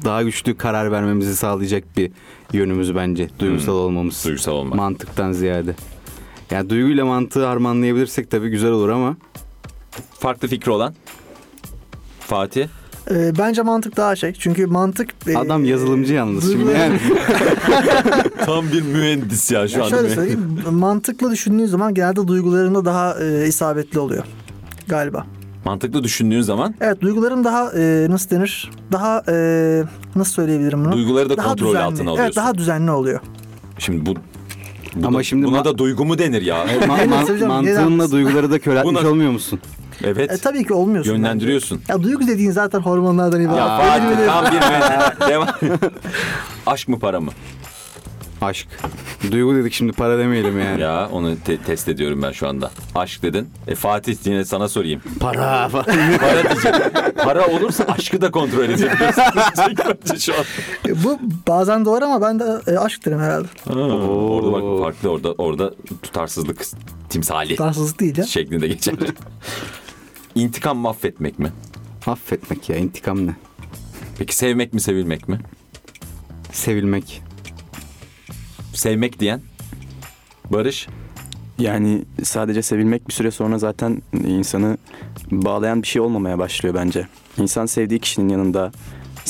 daha 0.04 0.22
güçlü 0.22 0.56
karar 0.56 0.92
vermemizi 0.92 1.36
sağlayacak 1.36 1.96
bir 1.96 2.10
yönümüz 2.52 2.94
bence. 2.94 3.28
Duygusal 3.38 3.72
olmamız. 3.74 4.24
Duygusal 4.24 4.52
olmak. 4.52 4.74
Mantıktan 4.74 5.32
ziyade. 5.32 5.74
Yani 6.50 6.70
duyguyla 6.70 7.04
mantığı 7.04 7.46
harmanlayabilirsek 7.46 8.30
tabii 8.30 8.48
güzel 8.50 8.70
olur 8.70 8.88
ama 8.88 9.16
Farklı 10.20 10.48
fikri 10.48 10.70
olan? 10.70 10.94
Fatih? 12.20 12.66
Ee, 13.10 13.32
bence 13.38 13.62
mantık 13.62 13.96
daha 13.96 14.16
şey. 14.16 14.32
Çünkü 14.38 14.66
mantık... 14.66 15.10
e, 15.28 15.36
adam 15.38 15.64
yazılımcı 15.64 16.14
yalnız 16.14 16.52
şimdi. 16.52 16.70
Yani 16.72 16.98
Tam 18.46 18.72
bir 18.72 18.82
mühendis 18.82 19.50
ya 19.50 19.68
şu 19.68 19.78
Ya 19.78 19.84
anda. 19.84 19.96
şöyle 19.96 20.14
söyleyeyim. 20.14 20.58
mantıklı 20.70 21.30
düşündüğün 21.30 21.66
zaman 21.66 21.94
genelde 21.94 22.28
duygularında 22.28 22.84
daha 22.84 23.20
e, 23.22 23.46
isabetli 23.48 23.98
oluyor. 23.98 24.24
Galiba. 24.88 25.26
Mantıklı 25.64 26.04
düşündüğün 26.04 26.40
zaman 26.40 26.74
Evet 26.80 27.00
duyguların 27.00 27.44
daha 27.44 27.72
e, 27.72 28.06
nasıl 28.10 28.30
denir? 28.30 28.70
Daha 28.92 29.22
e, 29.28 29.34
nasıl 30.16 30.32
söyleyebilirim 30.32 30.84
bunu? 30.84 30.92
duyguları 30.92 31.30
da 31.30 31.36
daha 31.36 31.48
kontrol 31.48 31.66
düzenli. 31.68 31.84
altına 31.84 32.10
alıyorsun. 32.10 32.24
Evet 32.24 32.36
daha 32.36 32.54
düzenli 32.54 32.90
oluyor. 32.90 33.20
Şimdi 33.78 34.06
bu, 34.06 34.14
bu 34.94 35.06
Ama 35.06 35.18
da- 35.18 35.22
şimdi 35.22 35.46
buna 35.46 35.58
ma- 35.58 35.64
da 35.64 35.78
duygu 35.78 36.04
mu 36.04 36.18
denir 36.18 36.42
ya? 36.42 36.64
ma- 36.64 36.86
ma- 36.86 37.46
mantığınla 37.46 38.10
duyguları 38.10 38.50
da 38.50 38.58
köreltmiş 38.58 38.94
Buna- 39.02 39.08
olmuyor 39.08 39.30
musun? 39.30 39.60
Evet. 40.04 40.32
E, 40.32 40.36
tabii 40.38 40.64
ki 40.66 40.74
olmuyorsun. 40.74 41.12
Yönlendiriyorsun. 41.12 41.80
bence. 41.80 41.92
Ya 41.92 42.02
duygu 42.02 42.26
dediğin 42.26 42.50
zaten 42.50 42.80
hormonlardan 42.80 43.40
ibaret. 43.40 43.58
Ya 43.58 43.78
Fatih 43.78 44.26
tam 44.26 44.44
bir 44.44 44.50
mühendis. 44.52 45.28
Devam. 45.28 45.48
Aşk 46.66 46.88
mı 46.88 46.98
para 46.98 47.20
mı? 47.20 47.30
Aşk. 48.42 48.68
Duygu 49.30 49.54
dedik 49.54 49.72
şimdi 49.72 49.92
para 49.92 50.18
demeyelim 50.18 50.60
yani. 50.60 50.80
Ya 50.80 51.08
onu 51.12 51.36
te- 51.44 51.56
test 51.56 51.88
ediyorum 51.88 52.22
ben 52.22 52.32
şu 52.32 52.48
anda. 52.48 52.70
Aşk 52.94 53.22
dedin. 53.22 53.48
E 53.66 53.74
Fatih 53.74 54.16
yine 54.24 54.44
sana 54.44 54.68
sorayım. 54.68 55.00
Para. 55.20 55.68
Para. 55.72 55.84
Para 57.24 57.46
olursa 57.46 57.84
aşkı 57.84 58.20
da 58.20 58.30
kontrol. 58.30 58.68
Bence 58.68 58.88
şu 60.18 60.32
an. 60.34 60.44
E, 60.88 61.04
bu 61.04 61.18
bazen 61.48 61.84
doğru 61.84 62.04
ama 62.04 62.22
ben 62.22 62.40
de 62.40 62.44
e, 62.66 62.78
aşk 62.78 63.06
derim 63.06 63.20
herhalde. 63.20 63.48
orada 63.72 64.52
bak 64.52 64.80
farklı 64.84 65.08
orada 65.10 65.32
orada 65.32 65.74
tutarsızlık 66.02 66.62
timsali 67.08 67.56
Tarsızlık 67.56 68.00
değil 68.00 68.18
ya. 68.18 68.24
şeklinde 68.24 68.68
geçer. 68.68 68.94
İntikam 70.34 70.78
mı 70.78 70.88
affetmek 70.88 71.38
mi? 71.38 71.52
Affetmek 72.06 72.68
ya 72.68 72.76
intikam 72.76 73.26
ne? 73.26 73.36
Peki 74.18 74.36
sevmek 74.36 74.74
mi 74.74 74.80
sevilmek 74.80 75.28
mi? 75.28 75.40
Sevilmek. 76.52 77.22
Sevmek 78.74 79.20
diyen 79.20 79.40
Barış 80.50 80.88
Yani 81.58 82.02
sadece 82.22 82.62
sevilmek 82.62 83.08
bir 83.08 83.12
süre 83.12 83.30
sonra 83.30 83.58
zaten 83.58 84.02
insanı 84.12 84.78
bağlayan 85.30 85.82
bir 85.82 85.86
şey 85.86 86.02
olmamaya 86.02 86.38
başlıyor 86.38 86.74
bence. 86.74 87.08
İnsan 87.38 87.66
sevdiği 87.66 88.00
kişinin 88.00 88.28
yanında 88.28 88.72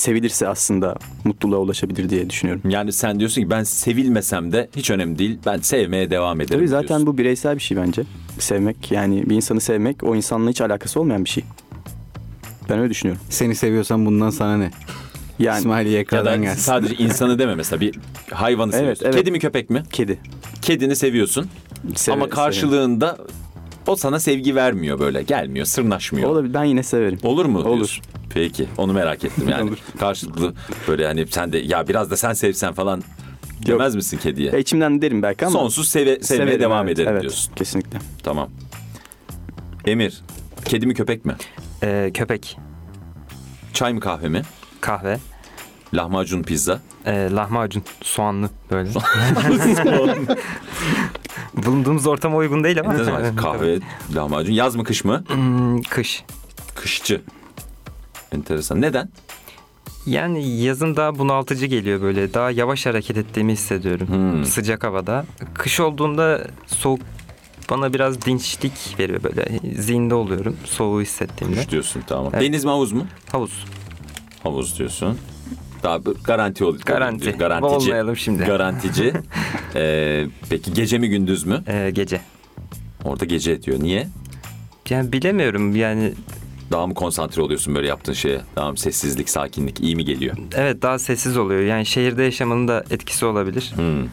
sevilirse 0.00 0.48
aslında 0.48 0.94
mutluluğa 1.24 1.58
ulaşabilir 1.58 2.10
diye 2.10 2.30
düşünüyorum. 2.30 2.62
yani 2.70 2.92
sen 2.92 3.18
diyorsun 3.18 3.42
ki 3.42 3.50
ben 3.50 3.62
sevilmesem 3.62 4.52
de 4.52 4.68
hiç 4.76 4.90
önemli 4.90 5.18
değil. 5.18 5.38
Ben 5.46 5.58
sevmeye 5.58 6.10
devam 6.10 6.40
ederim. 6.40 6.58
Tabii 6.58 6.68
zaten 6.68 6.88
diyorsun. 6.88 7.06
bu 7.06 7.18
bireysel 7.18 7.54
bir 7.56 7.60
şey 7.62 7.76
bence. 7.76 8.02
Sevmek 8.38 8.92
yani 8.92 9.30
bir 9.30 9.36
insanı 9.36 9.60
sevmek 9.60 10.02
o 10.04 10.16
insanla 10.16 10.50
hiç 10.50 10.60
alakası 10.60 11.00
olmayan 11.00 11.24
bir 11.24 11.30
şey. 11.30 11.44
Ben 12.70 12.78
öyle 12.78 12.90
düşünüyorum. 12.90 13.22
Seni 13.30 13.54
seviyorsan 13.54 14.06
bundan 14.06 14.30
sana 14.30 14.56
ne? 14.56 14.70
Yani 15.38 15.58
İsmail 15.58 15.86
ya 15.92 16.00
YK'dan 16.00 16.42
gelsin. 16.42 16.60
sadece 16.62 16.94
insanı 17.04 17.38
deme 17.38 17.54
mesela 17.54 17.80
bir 17.80 17.94
hayvanı 18.30 18.72
seviyorsun. 18.72 19.04
evet. 19.04 19.14
Kedi 19.16 19.30
mi 19.30 19.38
köpek 19.38 19.70
mi? 19.70 19.82
kedi. 19.92 20.18
Kedini 20.62 20.96
seviyorsun 20.96 21.46
Seve- 21.94 22.12
ama 22.14 22.28
karşılığında 22.28 23.18
o 23.90 23.96
sana 23.96 24.20
sevgi 24.20 24.54
vermiyor 24.54 24.98
böyle. 24.98 25.22
Gelmiyor, 25.22 25.66
sırnaşmıyor. 25.66 26.30
Olabilir 26.30 26.54
ben 26.54 26.64
yine 26.64 26.82
severim. 26.82 27.18
Olur 27.22 27.44
mu? 27.44 27.58
Olur. 27.58 27.76
diyorsun? 27.76 28.04
Peki 28.34 28.66
onu 28.78 28.92
merak 28.92 29.24
ettim 29.24 29.48
yani. 29.50 29.70
Olur. 29.70 29.78
Karşılıklı 29.98 30.54
böyle 30.88 31.06
hani 31.06 31.26
sen 31.26 31.52
de 31.52 31.58
ya 31.58 31.88
biraz 31.88 32.10
da 32.10 32.16
sen 32.16 32.32
sevsen 32.32 32.72
falan 32.72 33.02
demez 33.66 33.94
misin 33.94 34.18
kediye? 34.18 34.52
Ya 34.52 34.58
içimden 34.58 35.02
derim 35.02 35.22
belki 35.22 35.46
ama 35.46 35.58
Sonsuz 35.58 35.88
seve, 35.88 36.04
sevmeye 36.04 36.46
severim, 36.46 36.60
devam 36.60 36.86
evet, 36.86 36.98
ederim 36.98 37.12
evet, 37.12 37.20
diyorsun. 37.22 37.54
Kesinlikle. 37.54 37.98
Tamam. 38.22 38.50
Emir, 39.86 40.20
kedi 40.64 40.86
mi 40.86 40.94
köpek 40.94 41.24
mi? 41.24 41.34
Ee, 41.82 42.10
köpek, 42.14 42.58
Çay 43.74 43.92
mı 43.92 44.00
kahve 44.00 44.28
mi? 44.28 44.42
kahve, 44.80 45.18
Lahmacun 45.94 46.42
pizza. 46.42 46.80
e, 47.06 47.28
lahmacun, 47.32 47.82
soğanlı 48.02 48.50
böyle. 48.70 48.90
Bulunduğumuz 51.54 52.06
ortama 52.06 52.36
uygun 52.36 52.64
değil 52.64 52.80
ama. 52.80 52.92
Ne 52.92 53.04
zaman? 53.04 53.36
kahve, 53.36 53.78
lahmacun. 54.14 54.52
Yaz 54.52 54.76
mı 54.76 54.84
kış 54.84 55.04
mı? 55.04 55.24
Hmm, 55.28 55.82
kış. 55.82 56.24
Kışçı. 56.74 57.20
Enteresan. 58.32 58.80
Neden? 58.80 59.08
Yani 60.06 60.62
yazın 60.62 60.96
daha 60.96 61.18
bunaltıcı 61.18 61.66
geliyor 61.66 62.00
böyle. 62.02 62.34
Daha 62.34 62.50
yavaş 62.50 62.86
hareket 62.86 63.16
ettiğimi 63.16 63.52
hissediyorum. 63.52 64.08
Hmm. 64.08 64.44
Sıcak 64.44 64.84
havada. 64.84 65.24
Kış 65.54 65.80
olduğunda 65.80 66.46
soğuk 66.66 67.00
bana 67.70 67.92
biraz 67.92 68.22
dinçlik 68.22 68.96
veriyor 68.98 69.22
böyle. 69.22 69.58
Zihinde 69.82 70.14
oluyorum 70.14 70.56
soğuğu 70.64 71.00
hissettiğimde. 71.00 71.56
Kış 71.56 71.70
diyorsun 71.70 72.02
tamam. 72.06 72.30
Evet. 72.34 72.42
Deniz 72.42 72.64
mi 72.64 72.70
havuz 72.70 72.92
mu? 72.92 73.06
Havuz. 73.32 73.64
Havuz 74.42 74.78
diyorsun. 74.78 75.18
Daha 75.82 75.96
garanti 76.24 76.64
ol. 76.64 76.76
Garanti. 76.86 77.30
Garantici. 77.30 77.74
Olmayalım 77.76 78.16
şimdi. 78.16 78.44
Garantici. 78.44 79.12
Ee, 79.74 80.26
peki 80.50 80.72
gece 80.72 80.98
mi 80.98 81.08
gündüz 81.08 81.44
mü? 81.46 81.62
Ee, 81.68 81.90
gece. 81.94 82.20
Orada 83.04 83.24
gece 83.24 83.62
diyor. 83.62 83.80
Niye? 83.82 84.08
Yani 84.90 85.12
bilemiyorum 85.12 85.76
yani 85.76 86.12
Daha 86.72 86.86
mı 86.86 86.94
konsantre 86.94 87.42
oluyorsun 87.42 87.74
böyle 87.74 87.86
yaptığın 87.88 88.12
şeye? 88.12 88.40
Tamam 88.54 88.76
sessizlik, 88.76 89.30
sakinlik 89.30 89.80
iyi 89.80 89.96
mi 89.96 90.04
geliyor? 90.04 90.36
evet 90.54 90.82
daha 90.82 90.98
sessiz 90.98 91.36
oluyor. 91.36 91.60
Yani 91.60 91.86
şehirde 91.86 92.22
yaşamanın 92.22 92.68
da 92.68 92.84
etkisi 92.90 93.26
olabilir. 93.26 93.72
Hmm. 93.76 94.04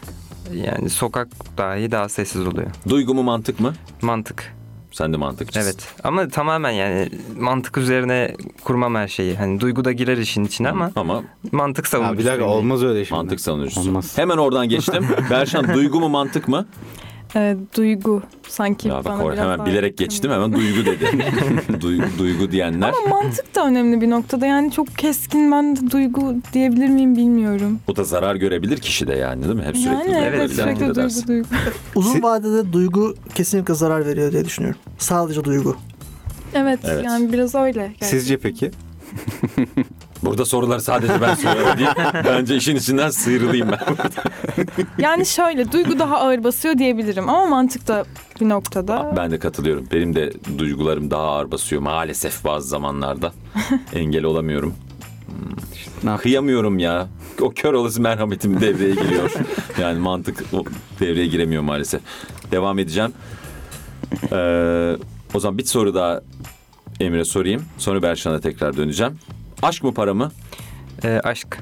Yani 0.64 0.90
sokak 0.90 1.28
dahi 1.58 1.90
daha 1.90 2.08
sessiz 2.08 2.46
oluyor. 2.46 2.70
Duygu 2.88 3.14
mu 3.14 3.22
mantık 3.22 3.60
mı? 3.60 3.74
Mantık. 4.02 4.54
Sen 4.98 5.12
de 5.12 5.16
mantıkçısın. 5.16 5.60
Evet. 5.66 5.94
Ama 6.04 6.28
tamamen 6.28 6.70
yani 6.70 7.10
mantık 7.38 7.76
üzerine 7.78 8.34
kurmam 8.64 8.94
her 8.94 9.08
şeyi. 9.08 9.36
Hani 9.36 9.60
duygu 9.60 9.84
da 9.84 9.92
girer 9.92 10.18
işin 10.18 10.44
içine 10.44 10.68
ama 10.70 10.90
Ama 10.96 11.22
mantık 11.52 11.84
Ha, 11.86 11.90
savunucusuyum. 11.90 12.18
bir 12.26 12.30
dakika 12.30 12.44
olmaz 12.54 12.82
öyle 12.84 13.04
şimdi. 13.04 13.18
mantık 13.18 13.40
savunucusu. 13.40 13.80
Olmaz. 13.80 14.18
Hemen 14.18 14.36
oradan 14.36 14.68
geçtim. 14.68 15.06
Berşan 15.30 15.74
duygu 15.74 16.00
mu 16.00 16.08
mantık 16.08 16.48
mı? 16.48 16.66
Ee, 17.36 17.56
duygu 17.76 18.22
sanki 18.48 18.88
Ya 18.88 18.94
bak 19.04 19.04
biraz 19.04 19.38
hemen 19.38 19.58
daha 19.58 19.66
bilerek 19.66 19.98
geçtim 19.98 20.30
hemen 20.30 20.52
duygu 20.52 20.86
dedi. 20.86 21.06
duygu, 21.80 22.04
duygu 22.18 22.52
diyenler. 22.52 22.92
Ama 23.06 23.16
mantık 23.16 23.54
da 23.54 23.66
önemli 23.66 24.00
bir 24.00 24.10
noktada. 24.10 24.46
Yani 24.46 24.72
çok 24.72 24.98
keskin 24.98 25.52
ben 25.52 25.76
de 25.76 25.90
duygu 25.90 26.34
diyebilir 26.52 26.88
miyim 26.88 27.16
bilmiyorum. 27.16 27.78
O 27.88 27.96
da 27.96 28.04
zarar 28.04 28.34
görebilir 28.36 28.78
kişi 28.78 29.06
de 29.06 29.14
yani 29.14 29.44
değil 29.44 29.54
mi? 29.54 29.62
Hep 29.64 29.76
sürekli 29.76 30.10
yani 30.10 30.22
duygu 30.22 30.36
evet 30.36 30.50
sürekli 30.50 30.80
duygu 30.80 30.92
edersin. 30.92 31.28
duygu. 31.28 31.46
Uzun 31.94 32.22
vadede 32.22 32.72
duygu 32.72 33.14
kesinlikle 33.34 33.74
zarar 33.74 34.06
veriyor 34.06 34.32
diye 34.32 34.44
düşünüyorum. 34.44 34.80
Sadece 34.98 35.44
duygu. 35.44 35.76
Evet, 36.54 36.80
Evet. 36.84 37.04
yani 37.04 37.32
biraz 37.32 37.54
öyle. 37.54 37.80
gerçekten. 37.80 38.06
Sizce 38.06 38.36
peki? 38.36 38.70
Burada 40.22 40.44
soruları 40.44 40.80
sadece 40.80 41.20
ben 41.20 41.34
soruyorum 41.34 41.78
değil. 41.78 41.90
Bence 42.24 42.56
işin 42.56 42.76
içinden 42.76 43.10
sıyrılayım 43.10 43.68
ben. 43.72 43.78
Yani 44.98 45.26
şöyle 45.26 45.72
duygu 45.72 45.98
daha 45.98 46.16
ağır 46.20 46.44
basıyor 46.44 46.78
diyebilirim 46.78 47.28
ama 47.28 47.46
mantık 47.46 47.88
da 47.88 48.04
bir 48.40 48.48
noktada. 48.48 49.12
Ben 49.16 49.30
de 49.30 49.38
katılıyorum. 49.38 49.86
Benim 49.92 50.14
de 50.14 50.32
duygularım 50.58 51.10
daha 51.10 51.22
ağır 51.22 51.50
basıyor 51.50 51.82
maalesef 51.82 52.44
bazı 52.44 52.68
zamanlarda. 52.68 53.32
Engel 53.94 54.24
olamıyorum. 54.24 54.74
Ne 56.04 56.16
Kıyamıyorum 56.16 56.78
ya. 56.78 57.08
O 57.40 57.50
kör 57.50 57.72
olası 57.72 58.00
merhametim 58.00 58.60
devreye 58.60 58.94
giriyor. 58.94 59.32
Yani 59.80 59.98
mantık 59.98 60.44
o 60.52 60.64
devreye 61.00 61.26
giremiyor 61.26 61.62
maalesef. 61.62 62.00
Devam 62.50 62.78
edeceğim. 62.78 63.12
Ee, 64.32 64.96
o 65.34 65.40
zaman 65.40 65.58
bir 65.58 65.64
soru 65.64 65.94
daha 65.94 66.20
Emre 67.00 67.24
sorayım. 67.24 67.62
Sonra 67.78 68.02
Berşan'a 68.02 68.40
tekrar 68.40 68.76
döneceğim. 68.76 69.18
Aşk 69.62 69.84
mı 69.84 69.94
para 69.94 70.14
mı? 70.14 70.32
Ee, 71.04 71.20
aşk. 71.24 71.58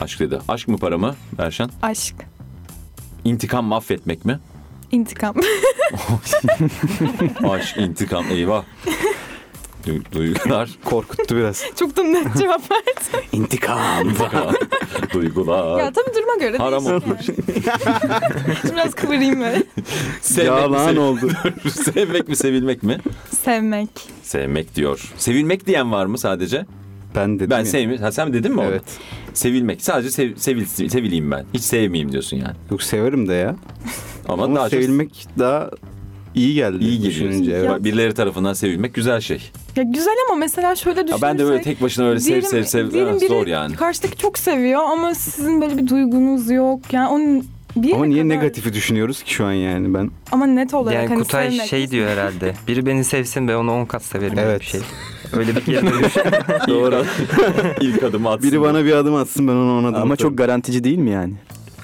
Aşk 0.00 0.20
dedi. 0.20 0.38
Aşk 0.48 0.68
mı 0.68 0.78
para 0.78 0.98
mı 0.98 1.16
Berşan? 1.38 1.70
Aşk, 1.82 2.14
İntikam 3.24 3.64
mı 3.64 3.74
affetmek 3.76 4.24
mi? 4.24 4.38
intikam. 4.92 5.34
Aşk, 7.50 7.76
intikam 7.76 8.24
eyvah. 8.30 8.64
Du- 9.86 10.12
duygular, 10.12 10.70
Korkuttu 10.84 11.36
biraz. 11.36 11.64
Çok 11.78 11.96
da 11.96 12.02
net 12.02 12.36
cevap 12.38 12.70
verdim. 12.70 13.20
İntikam. 13.32 13.78
duygular. 15.14 15.78
ya 15.78 15.92
tabii 15.92 16.14
duruma 16.14 16.34
göre 16.40 16.56
Haram 16.58 16.84
değişir 16.86 17.06
olmuş. 17.06 17.28
yani. 17.28 17.36
Şimdi 18.60 18.72
Biraz 18.76 18.94
kıvırayım 18.94 19.40
böyle. 19.40 19.62
Sevmek 20.20 20.52
mi, 20.52 20.60
Yalan 20.60 20.88
sev- 20.92 20.98
oldu. 21.00 21.30
Sevmek 21.84 22.28
mi, 22.28 22.36
sevilmek 22.36 22.82
mi? 22.82 22.98
Sevmek. 23.44 23.90
Sevmek 24.22 24.74
diyor. 24.74 25.12
Sevilmek 25.16 25.66
diyen 25.66 25.92
var 25.92 26.06
mı 26.06 26.18
sadece? 26.18 26.66
Ben 27.16 27.36
dedim 27.36 27.50
Ben 27.50 27.58
ya. 27.58 27.64
sevmiyorum. 27.64 28.04
Ha, 28.04 28.12
sen 28.12 28.32
dedin 28.32 28.52
mi 28.52 28.60
onu? 28.60 28.66
Evet. 28.68 28.82
Sevilmek. 29.34 29.82
Sadece 29.82 30.10
sev, 30.10 30.36
sevil, 30.36 30.64
sevileyim 30.66 31.30
ben. 31.30 31.44
Hiç 31.54 31.62
sevmeyeyim 31.62 32.12
diyorsun 32.12 32.36
yani. 32.36 32.54
Yok 32.70 32.82
severim 32.82 33.28
de 33.28 33.34
ya. 33.34 33.56
Ama, 34.28 34.44
Ama 34.44 34.56
daha 34.56 34.68
çok 34.70 34.80
sevilmek 34.82 35.26
daha 35.38 35.70
iyi 36.34 36.54
geldi. 36.54 36.76
İyi 36.84 36.96
geliyor. 36.96 37.10
düşününce. 37.10 37.52
Evet. 37.52 37.70
Bak, 37.70 37.84
Birileri 37.84 38.14
tarafından 38.14 38.52
sevilmek 38.52 38.94
güzel 38.94 39.20
şey. 39.20 39.50
Ya 39.76 39.82
güzel 39.82 40.14
ama 40.28 40.36
mesela 40.36 40.76
şöyle 40.76 41.00
Ya 41.00 41.06
düşünürsek. 41.06 41.22
ben 41.28 41.38
de 41.38 41.44
böyle 41.44 41.62
tek 41.62 41.82
başına 41.82 42.04
öyle 42.08 42.20
sev 42.20 42.28
diyelim- 42.30 42.48
sev 42.48 42.62
sev 42.64 42.90
diyelim 42.90 43.08
evet, 43.12 43.20
biri 43.20 43.28
zor 43.28 43.46
yani. 43.46 43.74
Karşıdaki 43.76 44.16
çok 44.16 44.38
seviyor 44.38 44.80
ama 44.82 45.14
sizin 45.14 45.60
böyle 45.60 45.78
bir 45.78 45.88
duygunuz 45.88 46.50
yok. 46.50 46.80
Yani 46.92 47.08
onun 47.08 47.44
bir 47.76 47.92
Ama 47.92 48.06
niye 48.06 48.22
kadar- 48.22 48.36
negatifi 48.36 48.72
düşünüyoruz 48.72 49.22
ki 49.22 49.34
şu 49.34 49.44
an 49.46 49.52
yani 49.52 49.94
ben? 49.94 50.10
Ama 50.32 50.46
net 50.46 50.74
olarak 50.74 50.94
Yani 50.94 51.08
hani 51.08 51.22
Kutay 51.22 51.50
sevmek. 51.50 51.66
şey 51.68 51.90
diyor 51.90 52.08
herhalde. 52.08 52.54
Biri 52.68 52.86
beni 52.86 53.04
sevsin 53.04 53.48
ve 53.48 53.56
onu 53.56 53.72
10 53.72 53.84
kat 53.84 54.02
severim 54.02 54.38
Evet. 54.38 54.60
bir 54.60 54.66
şey. 54.66 54.80
Öyle 55.32 55.56
bir 55.56 55.66
geri 55.66 55.86
dönüş. 55.86 56.14
Doğru. 56.68 57.04
İlk 57.80 58.02
adımı 58.02 58.30
atsın. 58.30 58.50
Biri 58.50 58.60
bana 58.60 58.84
bir 58.84 58.92
adım 58.92 59.14
atsın 59.14 59.48
ben 59.48 59.52
ona 59.52 59.72
ona 59.72 59.88
adım 59.88 60.02
Ama 60.02 60.14
atarım. 60.14 60.16
çok 60.16 60.38
garantici 60.38 60.84
değil 60.84 60.98
mi 60.98 61.10
yani? 61.10 61.34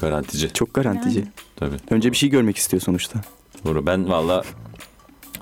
Garantici. 0.00 0.52
Çok 0.52 0.74
garantici. 0.74 1.18
Yani. 1.18 1.28
Tabii. 1.56 1.76
Önce 1.90 2.12
bir 2.12 2.16
şey 2.16 2.28
görmek 2.28 2.56
istiyor 2.56 2.80
sonuçta. 2.82 3.20
Doğru. 3.64 3.86
Ben 3.86 4.08
valla 4.08 4.44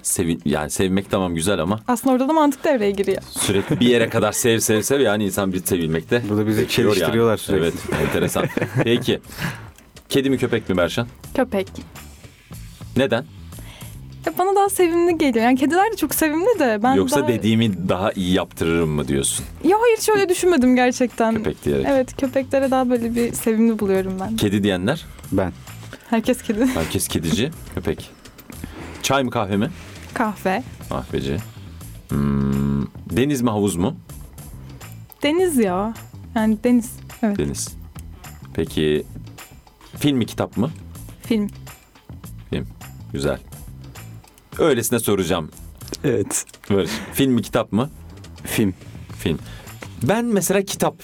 sevi 0.02 0.38
yani 0.44 0.70
sevmek 0.70 1.10
tamam 1.10 1.34
güzel 1.34 1.58
ama 1.60 1.80
Aslında 1.88 2.14
orada 2.14 2.28
da 2.28 2.32
mantık 2.32 2.64
devreye 2.64 2.90
giriyor. 2.90 3.22
sürekli 3.30 3.80
bir 3.80 3.86
yere 3.86 4.08
kadar 4.08 4.32
sev 4.32 4.58
sev 4.58 4.82
sev 4.82 5.00
yani 5.00 5.24
insan 5.24 5.52
bir 5.52 5.64
sevilmekte. 5.64 6.22
Burada 6.28 6.46
bizi 6.46 6.62
bekliyor 6.62 6.94
çeliştiriyorlar 6.94 7.36
sürekli. 7.36 7.64
Evet 7.64 7.74
enteresan. 8.02 8.44
Peki. 8.84 9.20
Kedi 10.08 10.30
mi 10.30 10.38
köpek 10.38 10.68
mi 10.68 10.76
Berşan? 10.76 11.06
Köpek. 11.34 11.68
Neden? 12.96 13.24
Ya 14.26 14.32
bana 14.38 14.56
daha 14.56 14.68
sevimli 14.68 15.18
geliyor. 15.18 15.44
Yani 15.44 15.58
kediler 15.58 15.92
de 15.92 15.96
çok 15.96 16.14
sevimli 16.14 16.58
de 16.58 16.82
ben 16.82 16.94
Yoksa 16.94 17.20
daha... 17.20 17.28
dediğimi 17.28 17.88
daha 17.88 18.12
iyi 18.12 18.32
yaptırırım 18.32 18.90
mı 18.90 19.08
diyorsun? 19.08 19.44
Ya 19.64 19.76
hayır 19.80 19.98
şöyle 20.00 20.28
düşünmedim 20.28 20.76
gerçekten. 20.76 21.34
Köpek 21.34 21.64
diyerek. 21.64 21.86
Evet 21.88 22.16
köpeklere 22.16 22.70
daha 22.70 22.90
böyle 22.90 23.14
bir 23.14 23.32
sevimli 23.32 23.78
buluyorum 23.78 24.16
ben. 24.20 24.36
Kedi 24.36 24.62
diyenler 24.62 25.04
Ben. 25.32 25.52
Herkes 26.10 26.42
kedi. 26.42 26.66
herkes 26.66 27.08
kedici. 27.08 27.50
Köpek. 27.74 28.10
Çay 29.02 29.22
mı 29.24 29.30
kahve 29.30 29.56
mi? 29.56 29.70
Kahve. 30.14 30.62
Kahveci. 30.88 31.36
Hmm, 32.08 32.82
deniz 33.10 33.42
mi 33.42 33.50
havuz 33.50 33.76
mu? 33.76 33.96
Deniz 35.22 35.56
ya. 35.58 35.94
Yani 36.34 36.58
deniz. 36.64 36.92
Evet. 37.22 37.38
Deniz. 37.38 37.68
Peki 38.54 39.04
film 39.98 40.18
mi 40.18 40.26
kitap 40.26 40.56
mı? 40.56 40.70
Film. 41.22 41.50
Güzel. 43.12 43.38
Öylesine 44.58 44.98
soracağım. 44.98 45.50
Evet. 46.04 46.44
Böyle. 46.70 46.88
Film 47.12 47.32
mi 47.32 47.42
kitap 47.42 47.72
mı? 47.72 47.90
Film. 48.44 48.74
Film. 49.18 49.38
Ben 50.02 50.24
mesela 50.24 50.62
kitap 50.62 51.02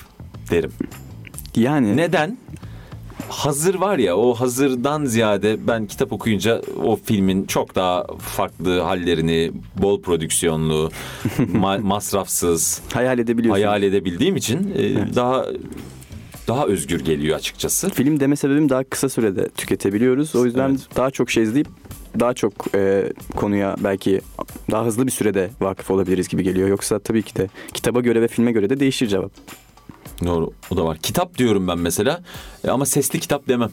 derim. 0.51 0.73
Yani 1.57 1.97
Neden? 1.97 2.39
Hazır 3.29 3.75
var 3.75 3.99
ya 3.99 4.17
o 4.17 4.35
hazırdan 4.35 5.05
ziyade 5.05 5.67
ben 5.67 5.87
kitap 5.87 6.13
okuyunca 6.13 6.63
o 6.85 6.97
filmin 7.05 7.47
çok 7.47 7.75
daha 7.75 8.07
farklı 8.19 8.81
hallerini, 8.81 9.53
bol 9.83 10.03
prodüksiyonlu, 10.03 10.91
ma- 11.39 11.81
masrafsız 11.83 12.81
hayal 12.95 13.19
edebiliyorsun. 13.19 13.63
hayal 13.63 13.83
edebildiğim 13.83 14.37
için 14.37 14.73
e, 14.77 14.83
Evet. 14.83 15.15
daha 15.17 15.47
daha 16.49 16.67
özgür 16.67 17.01
geliyor 17.01 17.37
açıkçası. 17.37 17.91
Film 17.91 18.21
deme 18.21 18.37
sebebim 18.37 18.69
daha 18.69 18.85
kısa 18.85 19.09
sürede 19.09 19.49
tüketebiliyoruz. 19.49 20.35
O 20.37 20.45
yüzden 20.45 20.71
Evet. 20.71 20.81
daha 20.97 21.11
çok 21.11 21.31
şey 21.31 21.43
izleyip 21.43 21.69
daha 22.21 22.35
çok 22.35 22.53
e, 22.75 23.13
konuya 23.37 23.77
belki 23.79 24.21
daha 24.71 24.85
hızlı 24.85 25.07
bir 25.07 25.13
sürede 25.13 25.51
vakıf 25.61 25.91
olabiliriz 25.91 26.29
gibi 26.29 26.43
geliyor. 26.43 26.69
Yoksa 26.69 26.99
tabii 26.99 27.23
ki 27.23 27.37
de 27.37 27.49
kitaba 27.75 28.01
göre 28.01 28.23
ve 28.23 28.29
filme 28.29 28.53
göre 28.53 28.71
de 28.71 28.81
değişir 28.81 29.07
cevap. 29.07 29.33
Doğru 30.25 30.51
o 30.71 30.77
da 30.77 30.85
var. 30.85 30.99
Kitap 30.99 31.39
diyorum 31.39 31.69
ben 31.69 31.79
mesela 31.79 32.23
e, 32.65 32.71
ama 32.71 32.87
sesli 32.87 33.21
kitap 33.21 33.49
demem. 33.49 33.71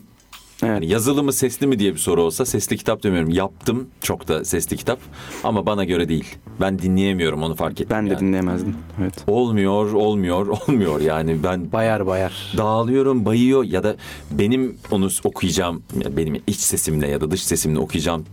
Evet. 0.63 0.73
Yani 0.73 0.87
yazılı 0.87 1.23
mı 1.23 1.33
sesli 1.33 1.67
mi 1.67 1.79
diye 1.79 1.93
bir 1.93 1.99
soru 1.99 2.23
olsa 2.23 2.45
sesli 2.45 2.77
kitap 2.77 3.03
demiyorum. 3.03 3.29
Yaptım 3.29 3.87
çok 4.01 4.27
da 4.27 4.45
sesli 4.45 4.77
kitap 4.77 4.99
ama 5.43 5.65
bana 5.65 5.83
göre 5.83 6.09
değil. 6.09 6.25
Ben 6.61 6.79
dinleyemiyorum 6.79 7.43
onu 7.43 7.55
fark 7.55 7.71
ettim. 7.81 7.87
ben 7.89 8.05
de 8.05 8.09
yani. 8.09 8.19
dinleyemezdim. 8.19 8.75
Evet. 9.01 9.13
Olmuyor, 9.27 9.93
olmuyor, 9.93 10.47
olmuyor 10.67 11.01
yani 11.01 11.43
ben 11.43 11.71
Bayar 11.71 12.07
bayar. 12.07 12.53
dağılıyorum, 12.57 13.25
bayıyor 13.25 13.63
ya 13.63 13.83
da 13.83 13.95
benim 14.31 14.77
onu 14.91 15.09
okuyacağım, 15.23 15.83
ya 16.03 16.17
benim 16.17 16.41
iç 16.47 16.59
sesimle 16.59 17.07
ya 17.07 17.21
da 17.21 17.31
dış 17.31 17.43
sesimle 17.43 17.79
okuyacağım 17.79 18.25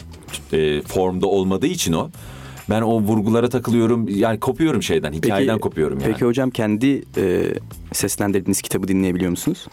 e, 0.53 0.83
formda 0.83 1.27
olmadığı 1.27 1.67
için 1.67 1.93
o. 1.93 2.11
Ben 2.71 2.83
o 2.83 3.01
vurgulara 3.01 3.49
takılıyorum, 3.49 4.09
yani 4.09 4.41
kopuyorum 4.41 4.83
şeyden, 4.83 5.13
hikayeden 5.13 5.59
kopuyorum 5.59 6.01
yani. 6.01 6.13
Peki 6.13 6.25
hocam 6.25 6.51
kendi 6.51 7.05
e, 7.17 7.55
seslendirdiğiniz 7.93 8.63
kitabı 8.63 8.89
dinleyebiliyor 8.89 9.31
musunuz? 9.31 9.67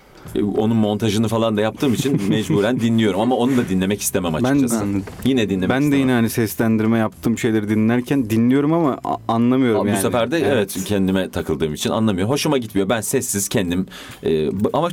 Onun 0.58 0.76
montajını 0.78 1.28
falan 1.28 1.58
da 1.58 1.62
yaptığım 1.62 1.94
için 1.94 2.22
mecburen 2.30 2.80
dinliyorum 2.80 3.20
ama 3.20 3.36
onu 3.36 3.58
da 3.58 3.70
dinlemek 3.70 4.02
istemem 4.02 4.36
açıkçası. 4.36 4.78
Anladım. 4.80 5.04
Yine 5.26 5.50
dinlemek 5.50 5.70
Ben 5.70 5.82
de 5.82 5.86
istemem. 5.86 6.00
yine 6.02 6.12
hani 6.12 6.30
seslendirme 6.30 6.98
yaptığım 6.98 7.38
şeyleri 7.38 7.70
dinlerken 7.70 8.30
dinliyorum 8.30 8.74
ama 8.74 9.00
anlamıyorum 9.28 9.82
Ama 9.82 9.90
yani. 9.90 9.98
Bu 9.98 10.02
sefer 10.02 10.32
de 10.32 10.40
evet. 10.40 10.78
kendime 10.86 11.30
takıldığım 11.30 11.74
için 11.74 11.90
anlamıyor. 11.90 12.30
Hoşuma 12.30 12.58
gitmiyor. 12.58 12.90
Ben 12.90 13.02
sessiz 13.02 13.50
kendim. 13.50 13.86
e, 14.24 14.50
ama 14.74 14.90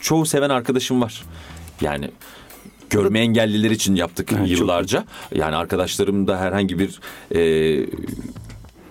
çoğu 0.00 0.26
seven 0.26 0.50
arkadaşım 0.50 1.02
var. 1.02 1.22
Yani 1.80 2.10
görme 2.90 3.20
engelliler 3.20 3.70
için 3.70 3.94
yaptık 3.94 4.32
Evet, 4.32 4.48
çok 4.48 4.58
yıllarca. 4.58 5.04
Yani 5.34 5.56
arkadaşlarımda 5.56 6.40
herhangi 6.40 6.78
bir 6.78 7.00
e, 7.34 7.86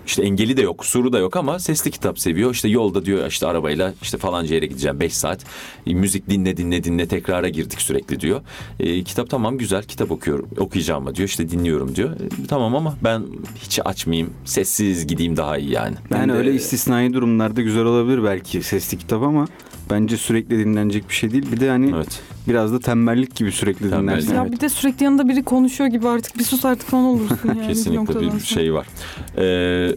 işte 0.05 0.23
engeli 0.23 0.57
de 0.57 0.61
yok, 0.61 0.77
kusuru 0.77 1.13
da 1.13 1.19
yok 1.19 1.35
ama 1.37 1.59
sesli 1.59 1.91
kitap 1.91 2.19
seviyor. 2.19 2.51
İşte 2.51 2.67
yolda 2.69 3.05
diyor 3.05 3.27
işte 3.27 3.47
arabayla 3.47 3.93
işte 4.01 4.17
falanca 4.17 4.55
yere 4.55 4.65
gideceğim 4.65 4.99
5 4.99 5.13
saat. 5.13 5.45
E, 5.87 5.93
müzik 5.93 6.29
dinle 6.29 6.57
dinle 6.57 6.83
dinle 6.83 7.07
tekrara 7.07 7.49
girdik 7.49 7.81
sürekli 7.81 8.19
diyor. 8.19 8.41
E, 8.79 9.03
kitap 9.03 9.29
tamam 9.29 9.57
güzel 9.57 9.83
kitap 9.83 10.11
okuyorum 10.11 10.49
okuyacağım 10.57 11.03
mı 11.03 11.15
diyor 11.15 11.27
işte 11.29 11.49
dinliyorum 11.49 11.95
diyor. 11.95 12.11
E, 12.11 12.47
tamam 12.47 12.75
ama 12.75 12.95
ben 13.03 13.23
hiç 13.63 13.79
açmayayım 13.85 14.33
sessiz 14.45 15.07
gideyim 15.07 15.37
daha 15.37 15.57
iyi 15.57 15.71
yani. 15.71 15.95
Yani 16.09 16.21
Ben 16.21 16.29
de- 16.29 16.33
öyle 16.33 16.53
istisnai 16.53 17.13
durumlarda 17.13 17.61
güzel 17.61 17.83
olabilir 17.85 18.23
belki 18.23 18.63
sesli 18.63 18.97
kitap 18.97 19.23
ama 19.23 19.47
bence 19.89 20.17
sürekli 20.17 20.59
dinlenecek 20.59 21.09
bir 21.09 21.13
şey 21.13 21.31
değil. 21.31 21.51
Bir 21.51 21.59
de 21.59 21.69
hani 21.69 21.91
Evet. 21.95 22.21
Biraz 22.47 22.73
da 22.73 22.79
tembellik 22.79 23.35
gibi 23.35 23.51
sürekli 23.51 23.89
Tembellik. 23.89 24.01
dinlersin. 24.27 24.35
Ya 24.35 24.51
bir 24.51 24.59
de 24.59 24.69
sürekli 24.69 25.03
yanında 25.03 25.27
biri 25.27 25.43
konuşuyor 25.43 25.89
gibi 25.89 26.07
artık 26.07 26.39
bir 26.39 26.43
sus 26.43 26.65
artık 26.65 26.87
falan 26.89 27.03
olursun 27.03 27.39
yani. 27.47 27.67
Kesinlikle 27.67 28.19
bir 28.21 28.29
sonra. 28.29 28.39
şey 28.39 28.73
var. 28.73 28.87
Ee, 29.37 29.95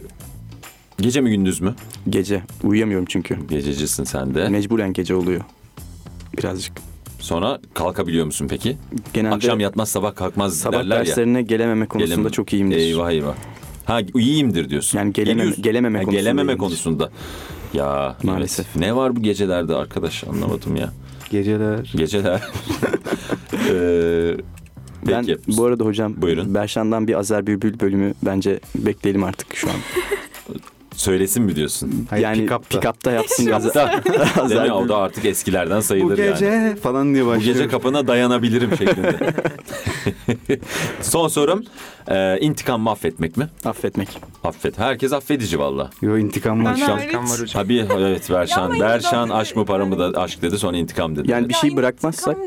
gece 0.97 1.21
mi 1.21 1.29
gündüz 1.29 1.61
mü? 1.61 1.75
Gece. 2.09 2.43
Uyuyamıyorum 2.63 3.05
çünkü. 3.09 3.37
Gececisin 3.49 4.03
sen 4.03 4.35
de. 4.35 4.49
Mecburen 4.49 4.93
gece 4.93 5.15
oluyor. 5.15 5.41
Birazcık. 6.37 6.73
Sonra 7.19 7.59
kalkabiliyor 7.73 8.25
musun 8.25 8.47
peki? 8.49 8.77
Genelde 9.13 9.35
Akşam 9.35 9.59
yatmaz 9.59 9.89
sabah 9.89 10.15
kalkmaz 10.15 10.57
sabah 10.57 10.77
derler 10.79 10.95
ya. 10.99 11.05
derslerine 11.05 11.41
gelememe 11.41 11.85
konusunda 11.85 12.15
Gelem- 12.15 12.31
çok 12.31 12.53
iyiyimdir. 12.53 12.77
Eyvah 12.77 13.11
eyvah. 13.11 13.35
Ha 13.85 13.99
iyiyimdir 14.15 14.69
diyorsun. 14.69 14.97
Yani 14.97 15.13
gelememe, 15.13 15.37
Geliyorsun. 15.39 15.63
gelememe 15.63 15.97
Ha, 15.97 16.03
konusunda. 16.05 16.21
gelememe 16.21 16.51
iyiyimdir. 16.51 16.59
konusunda. 16.59 17.09
Ya 17.73 18.15
Maalesef. 18.23 18.65
evet. 18.65 18.75
Ne 18.75 18.95
var 18.95 19.15
bu 19.15 19.21
gecelerde 19.21 19.75
arkadaş 19.75 20.23
anlamadım 20.23 20.75
ya. 20.75 20.89
Geceler. 21.31 21.93
Geceler. 21.95 22.41
ee, 23.69 24.37
Ben 25.07 25.25
peki. 25.25 25.57
bu 25.57 25.65
arada 25.65 25.85
hocam 25.85 26.13
Buyurun. 26.21 26.53
Berşan'dan 26.53 27.07
bir 27.07 27.19
Azer 27.19 27.47
Bülbül 27.47 27.79
bölümü 27.79 28.13
bence 28.23 28.59
bekleyelim 28.75 29.23
artık 29.23 29.55
şu 29.55 29.69
an. 29.69 29.75
Söylesin 30.99 31.43
mi 31.43 31.55
diyorsun? 31.55 32.07
Hayır, 32.09 32.23
yani 32.23 32.37
pick-up'ta. 32.45 32.79
pick-up'ta 32.79 33.11
yapsın 33.11 33.51
Azer 34.41 34.65
mi? 34.67 34.73
O 34.73 34.89
da 34.89 34.97
artık 34.97 35.25
eskilerden 35.25 35.77
Bu 35.77 35.81
sayılır 35.81 36.17
gece 36.17 36.45
yani. 36.45 36.75
falan 36.75 37.13
diye 37.13 37.25
Bu 37.25 37.27
başlıyor. 37.29 37.55
gece 37.55 37.67
kapına 37.67 38.07
dayanabilirim 38.07 38.77
şeklinde. 38.77 39.17
Son 41.01 41.27
sorum. 41.27 41.63
Ee, 42.07 42.37
intikam 42.41 42.81
mı 42.81 42.89
affetmek 42.89 43.37
mi? 43.37 43.47
Affetmek. 43.65 44.07
Affet. 44.43 44.77
Herkes 44.79 45.13
affedici 45.13 45.59
valla. 45.59 45.89
Yo 46.01 46.17
intikam 46.17 46.65
var. 46.65 46.75
Ben 46.79 46.85
şu 46.85 46.93
an. 46.93 46.97
hariç. 46.97 47.11
Kan 47.11 47.23
var 47.23 47.31
hocam. 47.39 47.47
Tabii 47.63 47.85
evet 47.97 48.29
Berşan. 48.31 48.79
Berşan 48.79 49.27
intikam- 49.27 49.33
aşk 49.33 49.55
mı 49.55 49.65
para 49.65 49.85
mı 49.85 49.99
da 49.99 50.21
aşk 50.21 50.41
dedi 50.41 50.57
sonra 50.57 50.77
intikam 50.77 51.15
dedi. 51.15 51.31
Yani 51.31 51.49
bir 51.49 51.53
şey 51.53 51.69
intikam- 51.69 51.77
bırakmazsak 51.77 52.37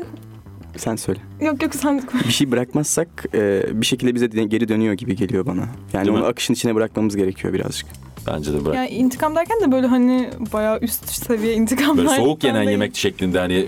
sen 0.77 0.95
söyle. 0.95 1.19
Yok 1.41 1.63
yok 1.63 1.75
sen 1.75 2.03
Bir 2.27 2.33
şey 2.33 2.51
bırakmazsak 2.51 3.07
e, 3.33 3.63
bir 3.81 3.85
şekilde 3.85 4.15
bize 4.15 4.27
geri 4.27 4.67
dönüyor 4.67 4.93
gibi 4.93 5.15
geliyor 5.15 5.45
bana. 5.45 5.67
Yani 5.93 6.05
Değil 6.05 6.17
onu 6.17 6.23
mi? 6.23 6.29
akışın 6.29 6.53
içine 6.53 6.75
bırakmamız 6.75 7.15
gerekiyor 7.15 7.53
birazcık. 7.53 7.87
Bence 8.27 8.53
de 8.53 8.65
bırak. 8.65 8.75
yani 8.75 8.89
intikam 8.89 9.35
derken 9.35 9.57
de 9.61 9.71
böyle 9.71 9.87
hani 9.87 10.29
bayağı 10.53 10.79
üst 10.79 11.09
seviye 11.25 11.53
intikamlar. 11.53 11.97
Böyle 12.05 12.09
soğuk 12.15 12.43
yenen 12.43 12.59
değil. 12.61 12.69
yemek 12.71 12.95
şeklinde 12.95 13.39
hani 13.39 13.53
e, 13.53 13.67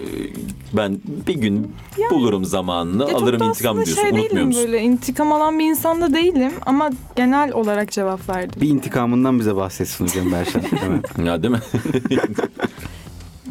ben 0.74 0.99
bir 1.28 1.34
gün 1.36 1.72
bulurum 2.12 2.45
zamanını 2.45 3.10
Ya 3.10 3.18
alırım 3.18 3.43
intikam 3.43 3.76
diyorsun. 3.76 3.93
şey 3.95 4.03
Unutmuyor 4.03 4.30
değilim 4.30 4.47
musun? 4.47 4.64
böyle 4.64 4.82
intikam 4.82 5.32
alan 5.32 5.60
bir 5.60 5.66
insan 5.66 6.01
da 6.01 6.14
değilim 6.14 6.51
ama 6.66 6.89
genel 7.16 7.51
olarak 7.53 7.91
cevap 7.91 8.30
verdim. 8.30 8.62
Bir 8.62 8.70
intikamından 8.70 9.39
bize 9.39 9.56
bahsetsin 9.56 10.06
hocam 10.08 10.32
Berşan. 10.32 10.62
Hemen. 10.80 11.26
Ya 11.26 11.43
değil 11.43 11.53
mi? 11.53 11.60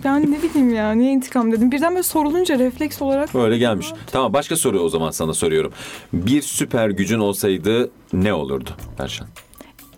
Yani 0.05 0.31
ne 0.33 0.43
bileyim 0.43 0.75
ya 0.75 0.93
niye 0.93 1.13
intikam 1.13 1.53
dedim. 1.53 1.73
Birden 1.73 1.91
böyle 1.93 2.03
sorulunca 2.03 2.59
refleks 2.59 3.03
olarak 3.03 3.35
Öyle 3.35 3.59
gelmiş. 3.59 3.87
Tamam 4.13 4.33
başka 4.33 4.57
soru 4.57 4.81
o 4.81 4.89
zaman 4.89 5.11
sana 5.11 5.35
soruyorum. 5.35 5.73
Bir 6.13 6.43
süper 6.43 6.89
gücün 6.91 7.19
olsaydı 7.19 7.91
ne 8.13 8.35
olurdu 8.35 8.71
Berşan? 8.99 9.27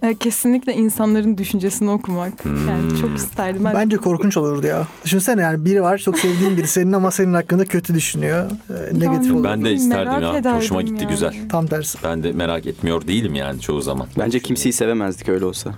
E, 0.03 0.15
kesinlikle 0.15 0.75
insanların 0.75 1.39
düşüncesini 1.39 1.91
okumak. 1.91 2.33
Yani 2.47 3.01
çok 3.01 3.17
isterdim. 3.17 3.65
Ben 3.65 3.75
Bence 3.75 3.97
korkunç 3.97 4.37
olurdu 4.37 4.67
ya. 4.67 4.87
Düşünsene 5.05 5.43
yani 5.43 5.65
biri 5.65 5.83
var 5.83 5.99
çok 5.99 6.19
sevdiğin 6.19 6.57
biri 6.57 6.67
senin 6.67 6.93
ama 6.93 7.11
senin 7.11 7.35
hakkında 7.35 7.65
kötü 7.65 7.95
düşünüyor. 7.95 8.51
Ee, 8.71 9.01
negatif 9.01 9.27
Yani 9.27 9.33
olur. 9.39 9.45
Ben 9.45 9.65
de 9.65 9.73
isterdim 9.73 10.13
merak 10.13 10.45
ya. 10.45 10.57
Hoşuma 10.57 10.83
gitti 10.83 11.03
yani. 11.03 11.11
güzel. 11.11 11.35
Tam 11.51 11.67
tersi. 11.67 11.99
Ben 12.05 12.23
de 12.23 12.33
merak 12.33 12.67
etmiyor 12.67 13.07
değilim 13.07 13.35
yani 13.35 13.61
çoğu 13.61 13.81
zaman. 13.83 14.07
Bence 14.19 14.41
kimseyi 14.41 14.73
sevemezdik 14.73 15.29
öyle 15.29 15.45
olsa. 15.45 15.75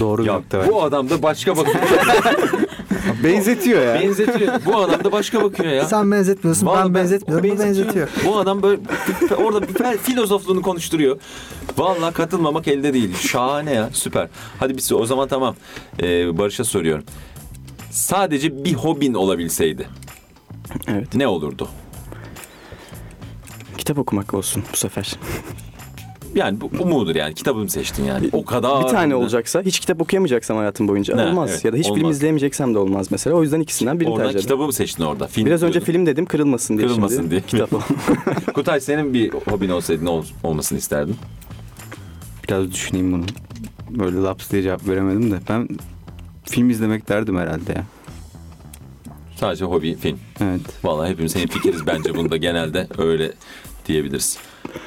Doğru 0.00 0.22
bir 0.22 0.26
Ya 0.28 0.34
nokta. 0.34 0.68
bu 0.68 0.82
adam 0.82 1.10
da 1.10 1.22
başka 1.22 1.56
bakıyor. 1.56 1.76
Benzetiyor 3.24 3.82
ya. 3.86 3.94
benzetiyor. 3.94 4.64
Bu 4.66 4.76
adam 4.76 5.04
da 5.04 5.12
başka 5.12 5.42
bakıyor 5.42 5.72
ya. 5.72 5.84
Sen 5.84 6.10
benzetmiyorsun 6.12 6.66
Vallahi 6.66 6.84
ben 6.84 6.94
benzetmiyorum. 6.94 7.50
Bu 7.50 7.58
benzetiyor. 7.60 8.08
Bu 8.26 8.38
adam 8.38 8.62
böyle 8.62 8.80
orada 9.36 9.68
bir 9.68 9.98
filozofluğunu 9.98 10.62
konuşturuyor. 10.62 11.18
Vallahi 11.78 12.14
katılmamak 12.14 12.68
elde 12.68 12.94
değil. 12.94 13.16
Şahane 13.16 13.72
ya 13.72 13.90
süper. 13.92 14.28
Hadi 14.60 14.76
biz 14.76 14.92
o 14.92 15.06
zaman 15.06 15.28
tamam. 15.28 15.56
Ee, 16.02 16.38
Barış'a 16.38 16.64
soruyorum. 16.64 17.04
Sadece 17.90 18.64
bir 18.64 18.74
hobin 18.74 19.14
olabilseydi 19.14 19.88
Evet. 20.88 21.14
ne 21.14 21.26
olurdu? 21.26 21.68
Kitap 23.78 23.98
okumak 23.98 24.34
olsun 24.34 24.62
bu 24.72 24.76
sefer. 24.76 25.14
Yani 26.34 26.60
bu, 26.60 26.70
bu 26.78 26.86
mudur 26.86 27.14
yani? 27.16 27.34
Kitabımı 27.34 27.70
seçtin 27.70 28.04
yani. 28.04 28.28
O 28.32 28.44
kadar. 28.44 28.84
bir 28.84 28.88
tane 28.88 29.14
olacaksa 29.14 29.62
hiç 29.62 29.80
kitap 29.80 30.02
okuyamayacaksam 30.02 30.56
hayatım 30.56 30.88
boyunca 30.88 31.16
Ne, 31.16 31.22
olmaz. 31.26 31.50
evet, 31.52 31.64
ya 31.64 31.72
da 31.72 31.76
hiç 31.76 31.86
film 31.92 32.10
izleyemeyeceksem 32.10 32.74
de 32.74 32.78
olmaz 32.78 33.06
mesela. 33.10 33.36
O 33.36 33.42
yüzden 33.42 33.60
ikisinden 33.60 34.00
birini 34.00 34.12
Oradan 34.12 34.24
tercih 34.26 34.34
ederim. 34.38 34.42
kitabımı 34.48 34.72
seçtin 34.72 35.04
orada. 35.04 35.26
Film 35.26 35.46
Biraz 35.46 35.62
önce 35.62 35.72
diyordun. 35.72 35.92
film 35.92 36.06
dedim 36.06 36.26
kırılmasın 36.26 36.78
diye 36.78 36.88
Kırılmasın 36.88 37.16
şimdi. 37.16 37.30
diye. 37.30 37.40
Kitap. 37.46 37.70
Kutay 38.54 38.80
senin 38.80 39.14
bir 39.14 39.30
hobin 39.32 39.68
olsaydı 39.68 40.04
ne 40.04 40.08
ol- 40.10 40.24
olmasını 40.42 40.78
isterdin? 40.78 41.16
Biraz 42.48 42.70
düşüneyim 42.72 43.12
bunu. 43.12 43.24
Böyle 43.90 44.16
laps 44.22 44.50
diye 44.50 44.62
cevap 44.62 44.88
veremedim 44.88 45.30
de. 45.30 45.36
Ben 45.48 45.68
film 46.44 46.70
izlemek 46.70 47.08
derdim 47.08 47.36
herhalde 47.38 47.72
ya. 47.72 47.84
Sadece 49.36 49.64
hobi 49.64 49.94
film. 49.96 50.18
Evet. 50.40 50.60
Vallahi 50.84 51.10
hepimiz 51.10 51.34
fikiriz 51.34 51.86
bence 51.86 52.14
bunda 52.16 52.36
genelde 52.36 52.86
öyle 52.98 53.32
diyebiliriz. 53.88 54.38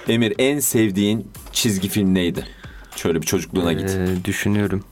Emir 0.08 0.34
en 0.38 0.60
sevdiğin 0.60 1.28
çizgi 1.52 1.88
film 1.90 2.14
neydi? 2.16 2.46
Şöyle 2.96 3.22
bir 3.22 3.26
çocukluğuna 3.28 3.74
git. 3.74 3.90
Ee, 3.90 4.26
düşünüyorum. 4.26 4.84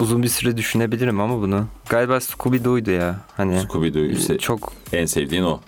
Uzun 0.00 0.22
bir 0.22 0.28
süre 0.28 0.56
düşünebilirim 0.56 1.20
ama 1.20 1.40
bunu. 1.40 1.66
Galiba 1.88 2.16
Scooby-Doo'ydu 2.16 2.90
ya. 2.90 3.20
Hani 3.36 3.54
Scooby-Doo'yu 3.54 4.12
se- 4.14 4.38
çok 4.38 4.72
en 4.92 5.06
sevdiğin 5.06 5.42
o. 5.42 5.60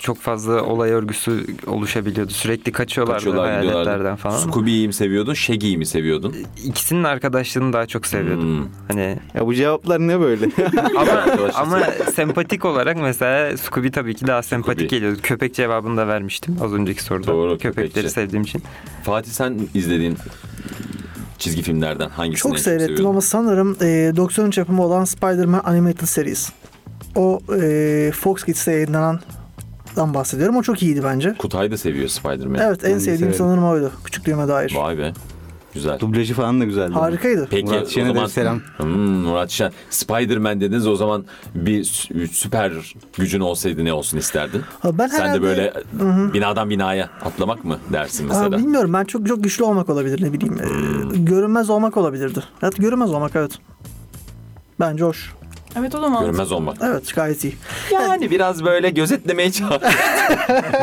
çok 0.00 0.18
fazla 0.18 0.62
olay 0.62 0.90
örgüsü 0.90 1.46
oluşabiliyordu. 1.66 2.30
Sürekli 2.32 2.72
kaçıyorlardı, 2.72 3.18
Kaçıyorlar 3.18 3.56
gidiyorlardı. 3.56 3.88
hayaletlerden 3.88 4.16
falan. 4.16 4.36
Scooby'yi 4.38 4.86
mi 4.86 4.92
seviyordun, 4.92 5.34
Shaggy'yi 5.34 5.78
mi 5.78 5.86
seviyordun? 5.86 6.34
İkisinin 6.64 7.04
arkadaşlığını 7.04 7.72
daha 7.72 7.86
çok 7.86 8.06
seviyordum. 8.06 8.58
Hmm. 8.64 8.68
Hani 8.88 9.18
Ya 9.34 9.46
bu 9.46 9.54
cevaplar 9.54 10.00
ne 10.00 10.20
böyle? 10.20 10.46
ama 10.96 11.24
ama 11.54 11.80
sempatik 12.14 12.64
olarak 12.64 12.96
mesela 13.00 13.56
Scooby 13.56 13.88
tabii 13.88 14.14
ki 14.14 14.26
daha 14.26 14.42
sempatik 14.42 14.80
Scooby. 14.80 14.96
geliyordu. 14.96 15.18
Köpek 15.22 15.54
cevabını 15.54 15.96
da 15.96 16.08
vermiştim 16.08 16.56
az 16.64 16.72
önceki 16.72 17.02
soruda. 17.02 17.26
Doğru, 17.26 17.58
Köpekleri 17.58 17.88
köpekçi. 17.88 18.10
sevdiğim 18.10 18.42
için. 18.42 18.62
Fatih 19.02 19.30
sen 19.30 19.58
izlediğin 19.74 20.16
çizgi 21.38 21.62
filmlerden 21.62 22.08
hangisini 22.08 22.50
Çok 22.50 22.58
seyrettim 22.60 22.86
seviyordun? 22.88 23.10
ama 23.10 23.20
sanırım 23.20 23.76
e, 23.82 24.12
93 24.16 24.58
yapımı 24.58 24.84
olan 24.84 25.04
Spider-Man 25.04 25.60
Animated 25.64 26.06
Series. 26.06 26.50
O 27.14 27.40
e, 27.62 28.10
Fox 28.14 28.44
Kids'te 28.44 28.72
yayınlanan 28.72 29.20
dan 29.96 30.14
bahsediyorum. 30.14 30.56
O 30.56 30.62
çok 30.62 30.82
iyiydi 30.82 31.00
bence. 31.04 31.34
Kutay 31.38 31.70
da 31.70 31.76
seviyor 31.76 32.08
Spider-Man. 32.08 32.58
Evet 32.60 32.84
en 32.84 32.94
de 32.94 33.00
sevdiğim 33.00 33.18
severim. 33.18 33.34
sanırım 33.38 33.64
oydu. 33.64 33.92
Küçüklüğüme 34.04 34.48
dair. 34.48 34.74
Vay 34.76 34.98
be. 34.98 35.12
Güzel. 35.74 35.98
Dublajı 36.00 36.34
falan 36.34 36.60
da 36.60 36.64
güzeldi. 36.64 36.92
Harikaydı. 36.92 37.46
Peki 37.50 37.64
Murat 37.64 37.88
Şen'e 37.88 38.08
de 38.08 38.12
zaman 38.14 38.26
selam. 38.26 38.60
Hmm, 38.76 38.88
Murat 39.12 39.50
Şen. 39.50 39.72
Spider-Man 39.90 40.60
dediniz 40.60 40.86
o 40.86 40.96
zaman 40.96 41.24
bir 41.54 41.84
sü- 41.84 42.26
süper 42.26 42.72
gücün 43.18 43.40
olsaydı 43.40 43.84
ne 43.84 43.92
olsun 43.92 44.18
isterdin? 44.18 44.62
Ha, 44.80 44.98
Ben 44.98 45.06
Sen 45.06 45.18
herhalde, 45.20 45.38
de 45.38 45.42
böyle 45.42 45.72
binadan 46.34 46.70
binaya 46.70 47.10
atlamak 47.24 47.64
mı 47.64 47.78
dersin 47.92 48.28
Ha, 48.28 48.34
mesela? 48.44 48.58
bilmiyorum 48.62 48.92
ben 48.92 49.04
çok 49.04 49.26
çok 49.26 49.44
güçlü 49.44 49.64
olmak 49.64 49.88
olabilir 49.88 50.22
ne 50.22 50.32
bileyim. 50.32 50.58
E, 51.14 51.18
görünmez 51.18 51.70
olmak 51.70 51.96
olabilirdi. 51.96 52.40
Evet 52.62 52.76
görünmez 52.76 53.10
olmak 53.10 53.36
evet. 53.36 53.52
Bence 54.80 55.04
hoş. 55.04 55.32
Evet 55.78 55.94
o 55.94 56.02
da 56.02 56.08
mantıklı. 56.08 56.26
Görünmez 56.26 56.52
olmak. 56.52 56.76
Evet 56.82 57.14
gayet 57.14 57.44
iyi. 57.44 57.54
Yani 57.92 58.30
biraz 58.30 58.64
böyle 58.64 58.90
gözetlemeye 58.90 59.52
çalış. 59.52 59.82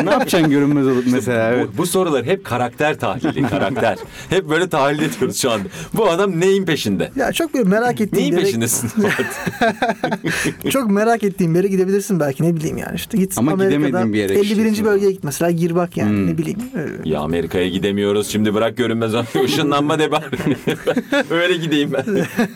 Ne 0.04 0.10
yapacaksın 0.12 0.50
görünmez 0.50 0.88
olup 0.88 1.04
mesela? 1.12 1.52
Evet. 1.54 1.68
bu, 1.74 1.78
bu 1.78 1.86
sorular 1.86 2.26
hep 2.26 2.46
karakter 2.46 3.00
tahlili, 3.00 3.48
karakter. 3.48 3.98
hep 4.30 4.50
böyle 4.50 4.70
tahlil 4.70 5.00
ediyoruz 5.02 5.42
şu 5.42 5.52
anda. 5.52 5.68
Bu 5.94 6.10
adam 6.10 6.40
neyin 6.40 6.66
peşinde? 6.66 7.12
Ya 7.16 7.32
çok 7.32 7.54
bir 7.54 7.64
merak 7.68 8.02
ettiğim 8.02 8.22
Neyin 8.24 8.34
yere, 8.34 8.44
peşindesin? 8.46 8.92
çok 10.70 10.92
merak 10.92 11.24
ettiğim 11.24 11.54
bir 11.54 11.58
yere 11.60 11.68
gidebilirsin 11.68 12.20
belki 12.20 12.44
ne 12.44 12.56
bileyim 12.56 12.78
yani 12.78 12.96
işte 12.96 13.18
git 13.18 13.38
Ama 13.38 13.52
Amerika'da 13.52 13.78
gidemediğin 13.88 14.14
bir 14.14 14.20
yere 14.20 14.34
51. 14.34 14.56
gideceksin. 14.56 14.86
bölgeye 14.86 15.12
git 15.12 15.24
mesela 15.24 15.52
gir 15.52 15.76
bak 15.76 15.98
yani 15.98 16.10
Hmm. 16.10 16.28
ne 16.28 16.38
bileyim. 16.38 16.60
Ee, 16.76 17.10
ya 17.10 17.20
Amerika'ya 17.20 17.68
gidemiyoruz 17.70 18.28
şimdi 18.28 18.54
bırak 18.54 18.78
görünmez 18.78 19.14
olmak. 19.16 19.36
Işınlanma 19.46 20.00
de 20.00 20.12
bari. 20.12 20.24
Öyle 21.32 21.58
gideyim 21.58 21.94
ben. 21.94 22.06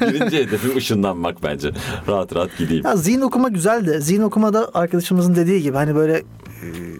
Birinci 0.10 0.38
hedefim 0.38 0.78
ışınlanmak 0.78 1.44
bence. 1.44 1.72
Rahat 2.08 2.36
rahat 2.36 2.58
gideyim. 2.58 2.86
Ya 2.86 2.96
zihin 2.96 3.22
okuma 3.22 3.50
güzel 3.50 3.86
de 3.88 4.02
zihin 4.02 4.22
okumada 4.22 4.72
arkadaşımızın 4.74 5.36
dediği 5.36 5.62
gibi 5.62 5.76
hani 5.78 5.96
böyle 5.96 6.24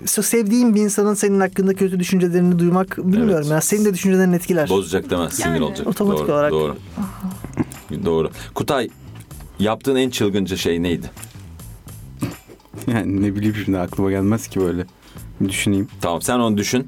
sevdiğin 0.06 0.76
bir 0.76 0.82
insanın 0.82 1.14
senin 1.14 1.40
hakkında 1.40 1.74
kötü 1.74 2.00
düşüncelerini 2.00 2.60
duymak 2.60 2.98
bilmiyorum 2.98 3.34
Evet. 3.38 3.52
ya 3.52 3.62
senin 3.62 3.86
de 3.86 3.94
düşüncelerini 3.94 4.36
etkiler. 4.36 4.70
Bozacak 4.70 5.10
demez, 5.10 5.34
sinir 5.34 5.48
Yani. 5.48 5.64
olacak. 5.64 5.88
Otomatik 5.88 6.28
doğru, 6.28 6.34
olarak. 6.34 6.52
Doğru. 6.52 6.76
doğru. 8.06 8.30
Kutay, 8.54 8.90
yaptığın 9.60 9.96
en 9.96 10.10
çılgınca 10.10 10.58
şey 10.58 10.84
neydi? 10.84 11.12
Yani 12.88 13.22
ne 13.22 13.36
bileyim 13.36 13.56
şimdi 13.66 13.80
aklıma 13.80 14.12
gelmez 14.12 14.48
ki 14.48 14.60
böyle. 14.60 14.86
Düşüneyim. 15.48 15.88
Tamam 16.02 16.22
sen 16.22 16.40
onu 16.40 16.58
düşün. 16.58 16.88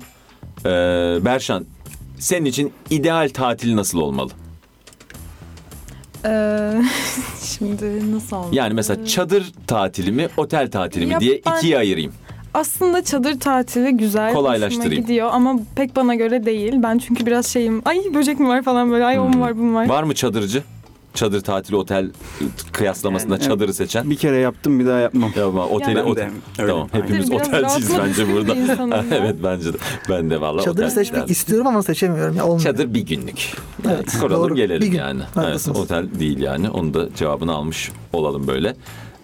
Ee, 0.65 0.69
Berşan, 1.25 1.65
senin 2.19 2.45
için 2.45 2.73
ideal 2.89 3.29
tatil 3.33 3.75
nasıl 3.75 3.99
olmalı? 3.99 4.31
Ee, 6.25 6.81
şimdi 7.57 8.15
nasıl 8.15 8.35
oldu? 8.37 8.47
Yani 8.51 8.73
mesela 8.73 9.05
çadır 9.05 9.53
tatili 9.67 10.11
mi, 10.11 10.27
otel 10.37 10.71
tatili 10.71 11.05
mi 11.05 11.13
Ya 11.13 11.19
diye 11.19 11.41
ben- 11.45 11.57
ikiye 11.57 11.77
ayırayım. 11.77 12.13
Aslında 12.53 13.03
çadır 13.03 13.39
tatili 13.39 13.97
güzel. 13.97 14.33
Kolaylaştırayım. 14.33 14.91
hoşuma 14.91 15.07
gidiyor 15.07 15.29
ama 15.31 15.59
pek 15.75 15.95
bana 15.95 16.15
göre 16.15 16.45
değil. 16.45 16.73
Ben 16.83 16.97
çünkü 16.97 17.25
biraz 17.25 17.45
şeyim. 17.47 17.81
Ay 17.85 17.97
böcek 18.13 18.39
mi 18.39 18.47
var 18.47 18.61
falan 18.63 18.91
böyle. 18.91 19.05
Ay 19.05 19.19
o 19.19 19.23
mu 19.29 19.39
var 19.41 19.57
bu 19.57 19.61
mu 19.61 19.75
var. 19.75 19.89
Var 19.89 20.03
mı 20.03 20.15
çadırcı? 20.15 20.63
Çadır 21.13 21.41
tatili, 21.41 21.75
otel 21.75 22.09
kıyaslamasında 22.71 23.33
Yani- 23.33 23.43
çadırı 23.43 23.73
seçen. 23.73 24.09
Bir 24.09 24.15
kere 24.15 24.37
yaptım 24.37 24.79
bir 24.79 24.85
daha 24.85 24.99
yapmam. 24.99 25.31
Tamam, 25.35 25.69
oteli, 25.71 25.97
Yani- 25.97 26.09
otel. 26.09 26.29
Tamam, 26.57 26.89
Aynen. 26.93 27.05
hepimiz 27.05 27.31
Biraz 27.31 27.47
otelciyiz 27.47 27.91
bence 27.97 28.33
burada. 28.33 28.55
evet 29.11 29.35
bence 29.43 29.73
de. 29.73 29.77
Ben 30.09 30.29
de 30.29 30.41
valla 30.41 30.61
Çadırı 30.61 30.91
seçmek 30.91 31.21
derdim. 31.21 31.31
istiyorum 31.31 31.67
ama 31.67 31.83
seçemiyorum 31.83 32.35
ya 32.35 32.43
olmuyor. 32.45 32.59
Çadır 32.63 32.93
bir 32.93 33.01
günlük. 33.05 33.51
Evet, 33.87 34.17
Kuralım 34.21 34.43
doğru. 34.49 34.55
gelelim 34.55 34.81
Bir 34.81 34.87
gün. 34.87 34.97
yani. 34.97 35.21
Evet, 35.43 35.67
otel 35.75 36.05
değil 36.19 36.39
yani. 36.39 36.69
Onu 36.69 36.93
da 36.93 37.09
cevabını 37.15 37.53
almış 37.53 37.91
olalım 38.13 38.47
böyle. 38.47 38.75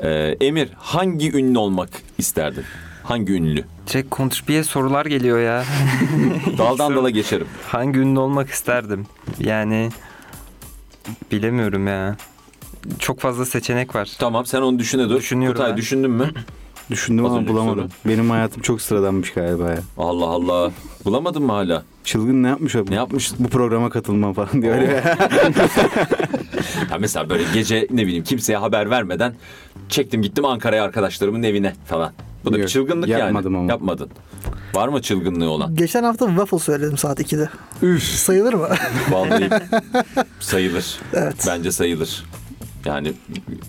Ee, 0.03 0.36
Emir 0.41 0.69
hangi 0.78 1.38
ünlü 1.38 1.57
olmak 1.57 1.89
isterdin? 2.17 2.63
Hangi 3.06 3.34
ünlü? 3.34 3.64
Jack 3.88 4.12
Kontrpi'ye 4.12 4.64
sorular 4.64 5.06
geliyor 5.06 5.39
ya. 5.39 5.64
Daldan 6.58 6.95
dala 6.95 7.10
geçerim. 7.10 7.47
Hangi 7.68 7.99
ünlü 7.99 8.20
olmak 8.20 8.49
isterdim? 8.49 9.06
Yani 9.39 9.89
bilemiyorum 11.32 11.88
ya. 11.88 12.18
Çok 12.99 13.20
fazla 13.20 13.45
seçenek 13.45 13.95
var. 13.95 14.12
Tamam 14.20 14.45
sen 14.45 14.62
onu 14.62 14.80
düşüne 14.80 15.10
dur. 15.10 15.16
Düşünüyorum 15.18 15.58
Kutay 15.58 15.72
ben. 15.72 15.78
düşündün 15.78 16.12
mü? 16.12 16.30
Düşündüm 16.89 17.26
Az 17.26 17.32
ama 17.32 17.39
önceki 17.39 17.53
bulamadım. 17.53 17.89
Benim 18.06 18.30
hayatım 18.30 18.62
çok 18.62 18.82
sıradanmış 18.82 19.34
galiba 19.34 19.70
ya. 19.72 19.80
Allah 19.97 20.26
Allah. 20.26 20.72
Bulamadın 21.06 21.43
mı 21.43 21.51
hala? 21.51 21.84
Çılgın 22.03 22.43
ne 22.43 22.47
yapmış 22.47 22.76
o? 22.76 22.86
Ne 22.89 22.95
yapmış? 22.95 23.32
Bu 23.39 23.47
programa 23.47 23.89
katılmam 23.89 24.34
falan 24.34 24.62
diyor. 24.62 24.76
Öyle. 24.76 25.03
Ya 26.91 26.97
mesela 26.99 27.30
böyle 27.30 27.43
gece 27.53 27.88
ne 27.91 28.06
bileyim 28.08 28.24
kimseye 28.24 28.58
haber 28.58 28.89
vermeden 28.89 29.36
çektim 29.89 30.22
gittim 30.22 30.45
Ankara'ya 30.45 30.84
arkadaşlarımın 30.84 31.43
evine 31.43 31.74
falan. 31.86 32.14
Bu 32.46 32.52
da 32.52 32.56
bir 32.56 32.60
Yok, 32.62 32.70
çılgınlık 32.70 33.10
yani. 33.10 33.20
yapmadım 33.20 33.56
ama. 33.56 33.72
Yapmadın. 33.72 34.10
Var 34.76 34.88
mı 34.88 35.02
çılgınlığı 35.02 35.50
olan? 35.50 35.76
Geçen 35.76 36.04
hafta 36.04 36.28
waffle 36.28 36.60
söyledim 36.60 36.98
saat 36.98 37.20
2'de. 37.20 37.50
Üf. 37.82 38.04
Sayılır 38.04 38.54
mı? 38.54 38.68
Vallahi 39.12 39.50
sayılır. 40.39 41.00
evet. 41.14 41.36
Bence 41.48 41.72
sayılır. 41.72 42.24
Yani 42.86 43.14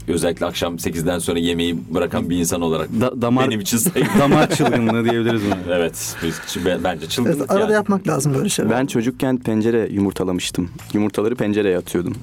özellikle 0.09 0.47
akşam 0.47 0.77
8'den 0.77 1.19
sonra 1.19 1.39
yemeği 1.39 1.95
bırakan 1.95 2.31
bir 2.31 2.37
insan 2.37 2.61
olarak 2.61 2.89
Da- 3.01 3.23
damar 3.23 3.47
benim 3.47 3.61
için 3.61 3.79
sayılır. 3.79 4.11
damar 4.21 4.51
çılgınlığı 4.51 5.05
diyebiliriz 5.11 5.43
buna. 5.47 5.75
evet. 5.77 6.17
biz- 6.23 6.65
ben- 6.67 6.85
Bence 6.85 7.09
çılgınlık 7.09 7.39
Evet, 7.39 7.51
arada 7.51 7.63
yani. 7.63 7.73
yapmak 7.73 8.09
lazım 8.09 8.35
böyle 8.35 8.49
şeyler. 8.49 8.73
Ben 8.73 8.87
çocukken 8.87 9.37
pencere 9.39 9.89
yumurtalamıştım. 9.93 10.71
Yumurtaları 10.93 11.35
pencereye 11.37 11.79
atıyordum. 11.79 12.15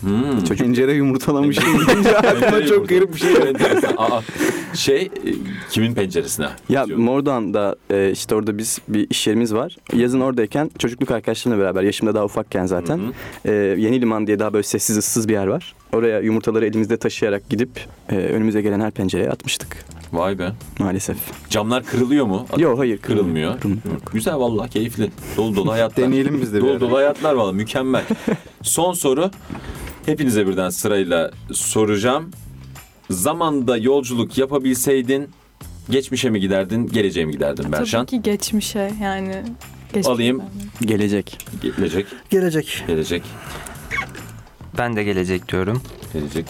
Hmm. 0.00 0.44
Çocuk 0.44 0.58
pencere 0.66 0.92
yumurtalamış 0.92 1.58
deyince 1.60 2.16
aklıma 2.18 2.66
çok 2.66 2.88
garip 2.88 3.14
bir 3.14 3.18
şey 3.20 3.32
geldi. 3.34 3.48
Enteresan. 3.48 3.94
Aa, 3.98 4.20
şey 4.74 5.02
e, 5.02 5.10
kimin 5.70 5.94
penceresine? 5.94 6.48
Ya. 6.68 6.86
Mordoğan'da 6.96 7.76
e, 7.90 8.10
işte 8.12 8.34
orada 8.34 8.58
biz 8.58 8.78
bir 8.88 9.06
iş 9.10 9.26
yerimiz 9.26 9.54
var. 9.54 9.76
Yazın 9.92 10.20
oradayken 10.20 10.70
çocukluk 10.78 11.10
arkadaşlarımla 11.10 11.62
beraber 11.62 11.82
yaşımda 11.82 12.14
daha 12.14 12.24
ufakken 12.24 12.66
zaten. 12.66 12.98
Hı 12.98 13.02
hı. 13.46 13.52
e, 13.52 13.52
Yeni 13.80 14.00
Liman 14.00 14.26
diye 14.26 14.38
daha 14.38 14.52
böyle 14.52 14.62
sessiz 14.62 14.96
ıssız 14.96 15.28
bir 15.28 15.32
yer 15.32 15.46
var. 15.46 15.74
Oraya 15.92 16.20
yumurtaları 16.20 16.66
elimizde 16.66 16.96
taşıyarak 16.96 17.50
gidip 17.50 17.70
e, 18.10 18.16
önümüze 18.16 18.62
gelen 18.62 18.80
her 18.80 18.90
pencereye 18.90 19.30
atmıştık 19.30 19.84
Vay 20.12 20.38
be. 20.38 20.52
maalesef. 20.78 21.16
Camlar 21.50 21.84
kırılıyor 21.84 22.26
mu? 22.26 22.46
Yok 22.58 22.78
hayır 22.78 22.98
Kırılmıyor. 22.98 23.56
Kırılmıyor. 23.60 24.00
Güzel 24.12 24.36
vallahi 24.36 24.70
keyifli. 24.70 25.10
Dolu 25.36 25.56
dolu 25.56 25.72
hayatlar. 25.72 26.04
Deneyelim 26.06 26.40
biz 26.42 26.52
de 26.54 26.60
Dolu 26.60 26.80
dolu 26.80 26.96
hayatlar 26.96 27.34
vallahi 27.34 27.56
mükemmel. 27.56 28.04
Son 28.62 28.92
soru. 28.92 29.30
Hepinize 30.06 30.46
birden 30.46 30.70
sırayla 30.70 31.30
soracağım. 31.52 32.30
Zamanda 33.10 33.76
yolculuk 33.76 34.38
yapabilseydin 34.38 35.28
geçmişe 35.90 36.30
mi 36.30 36.40
giderdin, 36.40 36.86
geleceğe 36.86 37.24
mi 37.26 37.32
giderdin 37.32 37.72
Berşan? 37.72 38.06
Tabii 38.06 38.22
ki 38.22 38.30
geçmişe 38.30 38.92
yani. 39.02 39.42
Geçmişe 39.88 40.10
Alayım. 40.10 40.38
ben. 40.80 40.86
Gelecek. 40.86 41.38
Gelecek, 41.62 42.06
Gelecek. 42.30 42.84
gelecek, 42.86 43.22
Ben 44.78 44.96
de 44.96 45.04
gelecek 45.04 45.48
diyorum. 45.48 45.82
gelecek. 46.12 46.46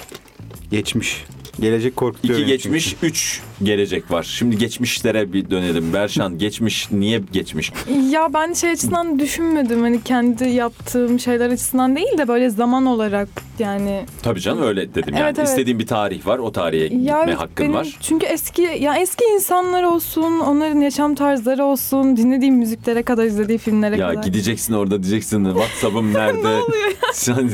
Geçmiş. 0.71 1.25
Gelecek 1.61 1.97
korkutuyor. 1.97 2.39
İki 2.39 2.47
geçmiş, 2.47 2.97
üç 3.03 3.41
gelecek 3.63 4.11
var. 4.11 4.23
Şimdi 4.23 4.59
geçmişlere 4.59 5.33
bir 5.33 5.51
dönelim. 5.51 5.93
Berşan 5.93 6.39
geçmiş 6.39 6.93
niye 6.93 7.23
geçmiş? 7.33 7.73
Ya 8.11 8.29
ben 8.35 8.53
şey 8.53 8.71
açısından 8.71 9.19
düşünmedim. 9.19 9.81
Hani 9.81 10.03
kendi 10.03 10.49
yaptığım 10.49 11.21
şeyler 11.21 11.51
açısından 11.51 11.97
değil 11.97 12.19
de 12.19 12.29
böyle 12.29 12.51
zaman 12.51 12.87
olarak 12.87 13.29
yani. 13.59 14.05
Tabii 14.23 14.41
canım 14.41 14.63
öyle 14.63 14.95
dedim 14.95 15.15
yani. 15.15 15.23
Evet, 15.25 15.39
evet. 15.39 15.49
İstediğin 15.49 15.79
bir 15.79 15.87
tarih 15.87 16.27
var. 16.27 16.39
O 16.39 16.53
tarihe 16.53 16.83
Ya 16.85 16.89
gitme 17.19 17.33
hakkın 17.35 17.65
benim, 17.67 17.75
var. 17.75 17.97
Çünkü 18.01 18.27
eski 18.27 18.63
ya 18.63 18.97
eski 18.97 19.25
insanlar 19.35 19.83
olsun, 19.85 20.41
onların 20.41 20.81
yaşam 20.81 21.15
tarzları 21.15 21.65
olsun, 21.65 22.17
dinlediğim 22.17 22.55
müziklere 22.55 23.03
kadar, 23.03 23.25
izlediği 23.25 23.59
filmlere 23.59 23.97
Ya 23.97 24.09
kadar. 24.11 24.23
gideceksin 24.23 24.75
orada 24.75 25.03
diyeceksin 25.03 25.45
WhatsApp'ım 25.45 26.15
nerede? 26.15 26.61
Sen 27.13 27.51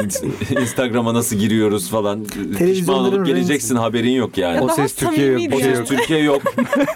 Instagram'a 0.61 1.15
nasıl 1.15 1.37
giriyoruz 1.37 1.91
falan. 1.91 2.25
Pişman 2.59 2.99
olup 3.05 3.27
geleceksin 3.27 3.77
haberin 3.93 4.11
yok 4.11 4.38
yani. 4.38 4.57
Ya 4.57 4.62
O 4.62 4.68
ses 4.68 4.95
Türkiye 4.95 5.26
yok, 5.26 5.53
o 5.53 5.57
O 5.57 5.61
şey 5.61 5.76
ses 5.76 5.88
Türkiye 5.88 6.22
yok. 6.22 6.43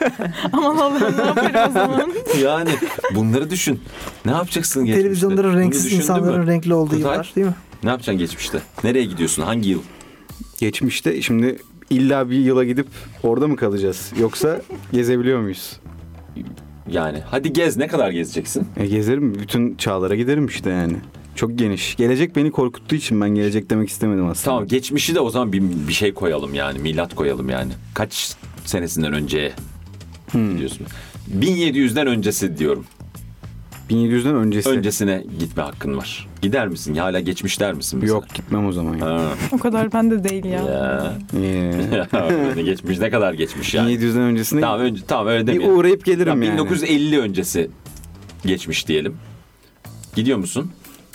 Aman 0.52 0.76
Allah'ım 0.76 1.18
ne 1.18 1.26
yaparım 1.26 1.70
o 1.70 1.72
zaman? 1.72 2.12
yani 2.42 2.70
bunları 3.14 3.50
düşün. 3.50 3.80
Ne 4.24 4.30
yapacaksın 4.32 4.84
geçmişte? 4.84 5.02
Televizyonların 5.02 5.58
renksiz, 5.58 5.92
insanların 5.92 6.40
mü? 6.40 6.46
renkli 6.46 6.74
olduğu 6.74 6.88
Kuzey? 6.90 7.00
yıllar 7.00 7.32
değil 7.36 7.46
mi? 7.46 7.54
Ne 7.82 7.90
yapacaksın 7.90 8.18
geçmişte? 8.18 8.58
Nereye 8.84 9.04
gidiyorsun? 9.04 9.42
Hangi 9.42 9.68
yıl? 9.68 9.82
Geçmişte 10.58 11.22
şimdi 11.22 11.56
illa 11.90 12.30
bir 12.30 12.36
yıla 12.38 12.64
gidip 12.64 12.86
orada 13.22 13.48
mı 13.48 13.56
kalacağız? 13.56 14.12
Yoksa 14.20 14.60
gezebiliyor 14.92 15.40
muyuz? 15.40 15.80
Yani 16.90 17.18
hadi 17.30 17.52
gez. 17.52 17.76
Ne 17.76 17.86
kadar 17.88 18.10
gezeceksin? 18.10 18.66
E 18.76 18.86
gezerim. 18.86 19.34
Bütün 19.34 19.74
çağlara 19.74 20.14
giderim 20.14 20.46
işte 20.46 20.70
yani. 20.70 20.96
Çok 21.36 21.58
geniş. 21.58 21.96
Gelecek 21.96 22.36
beni 22.36 22.50
korkuttuğu 22.50 22.94
için 22.94 23.20
ben 23.20 23.28
gelecek 23.30 23.70
demek 23.70 23.88
istemedim 23.88 24.26
aslında. 24.28 24.44
Tamam 24.44 24.66
geçmişi 24.66 25.14
de 25.14 25.20
o 25.20 25.30
zaman 25.30 25.52
bir, 25.52 25.62
bir 25.88 25.92
şey 25.92 26.14
koyalım 26.14 26.54
yani. 26.54 26.78
Milat 26.78 27.14
koyalım 27.14 27.48
yani. 27.50 27.72
Kaç 27.94 28.34
senesinden 28.64 29.12
önceye 29.12 29.52
Hmm. 30.30 30.52
gidiyorsun? 30.52 30.86
1700'den 31.40 32.06
öncesi 32.06 32.58
diyorum. 32.58 32.84
1700'den 33.90 34.34
öncesi. 34.34 34.68
Öncesine 34.68 35.24
gitme 35.38 35.62
hakkın 35.62 35.96
var. 35.96 36.28
Gider 36.42 36.68
misin? 36.68 36.94
Ya 36.94 37.04
hala 37.04 37.20
geçmiş 37.20 37.60
der 37.60 37.72
misin? 37.74 37.98
mesela? 38.02 38.16
Yok 38.16 38.34
gitmem 38.34 38.66
o 38.66 38.72
zaman. 38.72 38.96
Ya. 38.96 39.06
Ha. 39.06 39.28
O 39.52 39.58
kadar 39.58 39.92
bende 39.92 40.24
değil 40.28 40.44
ya. 40.44 40.50
Ya. 40.62 41.12
Geçmiş 42.64 42.98
ne 42.98 43.10
kadar 43.10 43.32
geçmiş 43.34 43.74
yani. 43.74 43.92
1700'den 43.92 44.22
öncesine 44.22 44.60
Tamam 44.60 44.80
önce 44.80 45.02
tamam 45.08 45.26
öyle 45.26 45.42
bir 45.42 45.52
demeyelim. 45.52 45.76
uğrayıp 45.78 46.04
gelirim 46.04 46.24
Tamam, 46.24 46.42
yani. 46.42 46.52
1950 46.54 47.20
öncesi 47.20 47.70
geçmiş 48.46 48.88
diyelim. 48.88 49.16
Gidiyor 50.14 50.38
musun? 50.38 50.70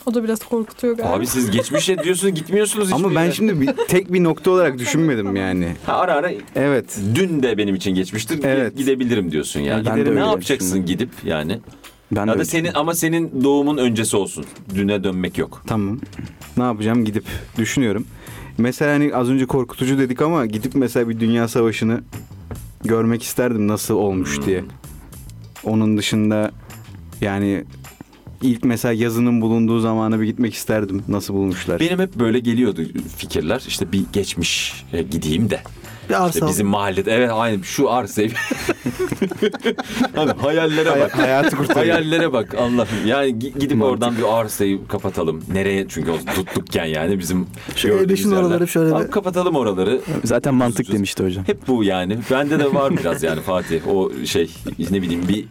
O 0.06 0.14
da 0.14 0.24
biraz 0.24 0.40
korkutuyor 0.40 0.98
galiba. 0.98 1.14
Abi 1.14 1.28
siz 1.28 1.52
geçmişe 1.52 2.04
diyorsunuz 2.04 2.34
gitmiyorsunuz 2.36 2.86
hiçbir 2.92 3.04
Ama 3.04 3.16
ben 3.16 3.22
yere. 3.24 3.32
şimdi 3.34 3.62
bir, 3.62 3.68
tek 3.88 4.14
bir 4.14 4.24
nokta 4.24 4.52
olarak 4.52 4.80
düşünmedim 4.80 5.36
yani. 5.36 5.76
Ha, 5.86 5.94
ara 5.98 6.14
ara 6.14 6.32
Evet. 6.56 7.00
dün 7.16 7.44
de 7.44 7.58
benim 7.58 7.76
için 7.76 7.92
geçmiştir. 7.96 8.40
Evet. 8.44 8.78
Gidebilirim 8.78 9.32
diyorsun 9.32 9.60
yani. 9.60 9.86
Ben 9.86 9.96
de 9.96 10.00
öyle 10.00 10.16
ne 10.16 10.20
yapacaksın 10.20 10.68
düşündüm. 10.68 10.86
gidip 10.86 11.10
yani? 11.26 11.60
Ben 12.12 12.16
de 12.16 12.20
Ya 12.20 12.28
da 12.28 12.34
öyle 12.34 12.46
senin 12.46 12.72
ama 12.74 12.94
senin 12.94 13.44
doğumun 13.44 13.78
öncesi 13.78 14.18
olsun. 14.18 14.46
Düne 14.76 15.04
dönmek 15.04 15.38
yok. 15.38 15.64
Tamam. 15.68 16.00
Ne 16.58 16.64
yapacağım 16.64 17.06
gidip 17.06 17.24
düşünüyorum. 17.58 18.06
Mesela 18.58 18.94
hani 18.94 19.16
az 19.16 19.30
önce 19.30 19.46
korkutucu 19.46 19.98
dedik 20.00 20.22
ama 20.22 20.46
gidip 20.46 20.76
mesela 20.76 21.10
bir 21.10 21.20
dünya 21.20 21.48
savaşını 21.48 22.02
görmek 22.84 23.24
isterdim 23.24 23.68
nasıl 23.68 23.94
olmuş 23.96 24.38
Hmm. 24.38 24.46
diye. 24.46 24.64
Onun 25.64 25.98
dışında 25.98 26.52
yani 27.22 27.64
ilk 28.42 28.64
mesela 28.64 28.94
yazının 28.94 29.42
bulunduğu 29.42 29.80
zamana 29.80 30.20
bir 30.20 30.26
gitmek 30.26 30.54
isterdim. 30.54 31.04
Nasıl 31.08 31.34
bulmuşlar? 31.34 31.80
Benim 31.80 32.00
hep 32.00 32.16
böyle 32.16 32.40
geliyordu 32.40 32.82
fikirler. 33.18 33.64
İşte 33.68 33.92
bir 33.92 34.04
geçmiş 34.14 34.86
gideyim 35.12 35.50
de. 35.50 35.62
Bir 36.10 36.24
arsa 36.24 36.40
İşte 36.40 36.48
bizim 36.48 36.68
mahallede 36.68 37.12
evet 37.12 37.30
aynı 37.34 37.64
şu 37.64 37.92
arsayı. 37.92 38.32
hani 40.16 40.32
hayallere 40.32 40.90
Hay- 40.90 41.00
bak. 41.02 41.18
hayatı 41.18 41.56
kurtarıyor. 41.56 41.96
Hayallere 41.96 42.34
bak 42.34 42.56
Allah'ım. 42.56 42.88
Yani 43.08 43.30
gi- 43.32 43.60
gidip 43.60 43.78
Mantık. 43.78 43.84
oradan 43.94 44.18
bir 44.18 44.24
arsayı 44.40 44.88
kapatalım. 44.88 45.44
Nereye? 45.54 45.86
Çünkü 45.90 46.12
o 46.12 46.18
tuttukken 46.36 46.86
yani 46.86 47.20
bizim 47.20 47.48
Şu 47.76 47.88
gördüğümüz 47.88 48.20
E5'in 48.22 48.30
yerler. 48.30 48.42
oraları 48.44 48.68
şöyle 48.68 48.96
Abi 48.96 49.06
bir- 49.06 49.12
kapatalım 49.12 49.56
oraları. 49.56 50.02
Zaten 50.24 50.54
mantık 50.54 50.92
demişti 50.92 51.24
hocam. 51.24 51.44
Hep 51.48 51.68
bu 51.68 51.84
yani. 51.84 52.18
Bende 52.32 52.60
de 52.60 52.74
var 52.74 52.98
biraz 52.98 53.24
yani 53.24 53.42
Fatih. 53.42 53.88
O 53.88 54.12
şey 54.26 54.50
ne 54.92 55.02
bileyim 55.02 55.24
bir 55.30 55.46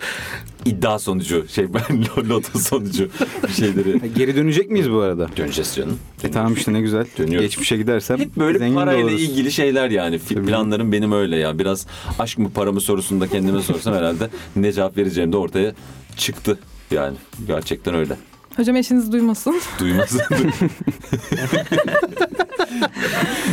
iddia 0.64 0.98
sonucu. 0.98 1.48
Şey 1.48 1.66
ben 1.74 2.04
loto 2.28 2.58
sonucu 2.58 3.08
bir 3.48 3.52
şeyleri. 3.52 4.00
Geri 4.16 4.36
dönecek 4.36 4.70
miyiz 4.70 4.90
bu 4.92 4.98
arada? 5.00 5.28
Döneceğiz 5.36 5.74
canım. 5.76 5.98
E 6.24 6.30
tamam 6.30 6.54
işte 6.54 6.72
ne 6.72 6.80
güzel. 6.80 7.06
Dönüyoruz. 7.18 7.40
Geçmişe 7.48 7.76
gidersem 7.76 8.18
Hep 8.18 8.36
böyle 8.36 8.58
zengin 8.58 8.74
de 8.76 8.78
parayla 8.78 9.04
oluruz. 9.04 9.22
ilgili 9.22 9.52
şeyler 9.52 9.90
yani. 9.90 10.16
Fi- 10.16 10.34
Tabii. 10.34 10.46
Planlarım 10.46 10.92
benim 10.92 11.12
öyle 11.12 11.36
ya. 11.36 11.58
Biraz 11.58 11.86
aşk 12.18 12.38
mı 12.38 12.50
para 12.54 12.72
mı 12.72 12.80
sorusunda 12.80 13.19
kendime 13.26 13.62
sorsam 13.62 13.94
herhalde 13.94 14.28
ne 14.56 14.72
cevap 14.72 14.96
vereceğim 14.96 15.32
de 15.32 15.36
ortaya 15.36 15.72
çıktı. 16.16 16.58
Yani 16.90 17.16
gerçekten 17.46 17.94
öyle. 17.94 18.16
Hocam 18.56 18.76
eşiniz 18.76 19.12
duymasın. 19.12 19.60
Duymasın. 19.78 20.20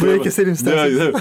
Buraya 0.01 0.22
keselim 0.22 0.53
istersen. 0.53 1.13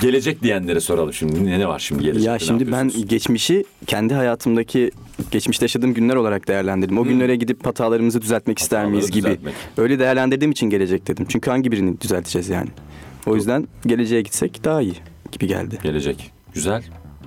Gelecek 0.00 0.42
diyenlere 0.42 0.80
soralım 0.80 1.12
şimdi. 1.12 1.44
Ne, 1.46 1.58
ne 1.58 1.68
var 1.68 1.78
şimdi 1.78 2.02
gelecekte? 2.02 2.30
Ya 2.30 2.38
şimdi 2.38 2.72
ben 2.72 2.88
geçmişi 3.06 3.64
kendi 3.86 4.14
hayatımdaki 4.14 4.90
geçmişte 5.30 5.64
yaşadığım 5.64 5.94
günler 5.94 6.14
olarak 6.16 6.48
değerlendirdim. 6.48 6.98
O 6.98 7.02
Hmm. 7.02 7.08
günlere 7.08 7.36
gidip 7.36 7.66
hatalarımızı 7.66 8.22
düzeltmek 8.22 8.58
ister 8.58 8.86
miyiz 8.86 9.10
gibi. 9.10 9.26
düzeltmek. 9.26 9.54
Öyle 9.78 9.98
değerlendirdiğim 9.98 10.50
için 10.52 10.70
gelecek 10.70 11.06
dedim. 11.08 11.26
Çünkü 11.28 11.50
hangi 11.50 11.72
birini 11.72 12.00
düzelteceğiz 12.00 12.48
yani? 12.48 12.68
O 13.26 13.36
yüzden 13.36 13.68
geleceğe 13.86 14.22
gitsek 14.22 14.64
daha 14.64 14.82
iyi 14.82 14.94
gibi 15.32 15.46
geldi. 15.46 15.78
Gelecek. 15.82 16.32
Güzel. 16.54 16.82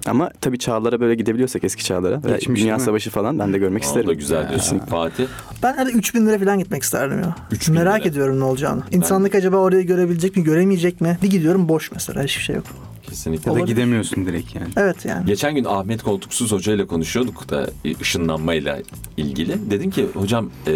Ama 0.07 0.29
tabii 0.41 0.59
çağlara 0.59 0.99
böyle 0.99 1.15
gidebiliyorsak 1.15 1.63
eski 1.63 1.83
çağlara. 1.83 2.15
Geçmiş 2.27 2.61
Dünya 2.61 2.75
mi? 2.75 2.81
Savaşı 2.81 3.09
falan 3.09 3.39
ben 3.39 3.53
de 3.53 3.57
görmek 3.57 3.83
O 3.83 3.85
isterim. 3.85 4.07
da 4.07 4.13
güzel 4.13 4.49
diyorsun. 4.49 4.79
Fatih. 4.79 5.27
Ben 5.63 5.73
hadi 5.77 5.91
3000 5.91 6.25
lira 6.27 6.39
falan 6.39 6.59
gitmek 6.59 6.83
isterdim 6.83 7.19
ya. 7.19 7.35
3000 7.51 7.75
Merak 7.75 7.99
lira. 8.01 8.07
ediyorum 8.09 8.39
ne 8.39 8.43
olacağını. 8.43 8.81
İnsanlık 8.91 9.35
acaba 9.35 9.57
orayı 9.57 9.83
görebilecek 9.87 10.37
mi, 10.37 10.43
göremeyecek 10.43 11.01
mi? 11.01 11.17
Bir 11.23 11.29
gidiyorum 11.29 11.69
boş 11.69 11.91
mesela 11.91 12.23
hiçbir 12.23 12.43
şey 12.43 12.55
yok. 12.55 12.65
Kesinlikle. 13.09 13.49
Ya 13.49 13.55
da 13.55 13.59
Olabilir. 13.59 13.75
gidemiyorsun 13.75 14.25
direkt 14.25 14.55
yani. 14.55 14.67
Evet 14.77 15.05
yani. 15.05 15.25
Geçen 15.25 15.55
gün 15.55 15.63
Ahmet 15.63 16.03
Koltuksuz 16.03 16.51
Hoca 16.51 16.73
ile 16.73 16.87
konuşuyorduk 16.87 17.49
da 17.49 17.69
e, 17.85 17.95
ışınlanmayla 18.01 18.79
ilgili. 19.17 19.71
Dedim 19.71 19.91
ki 19.91 20.07
hocam 20.13 20.49
e, 20.67 20.73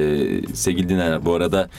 sevgili 0.53 0.89
dinleyenler 0.89 1.25
bu 1.25 1.33
arada 1.33 1.69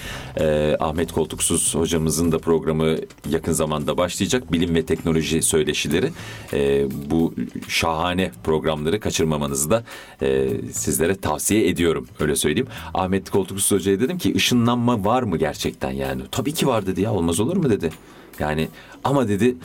e, 0.40 0.76
Ahmet 0.80 1.12
Koltuksuz 1.12 1.74
hocamızın 1.74 2.32
da 2.32 2.38
programı 2.38 2.96
yakın 3.30 3.52
zamanda 3.52 3.96
başlayacak. 3.96 4.52
Bilim 4.52 4.74
ve 4.74 4.84
teknoloji 4.86 5.42
söyleşileri. 5.42 6.11
E, 6.52 6.86
bu 7.11 7.34
şahane 7.68 8.30
programları 8.44 9.00
kaçırmamanızı 9.00 9.70
da 9.70 9.84
e, 10.22 10.48
sizlere 10.72 11.16
tavsiye 11.16 11.68
ediyorum. 11.68 12.07
Öyle 12.20 12.36
söyleyeyim. 12.36 12.68
Ahmet 12.94 13.30
Koltuksuz 13.30 13.78
Hoca'ya 13.78 14.00
dedim 14.00 14.18
ki 14.18 14.34
ışınlanma 14.36 15.05
var 15.05 15.22
mı 15.22 15.36
gerçekten 15.38 15.90
yani? 15.90 16.22
Tabii 16.30 16.52
ki 16.55 16.66
var 16.66 16.86
dedi 16.86 17.00
ya 17.00 17.12
olmaz 17.12 17.40
olur 17.40 17.57
mu 17.57 17.70
dedi. 17.70 17.90
Yani 18.38 18.68
ama 19.05 19.28
dedi 19.28 19.57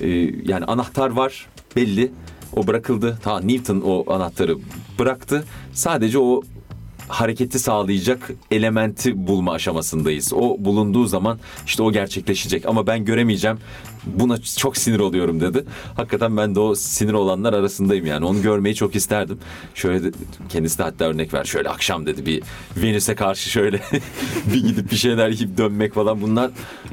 e, 0.00 0.08
yani 0.44 0.64
anahtar 0.64 1.10
var 1.10 1.46
belli. 1.76 2.12
O 2.56 2.66
bırakıldı. 2.66 3.18
Ta 3.22 3.40
Newton 3.40 3.80
o 3.80 4.12
anahtarı 4.12 4.56
bıraktı. 4.98 5.44
Sadece 5.72 6.18
o 6.18 6.42
hareketi 7.08 7.58
sağlayacak 7.58 8.30
elementi 8.50 9.26
bulma 9.26 9.52
aşamasındayız. 9.52 10.32
O 10.32 10.56
bulunduğu 10.58 11.06
zaman 11.06 11.38
işte 11.66 11.82
o 11.82 11.92
gerçekleşecek 11.92 12.66
ama 12.66 12.86
ben 12.86 13.04
göremeyeceğim. 13.04 13.58
Buna 14.06 14.38
çok 14.42 14.76
sinir 14.76 14.98
oluyorum 14.98 15.40
dedi. 15.40 15.64
Hakikaten 15.96 16.36
ben 16.36 16.54
de 16.54 16.60
o 16.60 16.74
sinir 16.74 17.12
olanlar 17.12 17.52
arasındayım 17.52 18.06
yani. 18.06 18.24
Onu 18.24 18.42
görmeyi 18.42 18.74
çok 18.74 18.94
isterdim. 18.96 19.38
Şöyle 19.74 20.04
de, 20.04 20.16
kendisi 20.48 20.78
de 20.78 20.82
hatta 20.82 21.04
örnek 21.04 21.34
ver. 21.34 21.44
Şöyle 21.44 21.68
akşam 21.68 22.06
dedi 22.06 22.26
bir 22.26 22.42
Venüs'e 22.76 23.14
karşı 23.14 23.50
şöyle 23.50 23.80
bir 24.54 24.64
gidip 24.64 24.90
bir 24.90 24.96
şeyler 24.96 25.28
yiyip 25.28 25.58
dönmek 25.58 25.94
falan 25.94 26.20
bunlar 26.22 26.50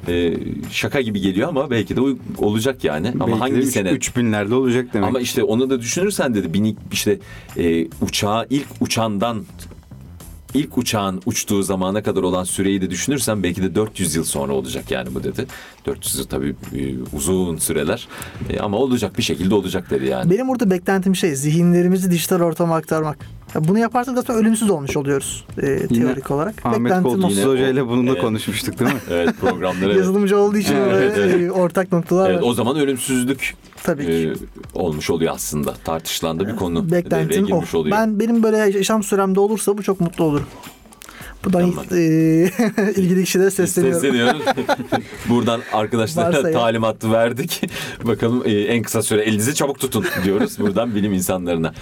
e, 0.08 0.34
şaka 0.72 1.02
gibi 1.02 1.22
geliyor 1.22 1.50
ama 1.50 1.70
belki 1.70 1.96
de 1.96 2.02
olacak 2.38 2.84
yani. 2.84 3.10
Ama 3.10 3.28
Belki 3.28 3.40
hangi 3.40 3.56
de 3.56 3.60
üç- 3.60 3.74
sene? 3.74 3.90
üç 3.90 4.18
binlerde 4.18 4.56
olacak 4.56 4.88
demek. 4.94 5.10
Ama 5.10 5.20
işte 5.20 5.44
onu 5.44 5.70
da 5.70 5.80
düşünürsen 5.82 6.36
dedi 6.36 6.54
binik 6.54 6.78
işte 6.92 7.20
e, 7.58 7.88
uçağı 8.02 8.46
ilk 8.50 8.68
uçandan 8.80 9.44
ilk 10.56 10.78
uçağın 10.78 11.22
uçtuğu 11.26 11.64
zamana 11.64 12.04
kadar 12.04 12.24
olan 12.24 12.44
süreyi 12.44 12.82
de 12.82 12.90
düşünürsen 12.90 13.44
belki 13.44 13.64
de 13.64 13.76
400 13.76 14.16
yıl 14.16 14.24
sonra 14.24 14.54
olacak 14.54 14.92
yani 14.92 15.16
bu 15.16 15.24
dedi. 15.24 15.46
400 15.86 16.16
yıl 16.20 16.26
tabii 16.26 16.56
e, 16.76 16.96
uzun 17.14 17.58
süreler 17.58 18.08
E, 18.50 18.60
ama 18.60 18.78
olacak 18.78 19.18
bir 19.18 19.24
şekilde 19.24 19.56
olacak 19.56 19.90
dedi 19.90 20.06
yani. 20.06 20.32
Benim 20.32 20.48
burada 20.48 20.70
beklentim 20.70 21.16
şey 21.16 21.36
zihinlerimizi 21.36 22.12
dijital 22.12 22.42
ortama 22.42 22.76
aktarmak. 22.76 23.18
Ya 23.56 23.68
bunu 23.68 23.80
yaparsak 23.80 24.16
zaten 24.16 24.36
ölümsüz 24.36 24.70
olmuş 24.70 24.98
oluyoruz 24.98 25.46
e, 25.58 25.88
teorik 25.88 26.32
olarak. 26.32 26.66
Ahmet 26.66 26.86
Beklentim 26.86 27.24
Hoca 27.24 27.68
ile 27.70 27.88
bunu 27.88 28.08
da 28.08 28.12
Evet. 28.12 28.22
konuşmuştuk 28.22 28.80
değil 28.80 28.94
mi? 28.94 29.00
Evet 29.10 29.30
programları. 29.42 29.98
Yazılımcı 29.98 30.38
olduğu 30.38 30.58
için 30.58 30.76
Evet, 30.76 31.14
evet. 31.18 31.52
ortak 31.52 31.92
noktalar 31.92 32.30
Evet, 32.30 32.42
var. 32.44 32.48
o 32.48 32.54
zaman 32.54 32.78
ölümsüzlük 32.78 33.56
Tabii 33.86 34.06
ki. 34.06 34.12
e, 34.12 34.80
olmuş 34.80 35.10
oluyor 35.10 35.34
aslında. 35.36 35.74
Tartışılan 35.74 36.40
da 36.40 36.48
bir 36.48 36.56
konu 36.56 36.86
devreye 36.86 37.04
Beklentim 37.04 37.46
girmiş 37.46 37.76
oluyor. 37.76 37.98
Ben 37.98 38.20
benim 38.20 38.44
böyle 38.44 38.58
yaşam 38.58 39.04
süremde 39.04 39.40
olursa 39.40 39.78
bu 39.78 39.84
çok 39.84 40.00
mutlu 40.02 40.24
olurum. 40.24 40.48
Buradan 41.46 41.72
Tamam. 41.72 41.86
e, 41.92 41.96
ilgili 42.96 43.24
kişilere 43.24 43.52
sesleniyorum. 43.52 44.02
Sesleniyoruz. 44.02 44.42
Buradan 45.30 45.62
arkadaşlara 45.74 46.28
Varsa 46.28 46.52
talimatı 46.52 47.12
verdik. 47.12 47.62
Bakalım 48.04 48.44
e, 48.46 48.52
en 48.52 48.84
kısa 48.84 49.04
süre 49.04 49.22
elinizi 49.22 49.56
çabuk 49.56 49.80
tutun 49.80 50.06
diyoruz 50.24 50.60
buradan 50.60 50.96
bilim 50.96 51.14
insanlarına. 51.14 51.74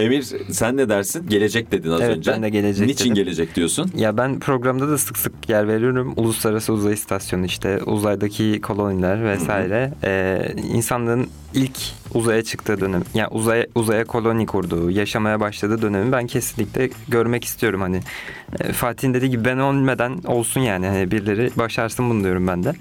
Emir 0.00 0.22
sen 0.50 0.76
ne 0.76 0.88
dersin? 0.88 1.28
Gelecek 1.28 1.72
dedin 1.72 1.90
az 1.90 2.00
Evet, 2.00 2.16
önce. 2.16 2.32
ben 2.32 2.42
de 2.42 2.48
gelecek 2.50 2.86
Niçin 2.86 3.04
dedim. 3.04 3.14
gelecek 3.14 3.56
diyorsun? 3.56 3.90
Ya 3.96 4.16
ben 4.16 4.40
programda 4.40 4.88
da 4.88 4.98
sık 4.98 5.18
sık 5.18 5.48
yer 5.48 5.68
veriyorum. 5.68 6.12
Uluslararası 6.16 6.72
Uzay 6.72 6.92
İstasyonu 6.92 7.44
işte 7.44 7.82
uzaydaki 7.82 8.60
koloniler 8.60 9.24
vesaire. 9.24 9.92
Ee, 10.04 10.52
insanlığın 10.72 11.26
ilk 11.54 11.76
uzaya 12.14 12.42
çıktığı 12.44 12.80
dönem. 12.80 13.02
Yani 13.14 13.28
uzaya, 13.28 13.66
uzaya 13.74 14.04
koloni 14.04 14.46
kurduğu, 14.46 14.90
yaşamaya 14.90 15.40
başladığı 15.40 15.82
dönemi 15.82 16.12
ben 16.12 16.26
kesinlikle 16.26 16.90
görmek 17.08 17.44
istiyorum. 17.44 17.80
Hani 17.80 18.00
e, 18.60 18.72
Fatih'in 18.72 19.14
dediği 19.14 19.30
gibi 19.30 19.44
ben 19.44 19.58
ölmeden 19.58 20.18
olsun 20.26 20.60
yani. 20.60 20.86
Hani 20.86 21.10
birileri 21.10 21.50
başarsın 21.56 22.10
bunu 22.10 22.24
diyorum 22.24 22.46
ben 22.46 22.64
de. 22.64 22.72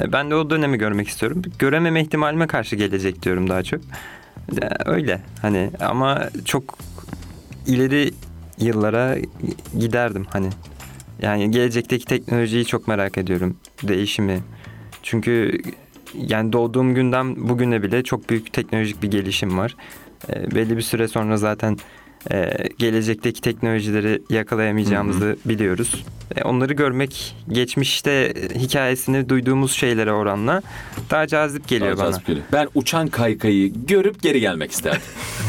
E, 0.00 0.12
ben 0.12 0.30
de 0.30 0.34
o 0.34 0.50
dönemi 0.50 0.78
görmek 0.78 1.08
istiyorum. 1.08 1.42
Görememe 1.58 2.02
ihtimalime 2.02 2.46
karşı 2.46 2.76
gelecek 2.76 3.22
diyorum 3.22 3.48
daha 3.50 3.62
çok. 3.62 3.80
Öyle 4.84 5.20
hani 5.42 5.70
ama 5.80 6.28
çok 6.44 6.78
ileri 7.66 8.10
yıllara 8.58 9.16
giderdim 9.78 10.26
hani. 10.30 10.48
Yani 11.22 11.50
gelecekteki 11.50 12.04
teknolojiyi 12.04 12.64
çok 12.64 12.88
merak 12.88 13.18
ediyorum. 13.18 13.56
Değişimi. 13.82 14.40
Çünkü 15.02 15.60
yani 16.14 16.52
doğduğum 16.52 16.94
günden 16.94 17.48
bugüne 17.48 17.82
bile 17.82 18.02
çok 18.04 18.30
büyük 18.30 18.52
teknolojik 18.52 19.02
bir 19.02 19.10
gelişim 19.10 19.58
var. 19.58 19.76
E, 20.28 20.50
belli 20.54 20.76
bir 20.76 20.82
süre 20.82 21.08
sonra 21.08 21.36
zaten 21.36 21.78
e, 22.32 22.52
gelecekteki 22.78 23.40
teknolojileri 23.40 24.22
yakalayamayacağımızı 24.30 25.36
biliyoruz. 25.44 26.04
E, 26.36 26.42
onları 26.42 26.72
görmek 26.72 27.36
geçmişte 27.48 28.34
hikayesini 28.54 29.28
duyduğumuz 29.28 29.72
şeylere 29.72 30.12
oranla 30.12 30.62
daha 31.10 31.26
cazip 31.26 31.68
geliyor 31.68 31.96
Daha 31.96 32.04
bana. 32.04 32.12
cazip 32.12 32.26
geliyor. 32.26 32.46
Ben 32.52 32.68
uçan 32.74 33.08
kaykayı 33.08 33.72
görüp 33.86 34.22
geri 34.22 34.40
gelmek 34.40 34.70
isterdim. 34.70 35.02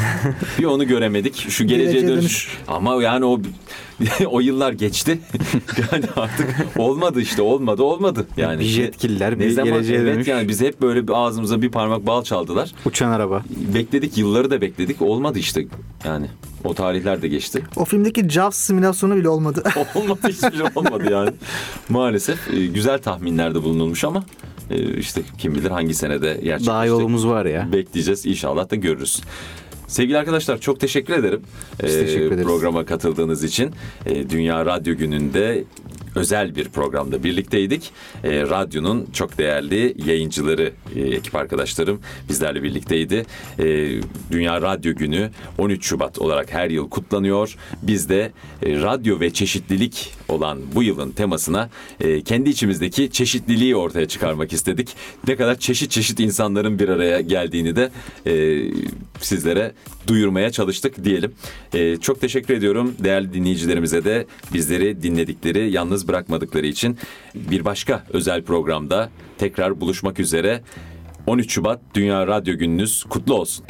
bir 0.60 0.66
onu 0.66 0.88
göremedik. 0.88 1.50
Şu 1.50 1.68
geleceğe 1.68 2.08
dönüş. 2.08 2.48
Ama 2.68 3.04
yani 3.04 3.26
o 3.26 3.42
o 4.26 4.40
yıllar 4.40 4.72
geçti. 4.72 5.20
yani 5.92 6.06
artık 6.16 6.56
olmadı 6.78 7.22
işte 7.22 7.42
olmadı 7.42 7.84
olmadı. 7.84 8.28
Yani 8.38 8.60
bir 8.60 8.66
jetkiller 8.66 9.36
ne 9.36 9.40
bir 9.40 9.50
zaman 9.50 9.74
geleceğe 9.74 10.00
evet 10.00 10.16
dönüş. 10.16 10.28
yani 10.28 10.48
biz 10.48 10.62
hep 10.62 10.82
böyle 10.82 11.14
ağzımıza 11.14 11.62
bir 11.62 11.72
parmak 11.72 12.08
bal 12.08 12.24
çaldılar. 12.24 12.72
Uçan 12.86 13.12
araba. 13.12 13.44
Bekledik 13.74 14.18
yılları 14.18 14.52
da 14.52 14.62
bekledik. 14.62 15.02
Olmadı 15.02 15.40
işte 15.40 15.66
yani. 16.06 16.28
O 16.64 16.74
tarihler 16.74 17.22
de 17.22 17.28
geçti. 17.28 17.64
O 17.76 17.86
filmdeki 17.86 18.30
Jaws 18.30 18.56
simülasyonu 18.56 19.16
bile 19.16 19.30
olmadı. 19.30 19.64
olmadı 19.96 20.20
hiçbir 20.28 20.58
şey 20.58 20.68
olmadı 20.76 21.04
yani. 21.12 21.32
Maalesef 21.90 22.54
e, 22.54 22.66
güzel 22.66 23.02
tahminlerde 23.02 23.64
bulunulmuş 23.64 24.04
ama 24.04 24.24
e, 24.70 24.98
işte 24.98 25.22
kim 25.38 25.56
bilir 25.56 25.70
hangi 25.70 25.94
senede 25.94 26.28
gerçekleşecek. 26.28 26.68
Daha 26.68 26.86
yolumuz 26.86 27.28
var 27.28 27.46
ya. 27.46 27.72
Bekleyeceğiz 27.72 28.26
inşallah 28.26 28.70
da 28.70 28.76
görürüz. 28.76 29.22
Sevgili 29.92 30.18
arkadaşlar 30.18 30.58
çok 30.58 30.80
teşekkür 30.80 31.14
ederim. 31.14 31.42
Biz 31.84 31.94
teşekkür 31.94 32.32
ederiz. 32.32 32.44
Programa 32.44 32.86
katıldığınız 32.86 33.44
için. 33.44 33.72
Dünya 34.30 34.66
Radyo 34.66 34.96
Günü'nde 34.96 35.64
özel 36.16 36.56
bir 36.56 36.70
programda 36.70 37.24
birlikteydik. 37.24 37.92
E, 38.24 38.42
radyonun 38.42 39.08
çok 39.14 39.38
değerli 39.38 39.96
yayıncıları, 40.06 40.72
e, 40.96 41.02
ekip 41.02 41.36
arkadaşlarım 41.36 42.02
bizlerle 42.30 42.64
birlikteydi. 42.64 43.26
E, 43.60 43.66
Dünya 44.32 44.62
Radyo 44.62 44.96
Günü 44.96 45.30
13 45.58 45.86
Şubat 45.86 46.20
olarak 46.20 46.54
her 46.54 46.70
yıl 46.70 46.90
kutlanıyor. 46.90 47.56
Biz 47.84 48.10
de 48.10 48.32
e, 48.66 48.82
radyo 48.82 49.20
ve 49.20 49.34
çeşitlilik 49.34 50.14
olan 50.28 50.60
bu 50.76 50.84
yılın 50.84 51.12
temasına 51.12 51.70
e, 52.00 52.22
kendi 52.22 52.50
içimizdeki 52.50 53.12
çeşitliliği 53.12 53.76
ortaya 53.76 54.08
çıkarmak 54.08 54.54
istedik. 54.54 54.90
Ne 55.28 55.36
kadar 55.36 55.60
çeşit 55.60 55.92
çeşit 55.92 56.20
insanların 56.20 56.80
bir 56.80 56.90
araya 56.90 57.22
geldiğini 57.22 57.76
de 57.76 57.92
e, 58.26 58.64
sizlere 59.22 59.72
duyurmaya 60.08 60.52
çalıştık 60.52 61.04
diyelim. 61.04 61.32
E, 61.74 61.98
çok 61.98 62.22
teşekkür 62.22 62.54
ediyorum 62.54 62.96
değerli 63.00 63.34
dinleyicilerimize 63.34 64.04
de 64.04 64.26
bizleri 64.54 65.04
dinledikleri, 65.04 65.72
yalnız 66.02 66.08
bırakmadıkları 66.08 66.68
için 66.68 66.98
bir 67.36 67.66
başka 67.66 68.04
özel 68.10 68.44
programda 68.44 69.10
tekrar 69.38 69.82
buluşmak 69.82 70.20
üzere. 70.20 70.62
13 71.28 71.52
Şubat 71.52 71.80
Dünya 71.94 72.28
Radyo 72.28 72.58
Gününüz 72.58 73.04
kutlu 73.04 73.34
olsun. 73.34 73.66